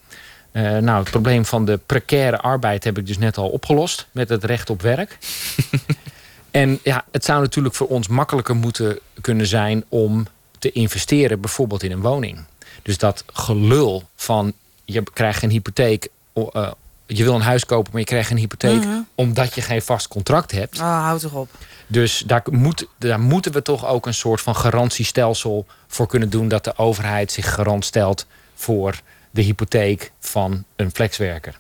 Eh, 0.51 0.63
nou, 0.63 1.01
het 1.01 1.11
probleem 1.11 1.45
van 1.45 1.65
de 1.65 1.81
precaire 1.87 2.39
arbeid 2.39 2.85
heb 2.85 2.99
ik 2.99 3.07
dus 3.07 3.19
net 3.19 3.37
al 3.37 3.49
opgelost. 3.49 4.07
Met 4.11 4.29
het 4.29 4.45
recht 4.45 4.71
op 4.71 4.83
werk. 4.83 5.19
en 6.51 6.79
ja, 6.83 7.05
het 7.11 7.25
zou 7.25 7.41
natuurlijk 7.41 7.75
voor 7.75 7.89
ons 7.89 8.09
makkelijker 8.09 8.57
moeten 8.57 8.99
kunnen 9.21 9.47
zijn... 9.47 9.85
om 9.89 10.27
te 10.59 10.73
investeren 10.73 11.41
bijvoorbeeld 11.41 11.83
in 11.83 11.93
een 11.93 12.01
woning. 12.01 12.45
Dus 12.83 12.99
dat 12.99 13.25
gelul 13.33 14.09
van 14.17 14.53
je 14.85 15.03
krijgt 15.13 15.39
geen 15.39 15.51
hypotheek... 15.51 16.09
je 17.09 17.25
wil 17.25 17.35
een 17.35 17.41
huis 17.41 17.65
kopen, 17.65 17.91
maar 17.93 18.01
je 18.01 18.07
krijgt 18.07 18.29
geen 18.29 18.39
hypotheek... 18.39 18.85
Mhm. 18.85 18.99
omdat 19.15 19.55
je 19.55 19.61
geen 19.61 19.83
vast 19.83 20.09
contract 20.09 20.51
hebt. 20.51 20.79
Oh, 20.79 21.05
houd 21.05 21.21
toch 21.21 21.33
op. 21.33 21.49
Dus 21.87 22.23
daar, 22.27 22.43
moet, 22.51 22.87
daar 22.99 23.21
moeten 23.21 23.53
we 23.53 23.63
toch 23.63 23.87
ook 23.87 24.07
een 24.07 24.15
soort 24.15 24.41
van 24.41 24.57
garantiestelsel 24.57 25.67
voor 25.87 26.07
kunnen 26.07 26.31
doen... 26.31 26.49
dat 26.49 26.65
de 26.65 26.77
overheid 26.77 27.33
zich 27.33 27.55
garant 27.55 27.85
stelt 27.85 28.27
voor 28.55 29.01
de 29.31 29.43
hypotheek 29.43 30.13
van 30.21 30.65
een 30.77 30.91
flexwerker. 30.91 31.59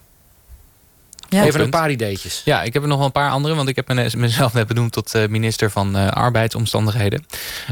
Ja. 1.28 1.44
Even 1.44 1.60
een 1.60 1.70
paar 1.70 1.90
ideetjes. 1.90 2.42
Ja, 2.44 2.62
ik 2.62 2.72
heb 2.72 2.82
er 2.82 2.88
nog 2.88 2.96
wel 2.96 3.06
een 3.06 3.12
paar 3.12 3.30
andere, 3.30 3.54
want 3.54 3.68
ik 3.68 3.76
heb 3.76 3.88
me- 3.88 4.10
mezelf 4.16 4.52
net 4.52 4.66
benoemd 4.66 4.92
tot 4.92 5.14
eh, 5.14 5.26
minister 5.28 5.70
van 5.70 5.96
eh, 5.96 6.08
arbeidsomstandigheden. 6.08 7.24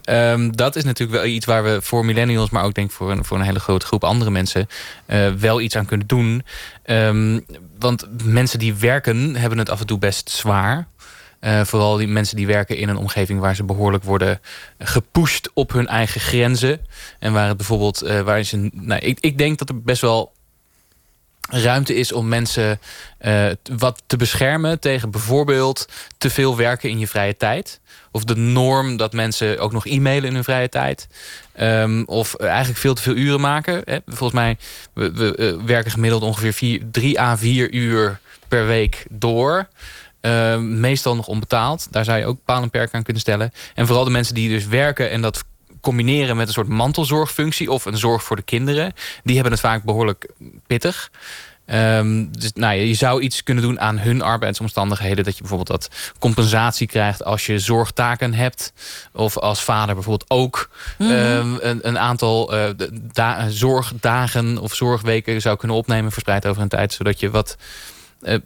Ehm, 0.05 0.51
dat 0.51 0.77
is 0.77 0.85
natuurlijk 0.85 1.19
wel 1.23 1.31
iets 1.31 1.47
waar 1.47 1.65
we 1.65 1.79
voor 1.83 2.05
millennials, 2.05 2.51
maar 2.51 2.65
ook 2.65 2.75
denk 2.75 2.89
ik 2.91 2.95
voor 2.97 3.11
een, 3.11 3.25
voor 3.25 3.39
een 3.39 3.45
hele 3.45 3.61
grote 3.61 3.87
groep 3.87 4.05
andere 4.05 4.31
mensen 4.31 4.69
eh, 5.07 5.29
wel 5.33 5.61
iets 5.61 5.77
aan 5.77 5.87
kunnen 5.87 6.07
doen. 6.07 6.43
Ehm, 6.83 7.41
want 7.79 8.07
mensen 8.25 8.59
die 8.59 8.75
werken 8.75 9.37
hebben 9.37 9.59
het 9.59 9.71
af 9.71 9.81
en 9.81 9.87
toe 9.87 9.99
best 9.99 10.31
zwaar. 10.31 10.87
Eh, 11.41 11.61
vooral 11.65 11.97
die 11.97 12.07
mensen 12.09 12.37
die 12.37 12.47
werken 12.47 12.77
in 12.77 12.89
een 12.89 12.97
omgeving 12.97 13.41
waar 13.41 13.55
ze 13.57 13.65
behoorlijk 13.65 14.05
worden 14.05 14.41
gepusht 14.79 15.51
op 15.55 15.73
hun 15.73 15.87
eigen 15.87 16.21
grenzen. 16.21 16.81
En 17.19 17.33
waar 17.33 17.49
het 17.49 17.57
bijvoorbeeld, 17.57 18.03
eh, 18.03 18.21
waar 18.21 18.43
ze, 18.43 18.71
nou, 18.73 19.01
ik, 19.01 19.19
ik 19.21 19.39
denk 19.39 19.59
dat 19.59 19.69
er 19.69 19.83
best 19.83 20.01
wel 20.01 20.33
ruimte 21.49 21.95
is 21.95 22.13
om 22.13 22.29
mensen 22.29 22.81
eh, 23.19 23.47
wat 23.77 24.03
te 24.07 24.17
beschermen 24.17 24.81
tegen 24.81 25.11
bijvoorbeeld 25.11 25.89
te 26.19 26.31
veel 26.31 26.57
werken 26.57 26.91
in 26.91 26.99
je 26.99 27.07
vrije 27.07 27.37
tijd. 27.37 27.81
Of 28.11 28.25
de 28.25 28.37
norm 28.37 28.97
dat 28.97 29.13
mensen 29.13 29.59
ook 29.59 29.73
nog 29.73 29.87
e-mailen 29.87 30.29
in 30.29 30.35
hun 30.35 30.45
vrije 30.45 30.69
tijd. 30.69 31.09
Ehm, 31.53 32.03
of 32.07 32.35
eh, 32.35 32.49
eigenlijk 32.49 32.79
veel 32.79 32.95
te 32.95 33.03
veel 33.03 33.15
uren 33.15 33.41
maken. 33.41 33.83
Hè. 33.85 33.99
Volgens 34.07 34.33
mij 34.33 34.57
we, 34.93 35.13
we 35.13 35.37
eh, 35.37 35.65
werken 35.65 35.91
gemiddeld 35.91 36.23
ongeveer 36.23 36.53
vier, 36.53 36.83
drie 36.91 37.21
à 37.21 37.37
vier 37.37 37.73
uur 37.73 38.21
per 38.49 38.67
week 38.67 39.07
door. 39.11 39.69
Ehm, 40.21 40.81
meestal 40.81 41.17
nog 41.17 41.27
onbetaald. 41.27 41.93
Daar 41.93 42.05
zou 42.05 42.19
je 42.19 42.27
ook 42.27 42.39
paal 42.45 42.63
en 42.63 42.71
perk 42.71 42.95
aan 42.95 43.03
kunnen 43.03 43.23
stellen. 43.23 43.53
En 43.75 43.87
vooral 43.87 44.05
de 44.05 44.11
mensen 44.11 44.35
die 44.35 44.49
dus 44.49 44.67
werken 44.67 45.11
en 45.11 45.23
dat 45.23 45.45
combineren 45.87 46.37
met 46.37 46.47
een 46.47 46.53
soort 46.53 46.69
mantelzorgfunctie 46.69 47.71
of 47.71 47.85
een 47.85 47.97
zorg 47.99 48.23
voor 48.23 48.37
de 48.37 48.43
kinderen, 48.43 48.93
die 49.25 49.35
hebben 49.35 49.53
het 49.53 49.61
vaak 49.61 49.83
behoorlijk 49.83 50.31
pittig. 50.67 51.11
Ehm, 51.67 52.27
dus 52.31 52.53
nou, 52.55 52.75
je 52.75 52.95
zou 52.95 53.21
iets 53.23 53.43
kunnen 53.43 53.63
doen 53.65 53.81
aan 53.81 53.99
hun 53.99 54.23
arbeidsomstandigheden. 54.23 55.25
Dat 55.25 55.35
je 55.35 55.41
bijvoorbeeld 55.41 55.69
dat 55.81 55.91
compensatie 56.19 56.87
krijgt 56.87 57.25
als 57.25 57.47
je 57.47 57.59
zorgtaken 57.59 58.35
hebt. 58.35 58.73
Of 59.13 59.39
als 59.39 59.63
vader 59.63 59.95
bijvoorbeeld 59.95 60.31
ook 60.31 60.71
Mhm. 60.99 61.11
ehm, 61.11 61.55
een, 61.61 61.89
een 61.89 61.99
aantal 61.99 62.55
eh, 62.57 62.71
da- 63.13 63.49
zorgdagen 63.49 64.59
of 64.59 64.75
zorgweken 64.75 65.41
zou 65.41 65.57
kunnen 65.57 65.77
opnemen. 65.77 66.13
Verspreid 66.13 66.47
over 66.47 66.63
een 66.63 66.69
tijd. 66.69 66.93
Zodat 66.93 67.21
je 67.21 67.31
wat 67.31 67.57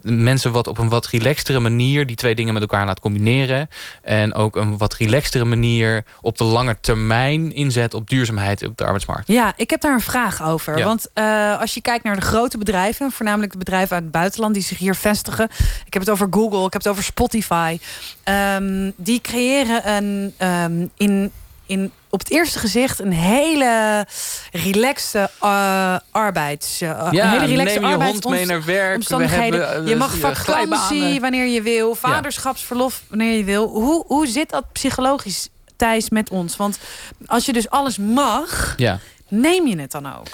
mensen 0.01 0.51
wat 0.51 0.67
op 0.67 0.77
een 0.77 0.89
wat 0.89 1.07
relaxtere 1.07 1.59
manier 1.59 2.05
die 2.05 2.15
twee 2.15 2.35
dingen 2.35 2.53
met 2.53 2.61
elkaar 2.61 2.85
laat 2.85 2.99
combineren. 2.99 3.69
En 4.01 4.33
ook 4.33 4.55
een 4.55 4.77
wat 4.77 4.93
relaxtere 4.93 5.45
manier 5.45 6.05
op 6.21 6.37
de 6.37 6.43
lange 6.43 6.77
termijn 6.81 7.53
inzet 7.53 7.93
op 7.93 8.09
duurzaamheid 8.09 8.65
op 8.65 8.77
de 8.77 8.83
arbeidsmarkt. 8.83 9.27
Ja, 9.27 9.53
ik 9.55 9.69
heb 9.69 9.81
daar 9.81 9.93
een 9.93 10.01
vraag 10.01 10.43
over. 10.43 10.77
Ja. 10.77 10.85
Want 10.85 11.07
eh, 11.13 11.59
als 11.59 11.73
je 11.73 11.81
kijkt 11.81 12.03
naar 12.03 12.15
de 12.15 12.21
grote 12.21 12.57
bedrijven, 12.57 13.11
voornamelijk 13.11 13.51
de 13.51 13.57
bedrijven 13.57 13.95
uit 13.95 14.03
het 14.03 14.11
buitenland 14.11 14.53
die 14.53 14.63
zich 14.63 14.77
hier 14.77 14.95
vestigen. 14.95 15.49
Ik 15.85 15.93
heb 15.93 16.01
het 16.01 16.11
over 16.11 16.27
Google, 16.29 16.65
ik 16.65 16.73
heb 16.73 16.81
het 16.81 16.91
over 16.91 17.03
Spotify. 17.03 17.79
Ehm, 18.23 18.91
die 18.95 19.21
creëren 19.21 19.89
een 19.89 20.33
ehm, 20.37 20.87
in, 20.97 21.31
in 21.71 21.91
op 22.09 22.19
het 22.19 22.29
eerste 22.31 22.59
gezicht 22.59 22.99
een 22.99 23.11
hele 23.11 24.05
relaxte 24.51 25.29
eh, 25.41 25.95
arbeids. 26.11 26.81
eh, 26.81 26.89
een 26.89 27.29
hele 27.29 27.45
relaxte 27.45 27.79
neem 27.79 27.89
je 27.89 28.05
hond 28.05 28.29
mee 28.29 28.45
naar 28.45 28.63
werk. 28.65 29.07
We 29.07 29.27
hebben, 29.27 29.75
eh, 29.75 29.87
je 29.87 29.95
mag 29.95 30.13
eh, 30.13 30.19
vakantie 30.19 31.19
wanneer 31.19 31.45
je 31.47 31.61
wil, 31.61 31.95
vaderschapsverlof 31.95 33.03
wanneer 33.07 33.37
je 33.37 33.43
wil. 33.43 33.67
Hoe, 33.67 34.03
hoe 34.07 34.27
zit 34.27 34.49
dat 34.49 34.71
psychologisch, 34.71 35.49
Thijs, 35.75 36.09
met 36.09 36.29
ons? 36.29 36.55
Want 36.57 36.77
als 37.25 37.45
je 37.45 37.53
dus 37.53 37.69
alles 37.69 37.97
mag, 37.97 38.73
Ja. 38.77 38.99
neem 39.27 39.67
je 39.67 39.79
het 39.79 39.91
dan 39.91 40.15
ook? 40.15 40.27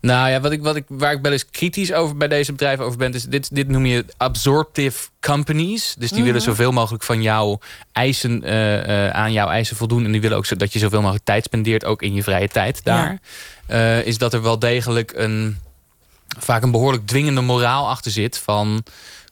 Nou 0.00 0.30
ja, 0.30 0.40
wat 0.40 0.52
ik, 0.52 0.62
wat 0.62 0.76
ik, 0.76 0.84
waar 0.88 1.12
ik 1.12 1.22
wel 1.22 1.32
eens 1.32 1.50
kritisch 1.50 1.92
over 1.92 2.16
bij 2.16 2.28
deze 2.28 2.52
bedrijven 2.52 2.84
over 2.84 2.98
ben... 2.98 3.14
is 3.14 3.22
dit, 3.24 3.54
dit 3.54 3.68
noem 3.68 3.86
je 3.86 4.04
absorptive 4.16 5.08
companies. 5.20 5.94
Dus 5.98 6.08
die 6.08 6.18
Mhm. 6.18 6.26
willen 6.26 6.40
zoveel 6.42 6.72
mogelijk 6.72 7.02
van 7.04 7.22
jouw 7.22 7.58
eisen, 7.92 8.42
eh, 8.44 9.06
eh, 9.06 9.14
aan 9.14 9.32
jouw 9.32 9.48
eisen 9.48 9.76
voldoen. 9.76 10.04
En 10.04 10.12
die 10.12 10.20
willen 10.20 10.36
ook 10.36 10.46
zo, 10.46 10.56
dat 10.56 10.72
je 10.72 10.78
zoveel 10.78 11.00
mogelijk 11.00 11.24
tijd 11.24 11.44
spendeert, 11.44 11.84
ook 11.84 12.02
in 12.02 12.14
je 12.14 12.22
vrije 12.22 12.48
tijd 12.48 12.84
daar. 12.84 13.18
Eh, 13.66 14.06
is 14.06 14.18
dat 14.18 14.32
er 14.34 14.42
wel 14.42 14.58
degelijk 14.58 15.12
een 15.16 15.58
vaak 16.38 16.62
een 16.62 16.70
behoorlijk 16.70 17.06
dwingende 17.06 17.40
moraal 17.40 17.88
achter 17.88 18.10
zit 18.10 18.38
van 18.38 18.82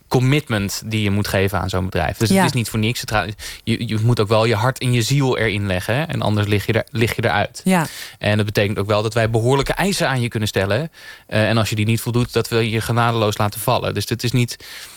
commitment 0.08 0.82
die 0.86 1.02
je 1.02 1.10
moet 1.10 1.28
geven 1.28 1.60
aan 1.60 1.68
zo'n 1.68 1.84
bedrijf. 1.84 2.16
Dus 2.16 2.28
Ja. 2.28 2.36
het 2.36 2.44
is 2.44 2.52
niet 2.52 2.68
voor 2.68 2.78
niks. 2.78 3.00
Het 3.00 3.34
je, 3.64 3.88
je 3.88 3.98
moet 4.02 4.20
ook 4.20 4.28
wel 4.28 4.44
je 4.44 4.54
hart 4.54 4.78
en 4.78 4.92
je 4.92 5.02
ziel 5.02 5.38
erin 5.38 5.66
leggen. 5.66 6.08
En 6.08 6.22
anders 6.22 6.46
lig 6.46 6.66
je, 6.66 6.72
er, 6.72 6.84
lig 6.90 7.16
je 7.16 7.24
eruit. 7.24 7.60
Ja, 7.64 7.86
En 8.18 8.36
dat 8.36 8.46
betekent 8.46 8.78
ook 8.78 8.86
wel 8.86 9.02
dat 9.02 9.14
wij 9.14 9.30
behoorlijke 9.30 9.72
eisen 9.72 10.08
aan 10.08 10.20
je 10.20 10.28
kunnen 10.28 10.48
stellen. 10.48 10.90
Eh, 11.26 11.48
en 11.48 11.58
als 11.58 11.68
je 11.68 11.76
die 11.76 11.86
niet 11.86 12.00
voldoet, 12.00 12.32
dat 12.32 12.48
we 12.48 12.70
je 12.70 12.80
genadeloos 12.80 13.38
laten 13.38 13.60
vallen. 13.60 13.94
Dus 13.94 14.06
dit 14.06 14.22
is 14.22 14.32
niet... 14.32 14.56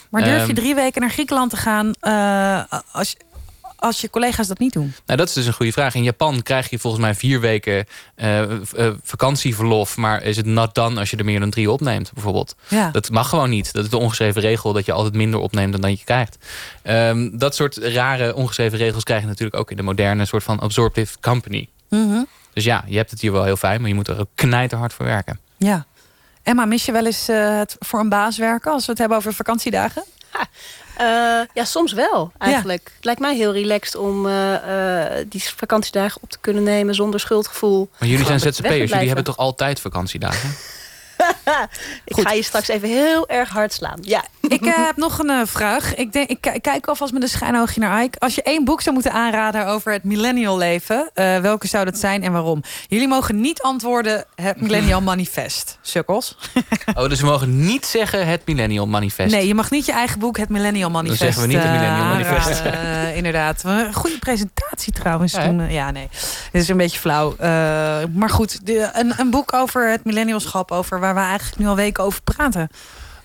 maar 0.10 0.24
durf 0.24 0.42
je 0.42 0.46
Ehm, 0.48 0.54
drie 0.56 0.76
weken 0.76 1.02
naar 1.02 1.10
Griekenland 1.12 1.50
te 1.50 1.58
gaan 1.58 1.94
eh, 2.00 2.80
als, 2.92 3.16
als 3.80 4.02
je 4.02 4.10
collega's 4.10 4.48
dat 4.48 4.60
niet 4.60 4.74
doen? 4.74 4.94
Nou, 5.06 5.20
dat 5.20 5.28
is 5.28 5.34
dus 5.34 5.46
een 5.46 5.54
goede 5.54 5.72
vraag. 5.72 5.96
In 5.96 6.04
Japan 6.04 6.44
krijg 6.44 6.70
je 6.70 6.80
volgens 6.80 7.04
mij 7.04 7.16
vier 7.16 7.40
weken 7.40 7.86
eh, 8.16 8.42
eh, 8.42 8.60
vakantieverlof. 9.04 9.98
Maar 9.98 10.24
is 10.24 10.38
het 10.38 10.46
not 10.46 10.76
done 10.76 11.00
als 11.00 11.10
je 11.10 11.18
er 11.18 11.26
meer 11.26 11.40
dan 11.40 11.50
drie 11.50 11.72
opneemt, 11.72 12.14
bijvoorbeeld? 12.14 12.56
Ja. 12.68 12.92
Dat 12.92 13.10
mag 13.10 13.30
gewoon 13.30 13.50
niet. 13.50 13.74
Dat 13.74 13.84
is 13.84 13.90
de 13.90 13.98
ongeschreven 13.98 14.42
regel 14.42 14.74
dat 14.74 14.86
je 14.86 14.92
altijd 14.92 15.14
minder 15.14 15.40
opneemt 15.40 15.72
dan 15.72 15.82
dat 15.82 16.00
je 16.00 16.06
krijgt. 16.06 16.38
Ehm, 16.82 17.30
dat 17.38 17.56
soort 17.56 17.78
rare 17.78 18.36
ongeschreven 18.36 18.78
regels 18.78 19.04
krijg 19.04 19.22
je 19.22 19.28
natuurlijk 19.28 19.60
ook 19.60 19.72
in 19.72 19.78
de 19.78 19.84
moderne 19.84 20.26
soort 20.26 20.44
van 20.44 20.60
absorptive 20.60 21.16
company. 21.22 21.70
Mhm. 21.90 22.24
Dus 22.54 22.64
ja, 22.64 22.84
je 22.88 22.98
hebt 22.98 23.12
het 23.12 23.22
hier 23.22 23.32
wel 23.32 23.44
heel 23.44 23.58
fijn, 23.58 23.80
maar 23.80 23.90
je 23.90 23.96
moet 23.96 24.08
er 24.08 24.20
ook 24.20 24.30
knijterhard 24.36 24.94
voor 24.94 25.06
werken. 25.06 25.40
ja. 25.58 25.86
Emma, 26.44 26.66
mis 26.66 26.86
je 26.86 26.92
wel 26.92 27.06
eens 27.06 27.28
eh, 27.28 27.58
het 27.58 27.76
voor 27.80 28.00
een 28.00 28.10
baas 28.10 28.38
werken 28.38 28.72
als 28.72 28.86
we 28.86 28.92
het 28.92 29.00
hebben 29.00 29.18
over 29.18 29.34
vakantiedagen? 29.34 30.04
Eh, 31.00 31.06
ja, 31.54 31.64
soms 31.64 31.94
wel 31.94 32.32
eigenlijk. 32.38 32.92
Het 32.96 33.06
lijkt 33.06 33.20
mij 33.20 33.36
heel 33.36 33.54
relaxed 33.54 33.96
om 33.96 34.28
eh, 34.28 35.20
eh, 35.20 35.26
die 35.30 35.44
vakantiedagen 35.44 36.22
op 36.22 36.30
te 36.30 36.38
kunnen 36.42 36.64
nemen 36.64 36.96
zonder 36.96 37.20
schuldgevoel. 37.20 37.90
Maar 38.00 38.10
jullie 38.10 38.26
zijn 38.26 38.40
ZZP'ers, 38.40 38.92
jullie 38.92 39.08
hebben 39.08 39.24
toch 39.24 39.38
altijd 39.38 39.80
vakantiedagen? 39.80 40.56
Ik 42.06 42.14
Goed. 42.16 42.28
ga 42.28 42.34
je 42.34 42.44
straks 42.44 42.68
even 42.68 42.90
heel 42.90 43.28
erg 43.28 43.50
hard 43.50 43.74
slaan. 43.74 43.98
Ja. 44.02 44.24
ik 44.48 44.66
eh, 44.66 44.86
heb 44.86 44.98
nog 44.98 45.20
een 45.20 45.30
eh, 45.30 45.42
vraag. 45.46 45.96
Ik, 45.96 46.14
denk, 46.14 46.30
ik, 46.30 46.46
ik 46.54 46.62
kijk 46.62 46.88
alvast 46.88 47.14
met 47.14 47.22
een 47.22 47.30
schijnoogje 47.30 47.80
naar 47.80 48.04
Ike. 48.04 48.20
Als 48.20 48.36
je 48.36 48.42
één 48.44 48.66
boek 48.66 48.82
zou 48.82 48.94
moeten 48.96 49.12
aanraden 49.14 49.68
over 49.68 49.92
het 49.92 50.04
millennial 50.04 50.58
leven, 50.58 51.10
eh, 51.14 51.38
welke 51.40 51.68
zou 51.68 51.86
dat 51.86 51.98
zijn 51.98 52.24
en 52.24 52.32
waarom? 52.32 52.64
Jullie 52.88 53.08
mogen 53.08 53.42
niet 53.42 53.62
antwoorden 53.62 54.26
het 54.36 54.62
Millennial 54.62 55.02
Manifest. 55.12 55.78
Sukkels. 55.82 56.38
Oh, 56.96 57.10
dus 57.10 57.20
we 57.20 57.26
mogen 57.26 57.66
niet 57.66 57.86
zeggen 57.86 58.28
het 58.28 58.42
Millennial 58.46 58.88
Manifest. 58.88 59.32
Nee, 59.32 59.48
je 59.48 59.54
mag 59.56 59.72
niet 59.72 59.86
je 59.86 59.92
eigen 59.92 60.20
boek 60.20 60.38
het 60.38 60.50
Millennial 60.50 60.90
Manifest. 60.90 61.22
zeggen 61.22 61.42
we 61.42 61.48
niet 61.48 61.58
het 61.58 61.72
Millennial 61.72 62.06
Manifest. 62.06 62.62
Eh, 62.62 63.16
inderdaad. 63.18 63.64
Goede 63.94 64.20
presentatie 64.20 64.94
trouwens. 64.94 65.34
Ja, 65.34 65.44
toen, 65.46 65.72
ja, 65.72 65.92
nee. 65.92 66.10
Dit 66.52 66.62
is 66.62 66.68
een 66.68 66.78
beetje 66.78 67.00
flauw. 67.00 67.36
Eh, 67.38 67.50
maar 68.14 68.30
goed, 68.30 68.66
de, 68.66 68.90
een, 68.94 69.14
een 69.18 69.30
boek 69.30 69.54
over 69.54 69.92
het 69.92 70.06
millennialschap, 70.06 70.72
over 70.72 71.00
waar 71.00 71.14
we 71.24 71.28
eigenlijk 71.30 71.62
nu 71.62 71.68
al 71.68 71.76
weken 71.76 72.04
over 72.04 72.22
praten. 72.22 72.70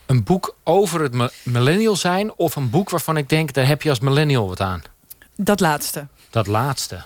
Een 0.07 0.24
boek 0.24 0.57
over 0.64 1.00
het 1.00 1.12
mi- 1.12 1.28
millennial 1.42 1.96
zijn 1.96 2.33
of 2.37 2.57
een 2.57 2.70
boek 2.70 2.90
waarvan 2.90 3.16
ik 3.16 3.28
denk, 3.28 3.52
daar 3.52 3.66
heb 3.66 3.83
je 3.83 3.88
als 3.88 4.00
millennial 4.00 4.48
wat 4.48 4.61
aan. 4.61 4.83
Dat 5.37 5.61
laatste. 5.61 6.07
Dat 6.30 6.46
laatste. 6.46 7.02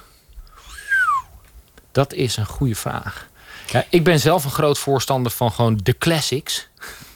Dat 1.92 2.12
is 2.12 2.36
een 2.36 2.46
goede 2.46 2.74
vraag. 2.74 3.26
Ja, 3.66 3.84
ik 3.90 4.04
ben 4.04 4.20
zelf 4.20 4.44
een 4.44 4.50
groot 4.50 4.78
voorstander 4.78 5.32
van 5.32 5.52
gewoon 5.52 5.80
de 5.82 5.98
classics. 5.98 6.68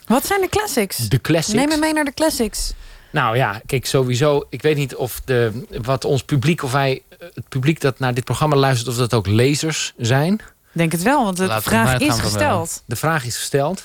Wat 0.06 0.26
zijn 0.26 0.40
de 0.40 0.48
classics? 0.48 0.96
De 1.08 1.20
classics. 1.20 1.56
Neem 1.58 1.68
me 1.68 1.76
mee 1.76 1.92
naar 1.92 2.04
de 2.04 2.14
classics. 2.14 2.72
Nou 3.10 3.36
ja, 3.36 3.60
kijk, 3.66 3.86
sowieso. 3.86 4.46
Ik 4.50 4.62
weet 4.62 4.76
niet 4.76 4.94
of 4.94 5.20
de, 5.24 5.64
wat 5.82 6.04
ons 6.04 6.22
publiek, 6.22 6.62
of 6.62 6.72
wij, 6.72 7.02
het 7.18 7.48
publiek 7.48 7.80
dat 7.80 7.98
naar 7.98 8.14
dit 8.14 8.24
programma 8.24 8.56
luistert, 8.56 8.88
of 8.88 8.96
dat 8.96 9.14
ook 9.14 9.26
lezers 9.26 9.92
zijn. 9.96 10.40
Denk 10.72 10.92
het 10.92 11.02
wel, 11.02 11.24
want 11.24 11.36
de 11.36 11.60
vraag 11.60 11.98
is 11.98 12.06
wel. 12.06 12.16
gesteld. 12.16 12.82
De 12.86 12.96
vraag 12.96 13.24
is 13.24 13.36
gesteld. 13.36 13.82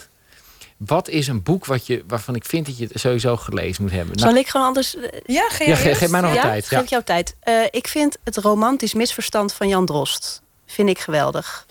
Wat 0.78 1.08
is 1.08 1.28
een 1.28 1.44
boek 1.44 1.66
wat 1.66 1.88
je, 1.88 2.04
waarvan 2.08 2.36
ik 2.36 2.46
vind 2.46 2.66
dat 2.66 2.78
je 2.78 2.88
het 2.92 3.00
sowieso 3.00 3.38
gelezen 3.38 3.84
moet 3.84 3.92
hebben? 3.92 4.16
Nou, 4.18 4.30
Zal 4.30 4.40
ik 4.40 4.48
gewoon 4.48 4.66
anders... 4.68 4.96
eh, 4.96 5.04
Ja, 5.26 5.50
ge 5.50 5.68
ja, 5.68 5.76
ge- 5.76 5.96
geef 5.96 6.10
mij 6.10 6.22
nog 6.22 6.34
ja? 6.34 6.44
een 6.44 6.50
tijd. 6.50 6.64
Geef 6.68 6.78
Ja. 6.78 6.84
ik 6.84 6.90
jou 6.90 7.04
tijd. 7.04 7.36
Eh, 7.40 7.54
ik 7.70 7.88
vind 7.88 8.18
het 8.24 8.38
romantisch 8.38 8.94
misverstand 8.94 9.54
van 9.54 9.68
Jan 9.68 9.86
Drost 9.86 10.42
vind 10.66 10.90
ik 10.90 11.00
geweldig. 11.00 11.66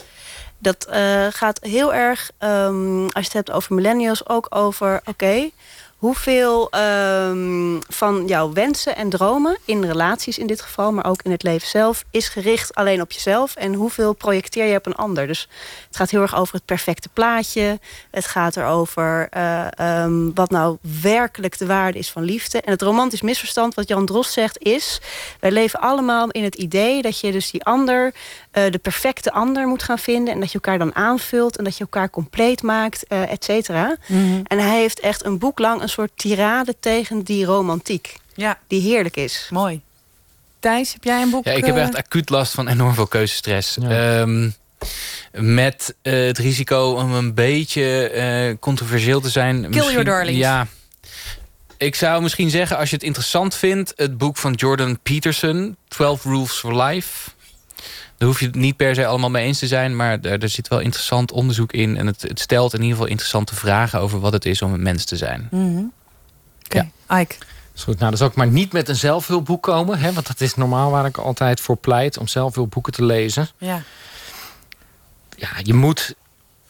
Dat 0.59 0.85
eh, 0.85 1.27
gaat 1.31 1.59
heel 1.63 1.95
erg, 1.95 2.31
ehm, 2.39 3.03
als 3.03 3.13
je 3.13 3.21
het 3.21 3.33
hebt 3.33 3.51
over 3.51 3.75
millennials, 3.75 4.29
ook 4.29 4.47
over... 4.51 5.01
oké, 5.05 5.51
hoeveel 6.07 6.71
ehm, 6.71 7.81
van 7.89 8.27
jouw 8.27 8.53
wensen 8.53 8.97
en 8.97 9.09
dromen... 9.09 9.59
in 9.65 9.85
relaties 9.85 10.39
in 10.39 10.47
dit 10.47 10.61
geval, 10.61 10.93
maar 10.93 11.07
ook 11.07 11.23
in 11.23 11.31
het 11.31 11.43
leven 11.43 11.69
zelf... 11.69 12.05
is 12.11 12.29
gericht 12.29 12.75
alleen 12.75 13.01
op 13.01 13.13
jezelf 13.13 13.57
en 13.57 13.75
hoeveel 13.75 14.13
projecteer 14.13 14.65
je 14.65 14.77
op 14.77 14.87
een 14.87 14.95
ander. 14.95 15.27
Dus 15.27 15.49
het 15.87 15.97
gaat 15.97 16.11
heel 16.11 16.21
erg 16.21 16.37
over 16.37 16.55
het 16.55 16.65
perfecte 16.65 17.09
plaatje. 17.09 17.81
Het 18.11 18.27
gaat 18.27 18.57
erover 18.57 19.29
ehm, 19.29 20.33
wat 20.35 20.51
nou 20.51 20.77
werkelijk 21.03 21.59
de 21.59 21.67
waarde 21.67 21.99
is 21.99 22.11
van 22.11 22.23
liefde. 22.23 22.61
En 22.61 22.73
het 22.73 22.83
romantisch 22.83 23.23
misverstand, 23.23 23.75
wat 23.75 23.89
Jan 23.89 24.07
Drost 24.07 24.33
zegt, 24.33 24.59
is... 24.63 25.01
wij 25.41 25.51
leven 25.51 25.81
allemaal 25.81 26.31
in 26.31 26.45
het 26.45 26.55
idee 26.55 27.03
dat 27.03 27.21
je 27.21 27.33
dus 27.33 27.51
die 27.51 27.65
ander... 27.65 28.15
eh, 28.57 28.71
de 28.71 28.79
perfecte 28.79 29.33
ander 29.33 29.67
moet 29.67 29.83
gaan 29.83 29.99
vinden... 29.99 30.35
en 30.35 30.41
dat 30.41 30.49
je 30.49 30.55
elkaar 30.55 30.79
dan 30.79 30.95
aanvult 30.95 31.57
en 31.57 31.65
dat 31.65 31.75
je 31.77 31.81
elkaar 31.81 32.11
compleet 32.11 32.63
maakt, 32.63 33.07
eh 33.07 33.31
et 33.33 33.45
cetera. 33.45 33.97
Mhm. 34.07 34.41
En 34.45 34.59
hij 34.59 34.79
heeft 34.79 35.01
echt 35.01 35.25
een 35.25 35.39
boek 35.39 35.59
lang 35.59 35.83
een 35.83 35.89
soort 35.89 36.11
tirade 36.15 36.75
tegen 36.81 37.23
die 37.23 37.45
romantiek. 37.45 38.17
Ja, 38.35 38.59
Die 38.67 38.81
heerlijk 38.81 39.17
is. 39.17 39.49
mooi. 39.51 39.81
Thijs, 40.61 40.93
heb 40.93 41.05
jij 41.05 41.23
een 41.23 41.31
boek? 41.31 41.45
Ja, 41.45 41.53
ik 41.53 41.65
heb 41.65 41.77
eh, 41.77 41.83
echt 41.83 41.97
acuut 41.97 42.31
last 42.31 42.53
van 42.55 42.69
enorm 42.69 42.95
veel 42.95 43.07
keuzestress. 43.07 43.77
Ja. 43.81 44.21
Ehm, 44.21 44.49
met 45.33 45.95
eh, 46.03 46.27
het 46.27 46.39
risico 46.39 46.91
om 46.93 47.13
een 47.13 47.35
beetje 47.35 48.09
eh, 48.09 48.55
controversieel 48.61 49.21
te 49.21 49.31
zijn. 49.31 49.71
Kill 49.71 49.91
your 49.91 50.05
darlings. 50.05 50.39
Ja. 50.39 50.67
Ik 51.77 51.95
zou 51.95 52.23
misschien 52.23 52.51
zeggen, 52.51 52.77
als 52.77 52.89
je 52.91 52.95
het 52.97 53.05
interessant 53.05 53.55
vindt... 53.55 53.93
het 53.97 54.19
boek 54.19 54.37
van 54.37 54.53
Jordan 54.53 54.99
Peterson, 55.03 55.77
12 55.89 56.25
Rules 56.25 56.53
for 56.53 56.83
Life... 56.83 57.31
Daar 58.19 58.29
hoef 58.29 58.41
je 58.41 58.47
het 58.47 58.55
niet 58.55 58.77
per 58.77 58.95
se 58.95 59.07
allemaal 59.07 59.31
mee 59.31 59.45
eens 59.45 59.59
te 59.59 59.67
zijn... 59.67 59.97
maar 59.97 60.19
er, 60.21 60.43
er 60.43 60.49
zit 60.49 60.69
wel 60.69 60.81
interessant 60.81 61.33
onderzoek 61.33 61.73
in... 61.73 61.97
en 61.97 62.07
het, 62.07 62.23
het 62.23 62.41
stelt 62.41 62.73
in 62.73 62.81
ieder 62.81 62.95
geval 62.95 63.11
interessante 63.11 63.55
vragen... 63.55 64.01
over 64.01 64.21
wat 64.21 64.33
het 64.33 64.45
is 64.45 64.63
om 64.63 64.73
een 64.73 64.83
mens 64.83 65.05
te 65.05 65.17
zijn. 65.17 65.49
mhm. 65.51 65.83
Oké, 66.65 66.91
Ike. 67.11 67.35
Is 67.75 67.83
goed, 67.83 67.99
nou, 67.99 68.09
dan 68.09 68.19
zal 68.19 68.29
ik 68.29 68.35
maar 68.35 68.47
niet 68.47 68.73
met 68.73 68.89
een 68.89 68.97
zelfhulpboek 68.97 69.63
komen. 69.63 69.99
Hè, 69.99 70.13
want 70.13 70.27
dat 70.27 70.41
is 70.41 70.55
normaal 70.55 70.91
waar 70.91 71.07
ik 71.07 71.17
altijd 71.17 71.61
voor 71.61 71.77
pleit. 71.77 72.19
Om 72.19 72.29
zelfhulpboeken 72.29 72.93
te 72.93 73.05
lezen. 73.05 73.49
Ja. 73.59 73.83
Ja, 75.37 75.49
je 75.63 75.75
moet... 75.75 76.15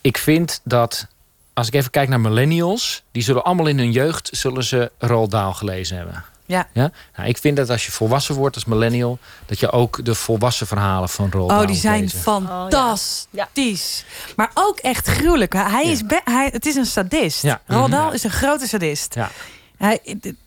Ik 0.00 0.18
vind 0.18 0.61
dat... 0.64 1.06
Als 1.52 1.66
ik 1.66 1.74
even 1.74 1.90
kijk 1.90 2.09
naar 2.09 2.20
millennials... 2.20 3.02
die 3.12 3.22
zullen 3.22 3.44
allemaal 3.44 3.66
in 3.66 3.78
hun 3.78 3.92
jeugd... 3.92 4.28
zullen 4.32 4.64
ze 4.64 4.90
Roald 4.98 5.30
Dahl 5.30 5.52
gelezen 5.52 5.96
hebben. 5.96 6.24
Ja. 6.46 6.68
Ja? 6.72 6.90
Nou, 7.16 7.28
ik 7.28 7.38
vind 7.38 7.56
dat 7.56 7.70
als 7.70 7.87
je 7.87 7.92
volwassen 7.92 8.35
wordt 8.35 8.54
als 8.54 8.64
millennial... 8.64 9.18
dat 9.46 9.61
je 9.61 9.70
ook 9.70 10.04
de 10.04 10.14
volwassen 10.14 10.66
verhalen 10.66 11.09
van 11.09 11.30
Roald 11.30 11.48
Dahl 11.48 11.61
Oh, 11.61 11.66
die 11.66 11.76
zijn 11.76 12.00
lezen. 12.00 12.18
fantastisch. 12.20 14.04
Maar 14.37 14.50
ook 14.54 14.78
echt 14.78 15.06
gruwelijk. 15.09 15.52
Hij 15.52 15.85
is 15.85 16.02
hij, 16.24 16.48
het 16.52 16.66
is 16.66 16.74
een 16.74 16.87
sadist. 16.87 17.42
Ja. 17.42 17.61
Roald 17.66 17.90
Dahl 17.90 18.12
is 18.12 18.24
een 18.24 18.30
grote 18.30 18.66
sadist. 18.66 19.14
Ja. 19.14 19.30
Hij, 19.76 20.00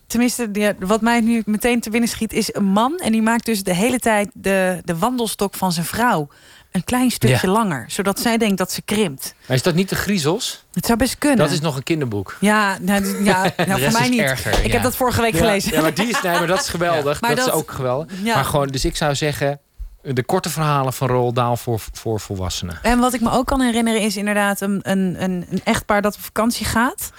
tenminste, 0.06 0.74
wat 0.78 1.00
mij 1.00 1.20
nu 1.20 1.42
meteen 1.44 1.80
te 1.80 1.90
binnen 1.90 2.08
schiet, 2.08 2.32
is 2.32 2.54
een 2.54 2.64
man. 2.64 2.96
En 2.98 3.12
die 3.12 3.22
maakt 3.22 3.44
dus 3.44 3.62
de 3.62 3.74
hele 3.74 3.98
tijd 3.98 4.30
de, 4.32 4.80
de 4.84 4.98
wandelstok 4.98 5.54
van 5.54 5.72
zijn 5.72 5.86
vrouw 5.86 6.28
een 6.70 6.84
klein 6.84 7.10
stukje 7.10 7.46
Ja. 7.46 7.52
langer. 7.52 7.84
Zodat 7.88 8.20
zij 8.20 8.38
denkt 8.38 8.58
dat 8.58 8.72
ze 8.72 8.82
krimpt. 8.82 9.34
Maar 9.46 9.56
is 9.56 9.62
dat 9.62 9.74
niet 9.74 9.88
de 9.88 9.94
griezels? 9.96 10.64
Het 10.72 10.86
zou 10.86 10.98
best 10.98 11.18
kunnen. 11.18 11.38
Dat 11.38 11.50
is 11.50 11.60
nog 11.60 11.76
een 11.76 11.82
kinderboek. 11.82 12.36
Ja, 12.40 12.78
nou, 12.80 13.24
ja 13.24 13.52
nou, 13.66 13.80
voor 13.82 13.92
mij 13.92 14.08
niet. 14.08 14.20
erger. 14.20 14.58
Ik 14.58 14.66
ja. 14.66 14.72
heb 14.72 14.82
dat 14.82 14.96
vorige 14.96 15.20
week 15.20 15.36
gelezen. 15.36 15.72
Ja, 15.72 15.80
maar 15.80 15.94
die 15.94 16.06
is, 16.08 16.20
nee, 16.22 16.32
maar 16.32 16.46
dat 16.46 16.60
is 16.60 16.68
geweldig. 16.68 17.20
Maar 17.20 17.34
dat, 17.36 17.44
dat- 17.44 17.54
is 17.54 17.60
ook 17.60 17.70
geweldig. 17.70 18.12
Ja. 18.22 18.34
Maar 18.34 18.44
gewoon, 18.44 18.66
dus 18.68 18.84
ik 18.84 18.96
zou 18.96 19.14
zeggen, 19.14 19.60
de 20.02 20.24
korte 20.24 20.50
verhalen 20.50 20.92
van 20.92 21.08
Roald 21.08 21.34
Dahl 21.34 21.56
voor, 21.56 21.80
voor 21.92 22.20
volwassenen. 22.20 22.78
En 22.82 22.98
wat 22.98 23.14
ik 23.14 23.20
me 23.20 23.30
ook 23.30 23.46
kan 23.46 23.60
herinneren 23.60 24.00
is 24.00 24.16
inderdaad 24.16 24.60
een, 24.60 24.80
een, 24.82 25.16
een, 25.22 25.46
een 25.50 25.60
echtpaar 25.64 26.02
dat 26.02 26.14
op 26.14 26.20
vakantie 26.20 26.66
gaat. 26.66 27.10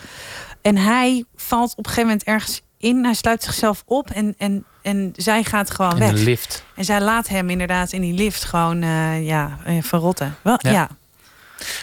En 0.62 0.78
hij 0.78 1.26
valt 1.36 1.72
op 1.72 1.78
een 1.78 1.84
gegeven 1.86 2.04
moment 2.10 2.24
ergens 2.24 2.62
in. 2.78 3.04
Hij 3.04 3.14
sluit 3.14 3.44
zichzelf 3.44 3.84
op 3.86 4.10
en, 4.10 4.36
en, 4.38 4.66
en 4.82 5.14
zij 5.16 5.44
gaat 5.44 5.72
gewoon 5.72 5.92
In 5.92 6.00
weg. 6.00 6.14
de 6.14 6.24
lift. 6.24 6.64
En 6.76 6.86
zij 6.86 7.02
laat 7.02 7.28
hem 7.28 7.50
inderdaad 7.50 7.92
in 7.92 8.02
die 8.02 8.14
lift 8.14 8.44
gewoon 8.44 8.82
eh, 8.82 9.26
ja, 9.26 9.58
eh, 9.64 9.76
verrotten. 9.82 10.36
Wel, 10.42 10.60
ja. 10.62 10.72
Ja. 10.72 10.90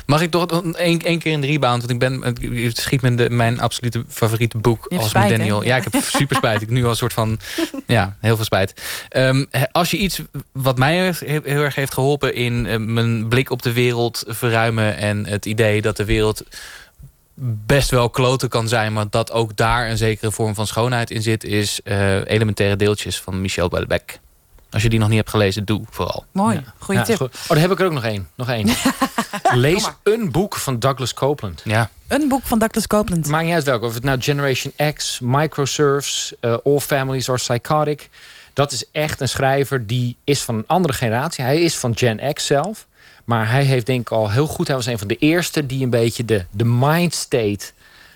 Mag 0.06 0.20
ik 0.22 0.30
toch 0.30 0.72
één 0.72 1.00
één 1.00 1.18
keer 1.18 1.32
in 1.32 1.40
de 1.40 1.46
rebound? 1.46 1.80
Want 1.80 1.92
ik 1.92 1.98
ben, 1.98 2.22
het 2.64 2.78
schiet 2.78 3.02
me 3.02 3.14
de, 3.14 3.30
mijn 3.30 3.60
absolute 3.60 4.04
favoriete 4.08 4.58
boek 4.58 4.86
als 4.86 5.08
spijt, 5.08 5.30
millennial. 5.30 5.64
Ja, 5.64 5.76
ik 5.76 5.84
heb 5.90 6.02
super 6.18 6.36
spijt. 6.36 6.62
Ik 6.62 6.70
nu 6.70 6.84
al 6.84 6.90
een 6.90 6.96
soort 6.96 7.12
van, 7.12 7.38
ja, 7.86 8.16
heel 8.20 8.36
veel 8.36 8.44
spijt. 8.44 8.82
Ehm, 9.08 9.44
als 9.72 9.90
je 9.90 9.96
iets 9.96 10.22
wat 10.52 10.78
mij 10.78 10.94
heel, 10.94 11.40
heel 11.44 11.62
erg 11.62 11.74
heeft 11.74 11.94
geholpen 11.94 12.34
in 12.34 12.66
eh, 12.66 12.76
mijn 12.78 13.28
blik 13.28 13.50
op 13.50 13.62
de 13.62 13.72
wereld 13.72 14.24
verruimen 14.26 14.96
en 14.96 15.26
het 15.26 15.46
idee 15.46 15.82
dat 15.82 15.96
de 15.96 16.04
wereld 16.04 16.44
best 17.40 17.90
wel 17.90 18.10
kloten 18.10 18.48
kan 18.48 18.68
zijn, 18.68 18.92
maar 18.92 19.06
dat 19.10 19.32
ook 19.32 19.56
daar 19.56 19.90
een 19.90 19.96
zekere 19.96 20.30
vorm 20.30 20.54
van 20.54 20.66
schoonheid 20.66 21.10
in 21.10 21.22
zit, 21.22 21.44
is 21.44 21.80
eh, 21.84 22.24
elementaire 22.26 22.76
deeltjes 22.76 23.20
van 23.20 23.40
Michel 23.40 23.68
Houellebecq. 23.70 24.18
Als 24.70 24.82
je 24.82 24.88
die 24.88 24.98
nog 24.98 25.08
niet 25.08 25.16
hebt 25.18 25.30
gelezen, 25.30 25.64
doe 25.64 25.82
vooral. 25.90 26.24
Mooi, 26.32 26.54
Ja. 26.54 26.74
goede 26.78 27.00
Ja, 27.00 27.06
tip. 27.06 27.16
goed. 27.16 27.34
Oh, 27.42 27.48
daar 27.48 27.58
heb 27.58 27.70
ik 27.70 27.80
er 27.80 27.86
ook 27.86 27.92
nog 27.92 28.04
één. 28.04 28.28
Nog 28.34 28.48
één. 28.48 28.68
Lees 29.54 29.88
een 30.02 30.30
boek 30.30 30.56
van 30.56 30.78
Douglas 30.78 31.14
Copeland. 31.14 31.60
Ja, 31.64 31.90
Een 32.08 32.28
boek 32.28 32.42
van 32.44 32.58
Douglas 32.58 32.86
Copeland. 32.86 33.26
Maakt 33.26 33.44
niet 33.44 33.54
uit 33.54 33.64
welke. 33.64 33.84
Of 33.86 33.94
het 33.94 34.02
nou 34.04 34.20
Generation 34.20 34.92
X, 34.94 35.18
Microserves, 35.22 36.32
eh, 36.40 36.56
All 36.64 36.78
Families 36.80 37.28
Are 37.28 37.38
Psychotic. 37.38 38.08
Dat 38.52 38.72
is 38.72 38.84
echt 38.92 39.20
een 39.20 39.28
schrijver 39.28 39.86
die 39.86 40.16
is 40.24 40.42
van 40.42 40.54
een 40.54 40.64
andere 40.66 40.94
generatie. 40.94 41.44
Hij 41.44 41.60
is 41.60 41.76
van 41.76 41.96
Gen 41.96 42.32
X 42.32 42.46
zelf. 42.46 42.86
Maar 43.28 43.50
hij 43.50 43.64
heeft 43.64 43.86
denk 43.86 44.00
ik 44.00 44.10
al 44.10 44.30
heel 44.30 44.46
goed... 44.46 44.66
Hij 44.66 44.76
was 44.76 44.86
een 44.86 44.98
van 44.98 45.08
de 45.08 45.16
eerste 45.16 45.66
die 45.66 45.82
een 45.82 45.90
beetje 45.90 46.24
de, 46.24 46.44
de 46.50 46.64
mindstate... 46.64 47.72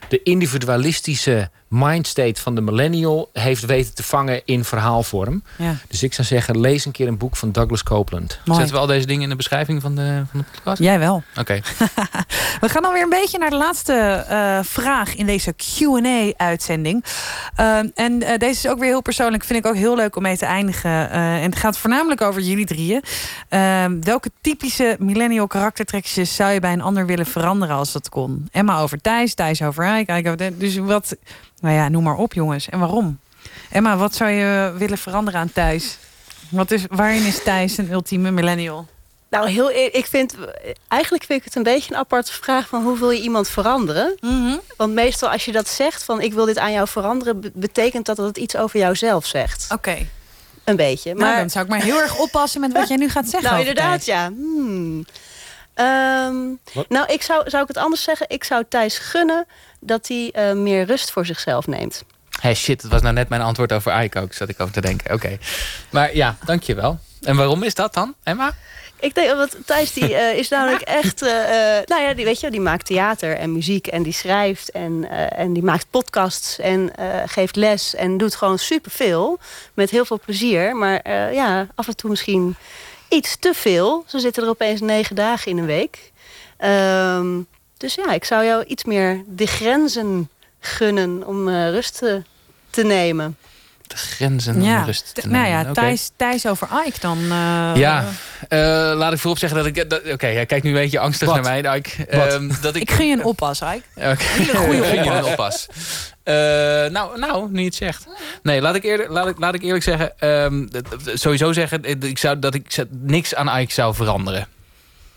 de 0.08 0.22
individualistische 0.22 1.50
mindstate 1.72 2.40
van 2.40 2.54
de 2.54 2.60
millennial... 2.60 3.30
heeft 3.32 3.66
weten 3.66 3.94
te 3.94 4.02
vangen 4.02 4.42
in 4.44 4.64
verhaalvorm. 4.64 5.42
Ja, 5.58 5.74
Dus 5.88 6.02
ik 6.02 6.14
zou 6.14 6.26
zeggen, 6.26 6.60
lees 6.60 6.84
een 6.84 6.92
keer 6.92 7.08
een 7.08 7.16
boek 7.18 7.36
van 7.36 7.52
Douglas 7.52 7.82
Copeland. 7.82 8.38
mooi. 8.44 8.58
zetten 8.58 8.76
we 8.76 8.82
al 8.82 8.86
deze 8.88 9.06
dingen 9.06 9.22
in 9.22 9.28
de 9.28 9.36
beschrijving 9.36 9.82
van 9.82 9.94
de, 9.94 10.22
van 10.30 10.40
de 10.40 10.46
podcast? 10.52 10.82
Jij 10.82 10.98
wel. 10.98 11.22
Oké. 11.38 11.60
We 12.60 12.68
gaan 12.68 12.84
alweer 12.84 13.02
een 13.02 13.08
beetje 13.08 13.38
naar 13.38 13.50
de 13.50 13.56
laatste 13.56 13.92
eh, 13.92 14.58
vraag 14.62 15.14
in 15.14 15.26
deze 15.26 15.54
QA-uitzending. 15.54 17.04
en 17.94 18.22
eh, 18.22 18.38
deze 18.38 18.50
is 18.50 18.68
ook 18.68 18.78
weer 18.78 18.88
heel 18.88 19.02
persoonlijk. 19.02 19.44
Vind 19.44 19.58
ik 19.58 19.66
ook 19.66 19.76
heel 19.76 19.96
leuk 19.96 20.16
om 20.16 20.22
mee 20.22 20.36
te 20.36 20.46
eindigen. 20.46 21.10
Eh, 21.10 21.34
en 21.42 21.50
het 21.50 21.56
gaat 21.56 21.78
voornamelijk 21.78 22.20
over 22.20 22.40
jullie 22.42 22.66
drieën. 22.66 23.02
Ehm, 23.48 24.00
welke 24.00 24.30
typische 24.40 24.96
millennial 24.98 25.46
karaktertrekjes 25.46 26.34
zou 26.36 26.52
je 26.52 26.60
bij 26.60 26.72
een 26.72 26.82
ander 26.82 27.06
willen 27.06 27.26
veranderen 27.26 27.76
als 27.76 27.92
dat 27.92 28.08
kon? 28.08 28.48
Emma 28.52 28.78
over 28.78 29.00
Thijs, 29.00 29.34
Thijs 29.34 29.62
over 29.62 30.04
de- 30.36 30.56
dus 30.58 30.76
wat, 30.76 31.16
nou 31.62 31.74
ja, 31.74 31.88
noem 31.88 32.02
maar 32.02 32.16
op 32.16 32.32
jongens. 32.32 32.68
En 32.68 32.78
waarom? 32.78 33.18
Emma, 33.70 33.96
wat 33.96 34.14
zou 34.14 34.30
je 34.30 34.72
willen 34.76 34.98
veranderen 34.98 35.40
aan 35.40 35.52
Thijs? 35.52 35.98
Wat 36.48 36.70
is, 36.70 36.82
waarin 36.90 37.24
is 37.26 37.42
Thijs 37.42 37.76
een 37.78 37.90
ultieme 37.92 38.30
millennial? 38.30 38.86
Nou, 39.30 39.48
heel, 39.48 39.70
e- 39.70 39.88
ik 39.92 40.06
vind, 40.06 40.34
eigenlijk 40.88 41.24
vind 41.24 41.38
ik 41.38 41.44
het 41.44 41.54
een 41.56 41.62
beetje 41.62 41.92
een 41.92 41.98
aparte 41.98 42.32
vraag 42.32 42.68
van 42.68 42.82
hoe 42.82 42.98
wil 42.98 43.10
je 43.10 43.20
iemand 43.22 43.48
veranderen? 43.48 44.18
Want 44.76 44.92
meestal 44.92 45.30
als 45.30 45.44
je 45.44 45.52
dat 45.52 45.68
zegt 45.68 46.04
van 46.04 46.20
ik 46.20 46.32
wil 46.32 46.44
dit 46.44 46.58
aan 46.58 46.72
jou 46.72 46.88
veranderen, 46.88 47.40
be- 47.40 47.50
betekent 47.54 48.06
dat 48.06 48.16
dat 48.16 48.26
het 48.26 48.36
iets 48.38 48.56
over 48.56 48.78
jouzelf 48.78 49.26
zegt. 49.26 49.66
Oké, 49.72 49.96
Een 50.64 50.76
beetje. 50.76 51.14
maar 51.14 51.26
Maar 51.28 51.38
dan 51.38 51.50
zou 51.50 51.64
ik 51.64 51.70
maar 51.70 51.82
heel 51.82 52.00
erg 52.00 52.18
oppassen 52.18 52.60
met 52.60 52.72
wat 52.72 52.88
jij 52.88 52.96
nu 52.96 53.08
gaat 53.08 53.28
zeggen. 53.28 53.48
nou, 53.50 53.60
inderdaad, 53.60 54.04
Thijs. 54.04 54.18
ja. 54.18 54.26
Hmm. 54.26 55.04
Ehm, 55.74 56.36
Wat? 56.72 56.88
nou, 56.88 57.12
ik 57.12 57.22
zou, 57.22 57.50
zou 57.50 57.62
ik 57.62 57.68
het 57.68 57.76
anders 57.76 58.02
zeggen? 58.02 58.26
Ik 58.28 58.44
zou 58.44 58.64
Thijs 58.68 58.98
gunnen 58.98 59.46
dat 59.82 60.08
hij 60.08 60.30
eh, 60.32 60.52
meer 60.52 60.84
rust 60.84 61.10
voor 61.10 61.26
zichzelf 61.26 61.66
neemt. 61.66 62.04
Hey 62.40 62.54
shit, 62.54 62.82
dat 62.82 62.90
was 62.90 63.02
nou 63.02 63.14
net 63.14 63.28
mijn 63.28 63.42
antwoord 63.42 63.72
over 63.72 64.02
Ike 64.02 64.20
ook. 64.20 64.32
Zat 64.32 64.48
ik 64.48 64.60
over 64.60 64.72
te 64.72 64.80
denken. 64.80 65.14
Oké. 65.14 65.38
Maar 65.90 66.16
ja, 66.16 66.36
dankjewel. 66.44 66.98
En 67.20 67.36
waarom 67.36 67.62
is 67.62 67.74
dat 67.74 67.94
dan, 67.94 68.14
Emma? 68.22 68.54
Ik 69.00 69.14
denk, 69.14 69.36
want 69.36 69.56
Thijs 69.66 69.92
die, 69.92 70.14
eh, 70.14 70.38
is 70.38 70.48
namelijk 70.48 70.82
echt... 70.82 71.22
eh, 71.22 71.30
nou 71.84 72.02
ja, 72.02 72.14
die, 72.14 72.24
weet 72.24 72.40
je, 72.40 72.50
die 72.50 72.60
maakt 72.60 72.86
theater 72.86 73.36
en 73.36 73.52
muziek 73.52 73.86
en 73.86 74.02
die 74.02 74.12
schrijft 74.12 74.70
en, 74.70 75.10
en 75.30 75.52
die 75.52 75.62
maakt 75.62 75.86
podcasts 75.90 76.58
en 76.58 76.92
geeft 77.26 77.56
les 77.56 77.94
en 77.94 78.16
doet 78.16 78.34
gewoon 78.34 78.58
superveel. 78.58 79.38
Met 79.74 79.90
heel 79.90 80.04
veel 80.04 80.20
plezier. 80.24 80.76
Maar 80.76 81.10
ja, 81.32 81.66
af 81.74 81.88
en 81.88 81.96
toe 81.96 82.10
misschien 82.10 82.56
iets 83.08 83.36
te 83.36 83.54
veel. 83.54 84.04
Zo 84.06 84.18
zitten 84.18 84.42
er 84.42 84.48
opeens 84.48 84.80
negen 84.80 85.16
dagen 85.16 85.50
in 85.50 85.58
een 85.58 85.66
week. 85.66 86.12
Ehm, 86.56 87.40
dus 87.82 87.94
ja, 87.94 88.12
ik 88.12 88.24
zou 88.24 88.44
jou 88.44 88.64
iets 88.64 88.84
meer 88.84 89.22
de 89.26 89.46
grenzen 89.46 90.28
gunnen 90.60 91.26
om 91.26 91.48
eh, 91.48 91.70
rust 91.70 91.98
te, 91.98 92.22
te 92.70 92.82
nemen. 92.84 93.36
De 93.86 93.96
grenzen 93.96 94.54
om 94.54 94.62
Ja, 94.62 94.82
rust 94.84 95.14
te 95.14 95.20
t- 95.20 95.24
nou 95.24 95.46
ja, 95.48 95.56
nemen. 95.58 95.72
Thijs, 95.72 96.10
Thijs 96.16 96.46
over 96.46 96.68
Ike 96.86 97.00
dan. 97.00 97.18
eh, 97.22 97.70
Ja, 97.74 98.04
eh, 98.48 98.58
laat 98.96 99.12
ik 99.12 99.18
voorop 99.18 99.38
zeggen 99.38 99.58
dat 99.58 99.66
ik... 99.66 99.90
dat- 99.90 100.02
Oké, 100.12 100.26
hij 100.26 100.46
kijkt 100.46 100.64
nu 100.64 100.70
een 100.70 100.76
beetje 100.76 100.98
angstig 100.98 101.28
Wat? 101.28 101.42
naar 101.42 101.62
mij. 101.62 101.76
Ike. 101.76 102.04
Ehm, 102.06 102.50
dat 102.60 102.74
ik, 102.74 102.82
Ik 102.82 102.90
gun 102.90 103.06
je 103.06 103.12
een 103.16 103.24
oppas, 103.24 103.60
Ike. 103.60 103.82
Oké. 104.10 104.22
Hele 104.24 104.56
goede 104.56 104.82
oppas. 104.82 105.16
een 105.16 105.24
oppas. 105.24 105.66
Eh, 106.22 106.34
nou, 106.92 107.18
nou, 107.18 107.50
nu 107.50 107.58
je 107.58 107.64
het 107.66 107.74
zegt. 107.74 108.06
Nee, 108.42 108.60
laat 108.60 108.74
ik, 108.74 108.84
eerder, 108.84 109.10
laat 109.12 109.28
ik, 109.28 109.38
laat 109.38 109.54
ik 109.54 109.62
eerlijk 109.62 109.84
zeggen. 109.84 110.18
ehm, 110.18 110.66
sowieso 111.14 111.52
zeggen 111.52 111.84
ik 112.04 112.18
zou, 112.18 112.38
dat 112.38 112.54
ik 112.54 112.76
niks 112.90 113.34
aan 113.34 113.58
Ike 113.60 113.72
zou 113.72 113.94
veranderen. 113.94 114.46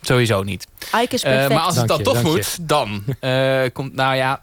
Sowieso 0.05 0.43
niet. 0.43 0.67
Ike 1.01 1.13
is 1.15 1.23
Eh, 1.23 1.31
perfect. 1.31 1.53
maar 1.53 1.63
als 1.63 1.75
het 1.75 1.87
dan 1.87 1.97
je, 1.97 2.03
toch 2.03 2.23
moet, 2.23 2.57
dan 2.67 3.03
eh, 3.19 3.61
komt... 3.73 3.93
Nou 3.93 4.15
ja, 4.15 4.41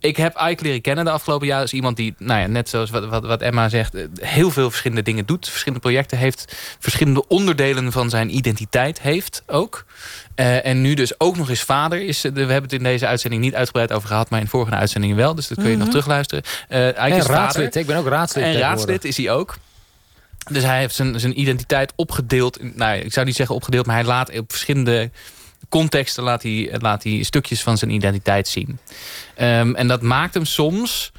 ik 0.00 0.16
heb 0.16 0.40
Ike 0.48 0.62
leren 0.62 0.80
kennen 0.80 1.04
de 1.04 1.10
afgelopen 1.10 1.46
jaren. 1.46 1.64
Is 1.64 1.72
iemand 1.72 1.96
die, 1.96 2.14
nou 2.18 2.40
ja, 2.40 2.46
net 2.46 2.68
zoals 2.68 2.90
wat, 2.90 3.06
wat, 3.06 3.24
wat 3.24 3.40
Emma 3.42 3.68
zegt... 3.68 3.94
eh, 3.94 4.02
heel 4.20 4.50
veel 4.50 4.68
verschillende 4.70 5.02
dingen 5.02 5.26
doet. 5.26 5.48
Verschillende 5.48 5.80
projecten 5.82 6.18
heeft. 6.18 6.56
Verschillende 6.78 7.28
onderdelen 7.28 7.92
van 7.92 8.10
zijn 8.10 8.36
identiteit 8.36 9.00
heeft 9.00 9.42
ook. 9.46 9.84
Eh, 10.34 10.66
en 10.66 10.80
nu 10.80 10.94
dus 10.94 11.20
ook 11.20 11.36
nog 11.36 11.48
eens 11.48 11.62
vader 11.62 12.00
is. 12.06 12.20
We 12.22 12.28
hebben 12.34 12.62
het 12.62 12.72
in 12.72 12.82
deze 12.82 13.06
uitzending 13.06 13.42
niet 13.42 13.54
uitgebreid 13.54 13.92
over 13.92 14.08
gehad... 14.08 14.30
maar 14.30 14.40
in 14.40 14.48
vorige 14.48 14.74
uitzendingen 14.74 15.16
wel. 15.16 15.34
Dus 15.34 15.48
dat 15.48 15.58
kun 15.58 15.66
je 15.66 15.70
Mhm. 15.72 15.80
nog 15.80 15.88
terugluisteren. 15.88 16.44
Eh 16.68 16.86
Ike 16.88 16.94
En 16.98 17.12
is 17.12 17.18
vader. 17.22 17.36
raadslid. 17.36 17.76
Ik 17.76 17.86
ben 17.86 17.96
ook 17.96 18.06
raadslid. 18.08 18.44
En 18.44 18.58
raadslid 18.58 19.04
is 19.04 19.16
hij 19.16 19.30
ook. 19.30 19.56
Dus 20.50 20.62
hij 20.62 20.78
heeft 20.78 20.94
zijn, 20.94 21.20
zijn 21.20 21.40
identiteit 21.40 21.92
opgedeeld. 21.96 22.76
Nou, 22.76 22.98
ik 22.98 23.12
zou 23.12 23.26
niet 23.26 23.36
zeggen 23.36 23.54
opgedeeld, 23.54 23.86
maar 23.86 23.96
hij 23.96 24.04
laat 24.04 24.38
op 24.38 24.50
verschillende 24.50 25.10
contexten 25.68 26.22
laat 26.22 26.42
hij, 26.42 26.74
laat 26.78 27.02
hij 27.02 27.22
stukjes 27.22 27.62
van 27.62 27.78
zijn 27.78 27.90
identiteit 27.90 28.48
zien. 28.48 28.78
Ehm, 29.34 29.74
en 29.74 29.88
dat 29.88 30.02
maakt 30.02 30.34
hem 30.34 30.44
soms, 30.44 31.12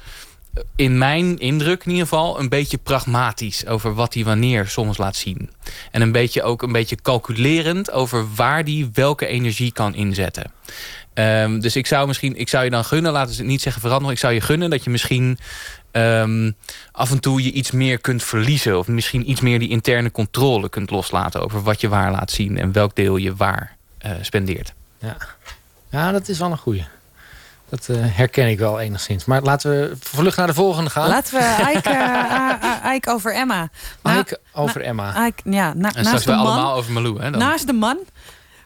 in 0.76 0.98
mijn 0.98 1.38
indruk 1.38 1.84
in 1.84 1.90
ieder 1.90 2.06
geval, 2.06 2.40
een 2.40 2.48
beetje 2.48 2.78
pragmatisch 2.78 3.66
over 3.66 3.94
wat 3.94 4.14
hij 4.14 4.24
wanneer 4.24 4.66
soms 4.68 4.98
laat 4.98 5.16
zien. 5.16 5.50
En 5.90 6.02
een 6.02 6.12
beetje 6.12 6.42
ook 6.42 6.62
een 6.62 6.72
beetje 6.72 6.96
calculerend 7.02 7.90
over 7.90 8.34
waar 8.34 8.62
hij 8.62 8.88
welke 8.92 9.26
energie 9.26 9.72
kan 9.72 9.94
inzetten. 9.94 10.52
Ehm, 11.14 11.60
dus 11.60 11.76
ik 11.76 11.86
zou 11.86 12.06
misschien, 12.06 12.36
ik 12.36 12.48
zou 12.48 12.64
je 12.64 12.70
dan 12.70 12.84
gunnen, 12.84 13.12
laten 13.12 13.34
ze 13.34 13.40
het 13.40 13.50
niet 13.50 13.62
zeggen 13.62 13.82
veranderen. 13.82 14.12
Ik 14.12 14.20
zou 14.20 14.32
je 14.32 14.40
gunnen 14.40 14.70
dat 14.70 14.84
je 14.84 14.90
misschien 14.90 15.38
ehm, 15.96 16.50
af 16.92 17.10
en 17.10 17.20
toe 17.20 17.42
je 17.42 17.52
iets 17.52 17.70
meer 17.70 17.98
kunt 17.98 18.22
verliezen. 18.22 18.78
Of 18.78 18.86
misschien 18.88 19.30
iets 19.30 19.40
meer 19.40 19.58
die 19.58 19.68
interne 19.68 20.10
controle 20.10 20.68
kunt 20.68 20.90
loslaten 20.90 21.40
over 21.42 21.62
wat 21.62 21.80
je 21.80 21.88
waar 21.88 22.10
laat 22.10 22.30
zien 22.30 22.58
en 22.58 22.72
welk 22.72 22.94
deel 22.96 23.16
je 23.16 23.34
waar 23.36 23.76
eh, 23.98 24.10
spendeert. 24.20 24.72
Ja, 25.90 26.12
dat 26.12 26.28
is 26.28 26.38
wel 26.38 26.50
een 26.50 26.58
goeie. 26.58 26.84
Dat 27.68 27.88
eh, 27.88 27.96
herken 28.00 28.48
ik 28.48 28.58
wel 28.58 28.80
enigszins. 28.80 29.24
Maar 29.24 29.42
laten 29.42 29.70
we 29.70 29.96
vlug 30.00 30.36
naar 30.36 30.46
de 30.46 30.54
volgende 30.54 30.90
gaan. 30.90 31.08
Laten 31.08 31.34
we 31.34 31.56
Ike, 31.76 31.88
eh, 31.90 32.94
Ike 32.94 33.10
over 33.10 33.34
Emma. 33.34 33.68
Na- 34.02 34.18
Ike 34.18 34.40
over 34.52 34.80
Emma. 34.82 35.26
Ike, 35.26 35.50
ja, 35.50 35.72
na- 35.74 35.86
En 35.86 35.90
straks 35.90 36.08
naast 36.10 36.24
de 36.24 36.30
weer 36.30 36.40
man. 36.40 36.46
allemaal 36.52 36.74
over 36.74 36.92
Malou. 36.92 37.20
Hè, 37.20 37.30
dan. 37.30 37.40
Naast 37.40 37.66
de 37.66 37.72
man. 37.72 37.98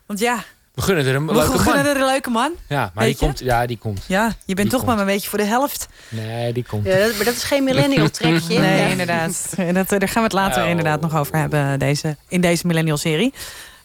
Want 0.07 0.19
ja, 0.21 0.45
We 0.75 0.83
gunnen 0.83 1.07
er 1.07 1.15
een 1.15 1.27
we 1.27 1.35
leuke 1.35 1.59
gunnen 1.59 1.85
man. 1.85 1.95
er 1.95 2.01
een 2.01 2.07
leuke 2.07 2.31
man. 2.31 2.53
Ja, 2.69 2.91
maar 2.95 3.05
die 3.05 3.17
komt, 3.17 3.39
ja, 3.39 3.67
die 3.67 3.79
komt. 3.79 4.05
Ja, 4.07 4.27
je 4.27 4.33
bent 4.55 4.57
Die 4.57 4.67
toch 4.67 4.73
komt. 4.85 4.87
maar 4.87 4.99
een 5.07 5.13
beetje 5.13 5.29
voor 5.29 5.39
de 5.39 5.45
helft. 5.45 5.89
Nee, 6.09 6.53
die 6.53 6.65
komt. 6.65 6.87
Ja, 6.87 6.99
dat- 6.99 7.17
maar 7.17 7.25
dat 7.25 7.35
is 7.35 7.43
geen 7.43 7.65
millennial 7.65 8.11
trekje. 8.21 8.59
Nee, 8.59 8.81
Ja. 8.81 8.87
inderdaad. 8.87 9.53
En 9.57 9.75
dat, 9.75 9.89
daar 9.89 10.01
gaan 10.09 10.15
we 10.15 10.29
het 10.29 10.33
later 10.33 10.63
Oh. 10.63 10.69
inderdaad 10.69 11.01
nog 11.01 11.17
over 11.17 11.37
hebben 11.37 11.79
deze, 11.79 12.17
in 12.29 12.41
deze 12.41 12.67
millennial-serie. 12.67 13.33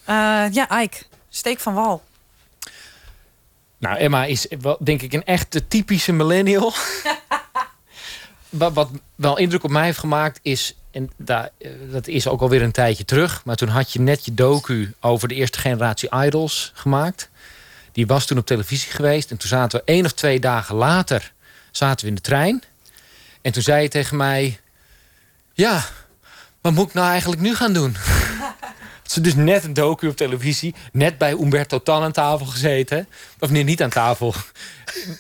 Eh, 0.06 0.16
ja, 0.52 0.82
Ike, 0.82 0.98
steek 1.30 1.60
van 1.60 1.74
wal. 1.74 2.04
Nou, 3.78 3.98
Emma 3.98 4.26
is 4.26 4.48
wel, 4.62 4.78
denk 4.84 5.02
ik, 5.02 5.14
een 5.14 5.26
echte 5.26 5.68
typische 5.68 6.12
millennial. 6.12 6.74
wat, 8.50 8.74
wat 8.74 8.90
wel 9.16 9.38
indruk 9.38 9.64
op 9.64 9.70
mij 9.70 9.84
heeft 9.86 10.00
gemaakt 10.00 10.40
is... 10.42 10.76
en 10.96 11.12
eh, 11.26 11.70
dat 11.92 12.08
is 12.08 12.28
ook 12.28 12.42
alweer 12.42 12.62
een 12.62 12.72
tijdje 12.72 13.06
terug. 13.06 13.42
Maar 13.46 13.56
toen 13.56 13.68
had 13.68 13.92
je 13.92 14.00
net 14.00 14.26
je 14.26 14.34
docu 14.34 14.94
over 15.00 15.28
de 15.28 15.36
eerste 15.36 15.60
generatie 15.60 16.10
idols 16.16 16.72
gemaakt. 16.74 17.30
Die 17.92 18.08
was 18.08 18.26
toen 18.26 18.38
op 18.38 18.46
televisie 18.46 18.92
geweest. 18.92 19.32
En 19.32 19.38
toen 19.38 19.50
zaten 19.50 19.80
we 19.80 19.86
één 19.86 20.06
of 20.06 20.12
twee 20.12 20.40
dagen 20.40 20.76
later 20.76 21.34
zaten 21.72 22.02
we 22.02 22.10
in 22.10 22.16
de 22.16 22.22
trein. 22.22 22.64
En 23.42 23.52
toen 23.52 23.62
zei 23.62 23.82
je 23.82 23.90
tegen 23.90 24.18
mij... 24.18 24.60
Ja, 25.54 25.86
wat 26.62 26.74
moet 26.74 26.88
ik 26.88 26.94
nou 26.94 27.10
eigenlijk 27.10 27.42
nu 27.42 27.56
gaan 27.56 27.74
doen? 27.74 27.96
Ze 29.16 29.22
dus 29.22 29.36
net 29.36 29.64
een 29.64 29.74
docu 29.74 30.08
op 30.08 30.16
televisie. 30.16 30.76
Net 30.92 31.18
bij 31.18 31.32
Umberto 31.32 31.82
Tan 31.82 32.04
aan 32.04 32.12
tafel 32.12 32.46
gezeten. 32.46 33.08
Of 33.40 33.50
nee, 33.50 33.64
niet 33.64 33.84
aan 33.84 33.90
tafel. 33.90 34.34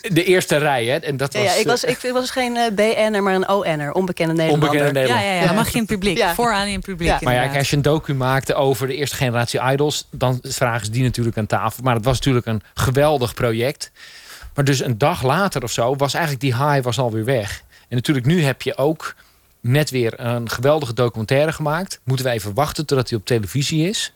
De 0.01 0.23
eerste 0.23 0.57
rij, 0.57 0.85
hè. 0.85 0.97
En 0.97 1.17
dat 1.17 1.33
was, 1.33 1.41
ja, 1.43 1.51
ja, 1.53 1.59
ik, 1.59 1.65
was, 1.65 1.83
eh, 1.83 1.95
ik 2.01 2.11
was 2.11 2.29
geen 2.29 2.55
uh, 2.55 2.67
BN'er, 2.71 3.23
maar 3.23 3.35
een 3.35 3.49
ON'er. 3.49 3.91
Onbekende 3.91 4.33
Nederlander. 4.33 4.69
Onbekende 4.69 4.99
Ja, 4.99 5.05
Nederlander. 5.05 5.33
ja, 5.33 5.39
ja, 5.39 5.45
dan 5.45 5.55
mag 5.55 5.67
je 5.67 5.73
in 5.73 5.79
het 5.79 5.89
publiek. 5.89 6.17
Ja. 6.17 6.33
Vooraan 6.33 6.67
in 6.67 6.73
het 6.73 6.85
publiek. 6.85 7.07
Ja. 7.07 7.19
Maar 7.21 7.33
ja, 7.33 7.57
als 7.57 7.69
je 7.69 7.75
een 7.75 7.81
docu 7.81 8.13
maakte 8.13 8.53
over 8.53 8.87
de 8.87 8.95
eerste 8.95 9.15
generatie 9.15 9.61
idols... 9.71 10.07
dan 10.11 10.39
vragen 10.41 10.85
ze 10.85 10.91
die 10.91 11.03
natuurlijk 11.03 11.37
aan 11.37 11.45
tafel. 11.45 11.83
Maar 11.83 11.95
het 11.95 12.05
was 12.05 12.17
natuurlijk 12.17 12.45
een 12.45 12.61
geweldig 12.73 13.33
project. 13.33 13.91
Maar 14.53 14.65
dus 14.65 14.83
een 14.83 14.97
dag 14.97 15.23
later 15.23 15.63
of 15.63 15.71
zo 15.71 15.95
was 15.95 16.13
eigenlijk 16.13 16.43
die 16.43 16.55
high 16.55 16.81
was 16.83 16.99
alweer 16.99 17.25
weg. 17.25 17.63
En 17.89 17.95
natuurlijk 17.95 18.25
nu 18.25 18.43
heb 18.43 18.61
je 18.61 18.77
ook 18.77 19.15
net 19.67 19.89
weer 19.89 20.19
een 20.19 20.49
geweldige 20.49 20.93
documentaire 20.93 21.51
gemaakt. 21.51 21.99
Moeten 22.03 22.25
we 22.25 22.31
even 22.31 22.53
wachten 22.53 22.85
totdat 22.85 23.09
hij 23.09 23.17
op 23.17 23.25
televisie 23.25 23.87
is. 23.87 24.13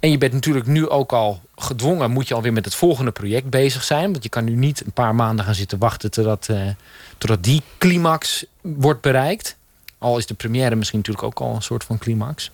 En 0.00 0.10
je 0.10 0.18
bent 0.18 0.32
natuurlijk 0.32 0.66
nu 0.66 0.88
ook 0.88 1.12
al 1.12 1.40
gedwongen... 1.56 2.10
moet 2.10 2.28
je 2.28 2.34
alweer 2.34 2.52
met 2.52 2.64
het 2.64 2.74
volgende 2.74 3.10
project 3.10 3.50
bezig 3.50 3.84
zijn. 3.84 4.10
Want 4.12 4.22
je 4.22 4.28
kan 4.28 4.44
nu 4.44 4.54
niet 4.54 4.84
een 4.84 4.92
paar 4.92 5.14
maanden 5.14 5.44
gaan 5.44 5.54
zitten 5.54 5.78
wachten... 5.78 6.10
totdat, 6.10 6.48
eh, 6.48 6.68
totdat 7.18 7.44
die 7.44 7.62
climax 7.78 8.44
wordt 8.60 9.00
bereikt. 9.00 9.56
Al 9.98 10.18
is 10.18 10.26
de 10.26 10.34
première 10.34 10.76
misschien 10.76 10.98
natuurlijk 10.98 11.26
ook 11.26 11.40
al 11.40 11.54
een 11.54 11.62
soort 11.62 11.84
van 11.84 11.98
climax. 11.98 12.50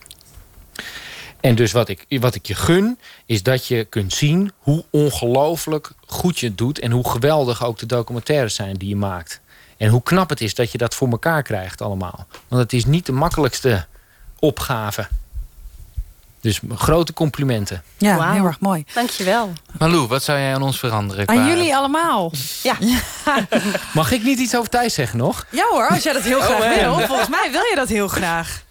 En 1.40 1.54
dus 1.54 1.72
wat 1.72 1.88
ik, 1.88 2.06
wat 2.08 2.34
ik 2.34 2.46
je 2.46 2.54
gun, 2.54 2.98
is 3.26 3.42
dat 3.42 3.66
je 3.66 3.84
kunt 3.84 4.12
zien 4.12 4.52
hoe 4.58 4.84
ongelooflijk 4.90 5.90
goed 6.06 6.38
je 6.38 6.46
het 6.46 6.58
doet. 6.58 6.78
En 6.78 6.90
hoe 6.90 7.08
geweldig 7.08 7.64
ook 7.64 7.78
de 7.78 7.86
documentaires 7.86 8.54
zijn 8.54 8.76
die 8.76 8.88
je 8.88 8.96
maakt. 8.96 9.40
En 9.84 9.90
hoe 9.90 10.02
knap 10.02 10.28
het 10.28 10.40
is 10.40 10.54
dat 10.54 10.72
je 10.72 10.78
dat 10.78 10.94
voor 10.94 11.08
elkaar 11.10 11.42
krijgt 11.42 11.82
allemaal. 11.82 12.26
Want 12.48 12.62
het 12.62 12.72
is 12.72 12.84
niet 12.84 13.06
de 13.06 13.12
makkelijkste 13.12 13.86
opgave. 14.38 15.06
Dus 16.40 16.60
grote 16.74 17.12
complimenten. 17.12 17.82
Ja, 17.98 18.32
heel 18.32 18.44
erg 18.44 18.60
mooi. 18.60 18.84
Dankjewel. 18.94 19.52
Malou, 19.78 20.06
wat 20.06 20.22
zou 20.22 20.38
jij 20.38 20.54
aan 20.54 20.62
ons 20.62 20.78
veranderen? 20.78 21.28
Aan 21.28 21.36
qua- 21.36 21.46
jullie 21.46 21.76
allemaal. 21.76 22.32
Ja. 22.62 22.76
Mag 23.94 24.10
ik 24.12 24.22
niet 24.22 24.38
iets 24.38 24.56
over 24.56 24.70
Thijs 24.70 24.94
zeggen 24.94 25.18
nog? 25.18 25.46
Ja 25.50 25.66
hoor, 25.70 25.88
als 25.88 26.02
jij 26.02 26.12
dat 26.12 26.22
heel 26.22 26.40
graag 26.40 26.58
man. 26.82 26.96
wil. 26.96 27.06
Volgens 27.06 27.28
mij 27.28 27.48
wil 27.52 27.62
je 27.62 27.72
dat 27.74 27.88
heel 27.88 28.08
graag. 28.08 28.62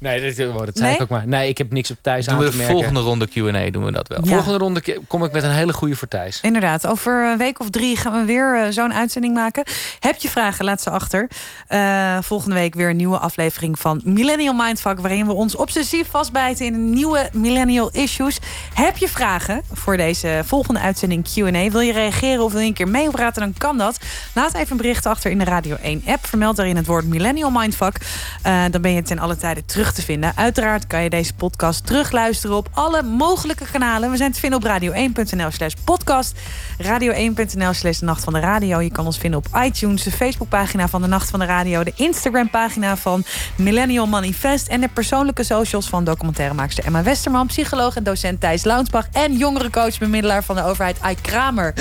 Nee, 0.00 0.34
dat, 0.34 0.48
oh, 0.48 0.58
dat 0.58 0.68
zei 0.72 0.86
Nee? 0.86 0.94
ik 0.94 1.02
ook 1.02 1.08
maar. 1.08 1.26
Nee, 1.26 1.48
ik 1.48 1.58
heb 1.58 1.72
niks 1.72 1.90
op 1.90 1.96
Thijs 2.00 2.24
Doen 2.26 2.34
aan 2.34 2.40
we 2.40 2.46
te 2.46 2.50
de 2.50 2.56
merken. 2.56 2.74
volgende 2.76 3.00
ronde 3.00 3.26
Q&A 3.26 3.70
doen 3.70 3.84
we 3.84 3.92
dat 3.92 4.08
wel. 4.08 4.18
Ja. 4.22 4.32
Volgende 4.32 4.58
ronde 4.58 4.98
kom 5.06 5.24
ik 5.24 5.32
met 5.32 5.42
een 5.42 5.50
hele 5.50 5.72
goede 5.72 5.96
voor 5.96 6.08
Thijs. 6.08 6.38
Inderdaad, 6.42 6.86
over 6.86 7.30
een 7.30 7.38
week 7.38 7.60
of 7.60 7.70
drie 7.70 7.96
gaan 7.96 8.12
we 8.20 8.24
weer 8.24 8.62
eh, 8.62 8.70
zo'n 8.70 8.94
uitzending 8.94 9.34
maken. 9.34 9.64
Heb 10.00 10.16
je 10.16 10.28
vragen, 10.28 10.64
laat 10.64 10.80
ze 10.82 10.90
achter. 10.90 11.28
Eh, 11.66 12.18
volgende 12.20 12.54
week 12.54 12.74
weer 12.74 12.88
een 12.90 12.96
nieuwe 12.96 13.18
aflevering 13.18 13.78
van 13.78 14.00
Millennial 14.04 14.54
Mindfuck... 14.54 15.00
waarin 15.00 15.26
we 15.26 15.32
ons 15.32 15.56
obsessief 15.56 16.08
vastbijten 16.10 16.66
in 16.66 16.90
nieuwe 16.90 17.28
Millennial 17.32 17.90
Issues. 17.92 18.38
Heb 18.74 18.96
je 18.96 19.08
vragen 19.08 19.62
voor 19.72 19.96
deze 19.96 20.42
volgende 20.44 20.80
uitzending 20.80 21.24
Q&A? 21.34 21.70
Wil 21.70 21.80
je 21.80 21.92
reageren 21.92 22.44
of 22.44 22.52
wil 22.52 22.60
je 22.60 22.66
een 22.66 22.74
keer 22.74 22.88
meepraten, 22.88 23.42
dan 23.42 23.54
kan 23.58 23.78
dat. 23.78 23.98
Laat 24.34 24.54
even 24.54 24.70
een 24.70 24.76
bericht 24.76 25.06
achter 25.06 25.30
in 25.30 25.38
de 25.38 25.44
Radio 25.44 25.76
1-app. 25.76 26.26
Vermeld 26.26 26.56
daarin 26.56 26.76
het 26.76 26.86
woord 26.86 27.04
Millennial 27.06 27.50
Mindfuck. 27.50 27.96
Eh, 28.42 28.62
dan 28.70 28.80
ben 28.80 28.92
je 28.92 29.02
ten 29.02 29.18
alle 29.18 29.36
tijde 29.36 29.64
terug 29.64 29.89
te 29.94 30.02
vinden. 30.02 30.32
Uiteraard 30.36 30.86
kan 30.86 31.02
je 31.02 31.10
deze 31.10 31.34
podcast 31.34 31.86
terugluisteren 31.86 32.56
op 32.56 32.68
alle 32.72 33.02
mogelijke 33.02 33.64
kanalen. 33.72 34.10
We 34.10 34.16
zijn 34.16 34.32
te 34.32 34.40
vinden 34.40 34.58
op 34.58 34.66
radio1.nl 34.66 35.50
slash 35.50 35.72
podcast. 35.84 36.38
Radio1.nl 36.82 37.72
slash 37.72 37.98
de 37.98 38.04
Nacht 38.04 38.24
van 38.24 38.32
de 38.32 38.40
Radio. 38.40 38.80
Je 38.80 38.90
kan 38.90 39.06
ons 39.06 39.18
vinden 39.18 39.38
op 39.38 39.62
iTunes, 39.62 40.02
de 40.02 40.10
Facebookpagina 40.10 40.88
van 40.88 41.02
de 41.02 41.08
Nacht 41.08 41.30
van 41.30 41.38
de 41.38 41.46
Radio... 41.46 41.84
de 41.84 41.92
Instagram-pagina 41.94 42.96
van 42.96 43.24
Millennial 43.56 44.06
Manifest... 44.06 44.68
en 44.68 44.80
de 44.80 44.88
persoonlijke 44.88 45.42
socials 45.42 45.88
van 45.88 46.04
documentairemaakster 46.04 46.84
Emma 46.84 47.02
Westerman... 47.02 47.46
psycholoog 47.46 47.96
en 47.96 48.02
docent 48.02 48.40
Thijs 48.40 48.64
Launsbach... 48.64 49.06
en 49.12 49.36
jongerencoach, 49.36 49.98
bemiddelaar 49.98 50.44
van 50.44 50.56
de 50.56 50.64
overheid 50.64 51.00
Ai 51.00 51.14
Kramer. 51.20 51.74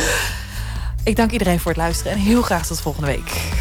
Ik 1.04 1.16
dank 1.16 1.32
iedereen 1.32 1.60
voor 1.60 1.72
het 1.72 1.80
luisteren 1.80 2.12
en 2.12 2.18
heel 2.18 2.42
graag 2.42 2.68
tot 2.68 2.82
volgende 2.82 3.08
week. 3.08 3.52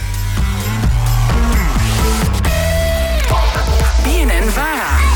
Vara. 4.51 5.08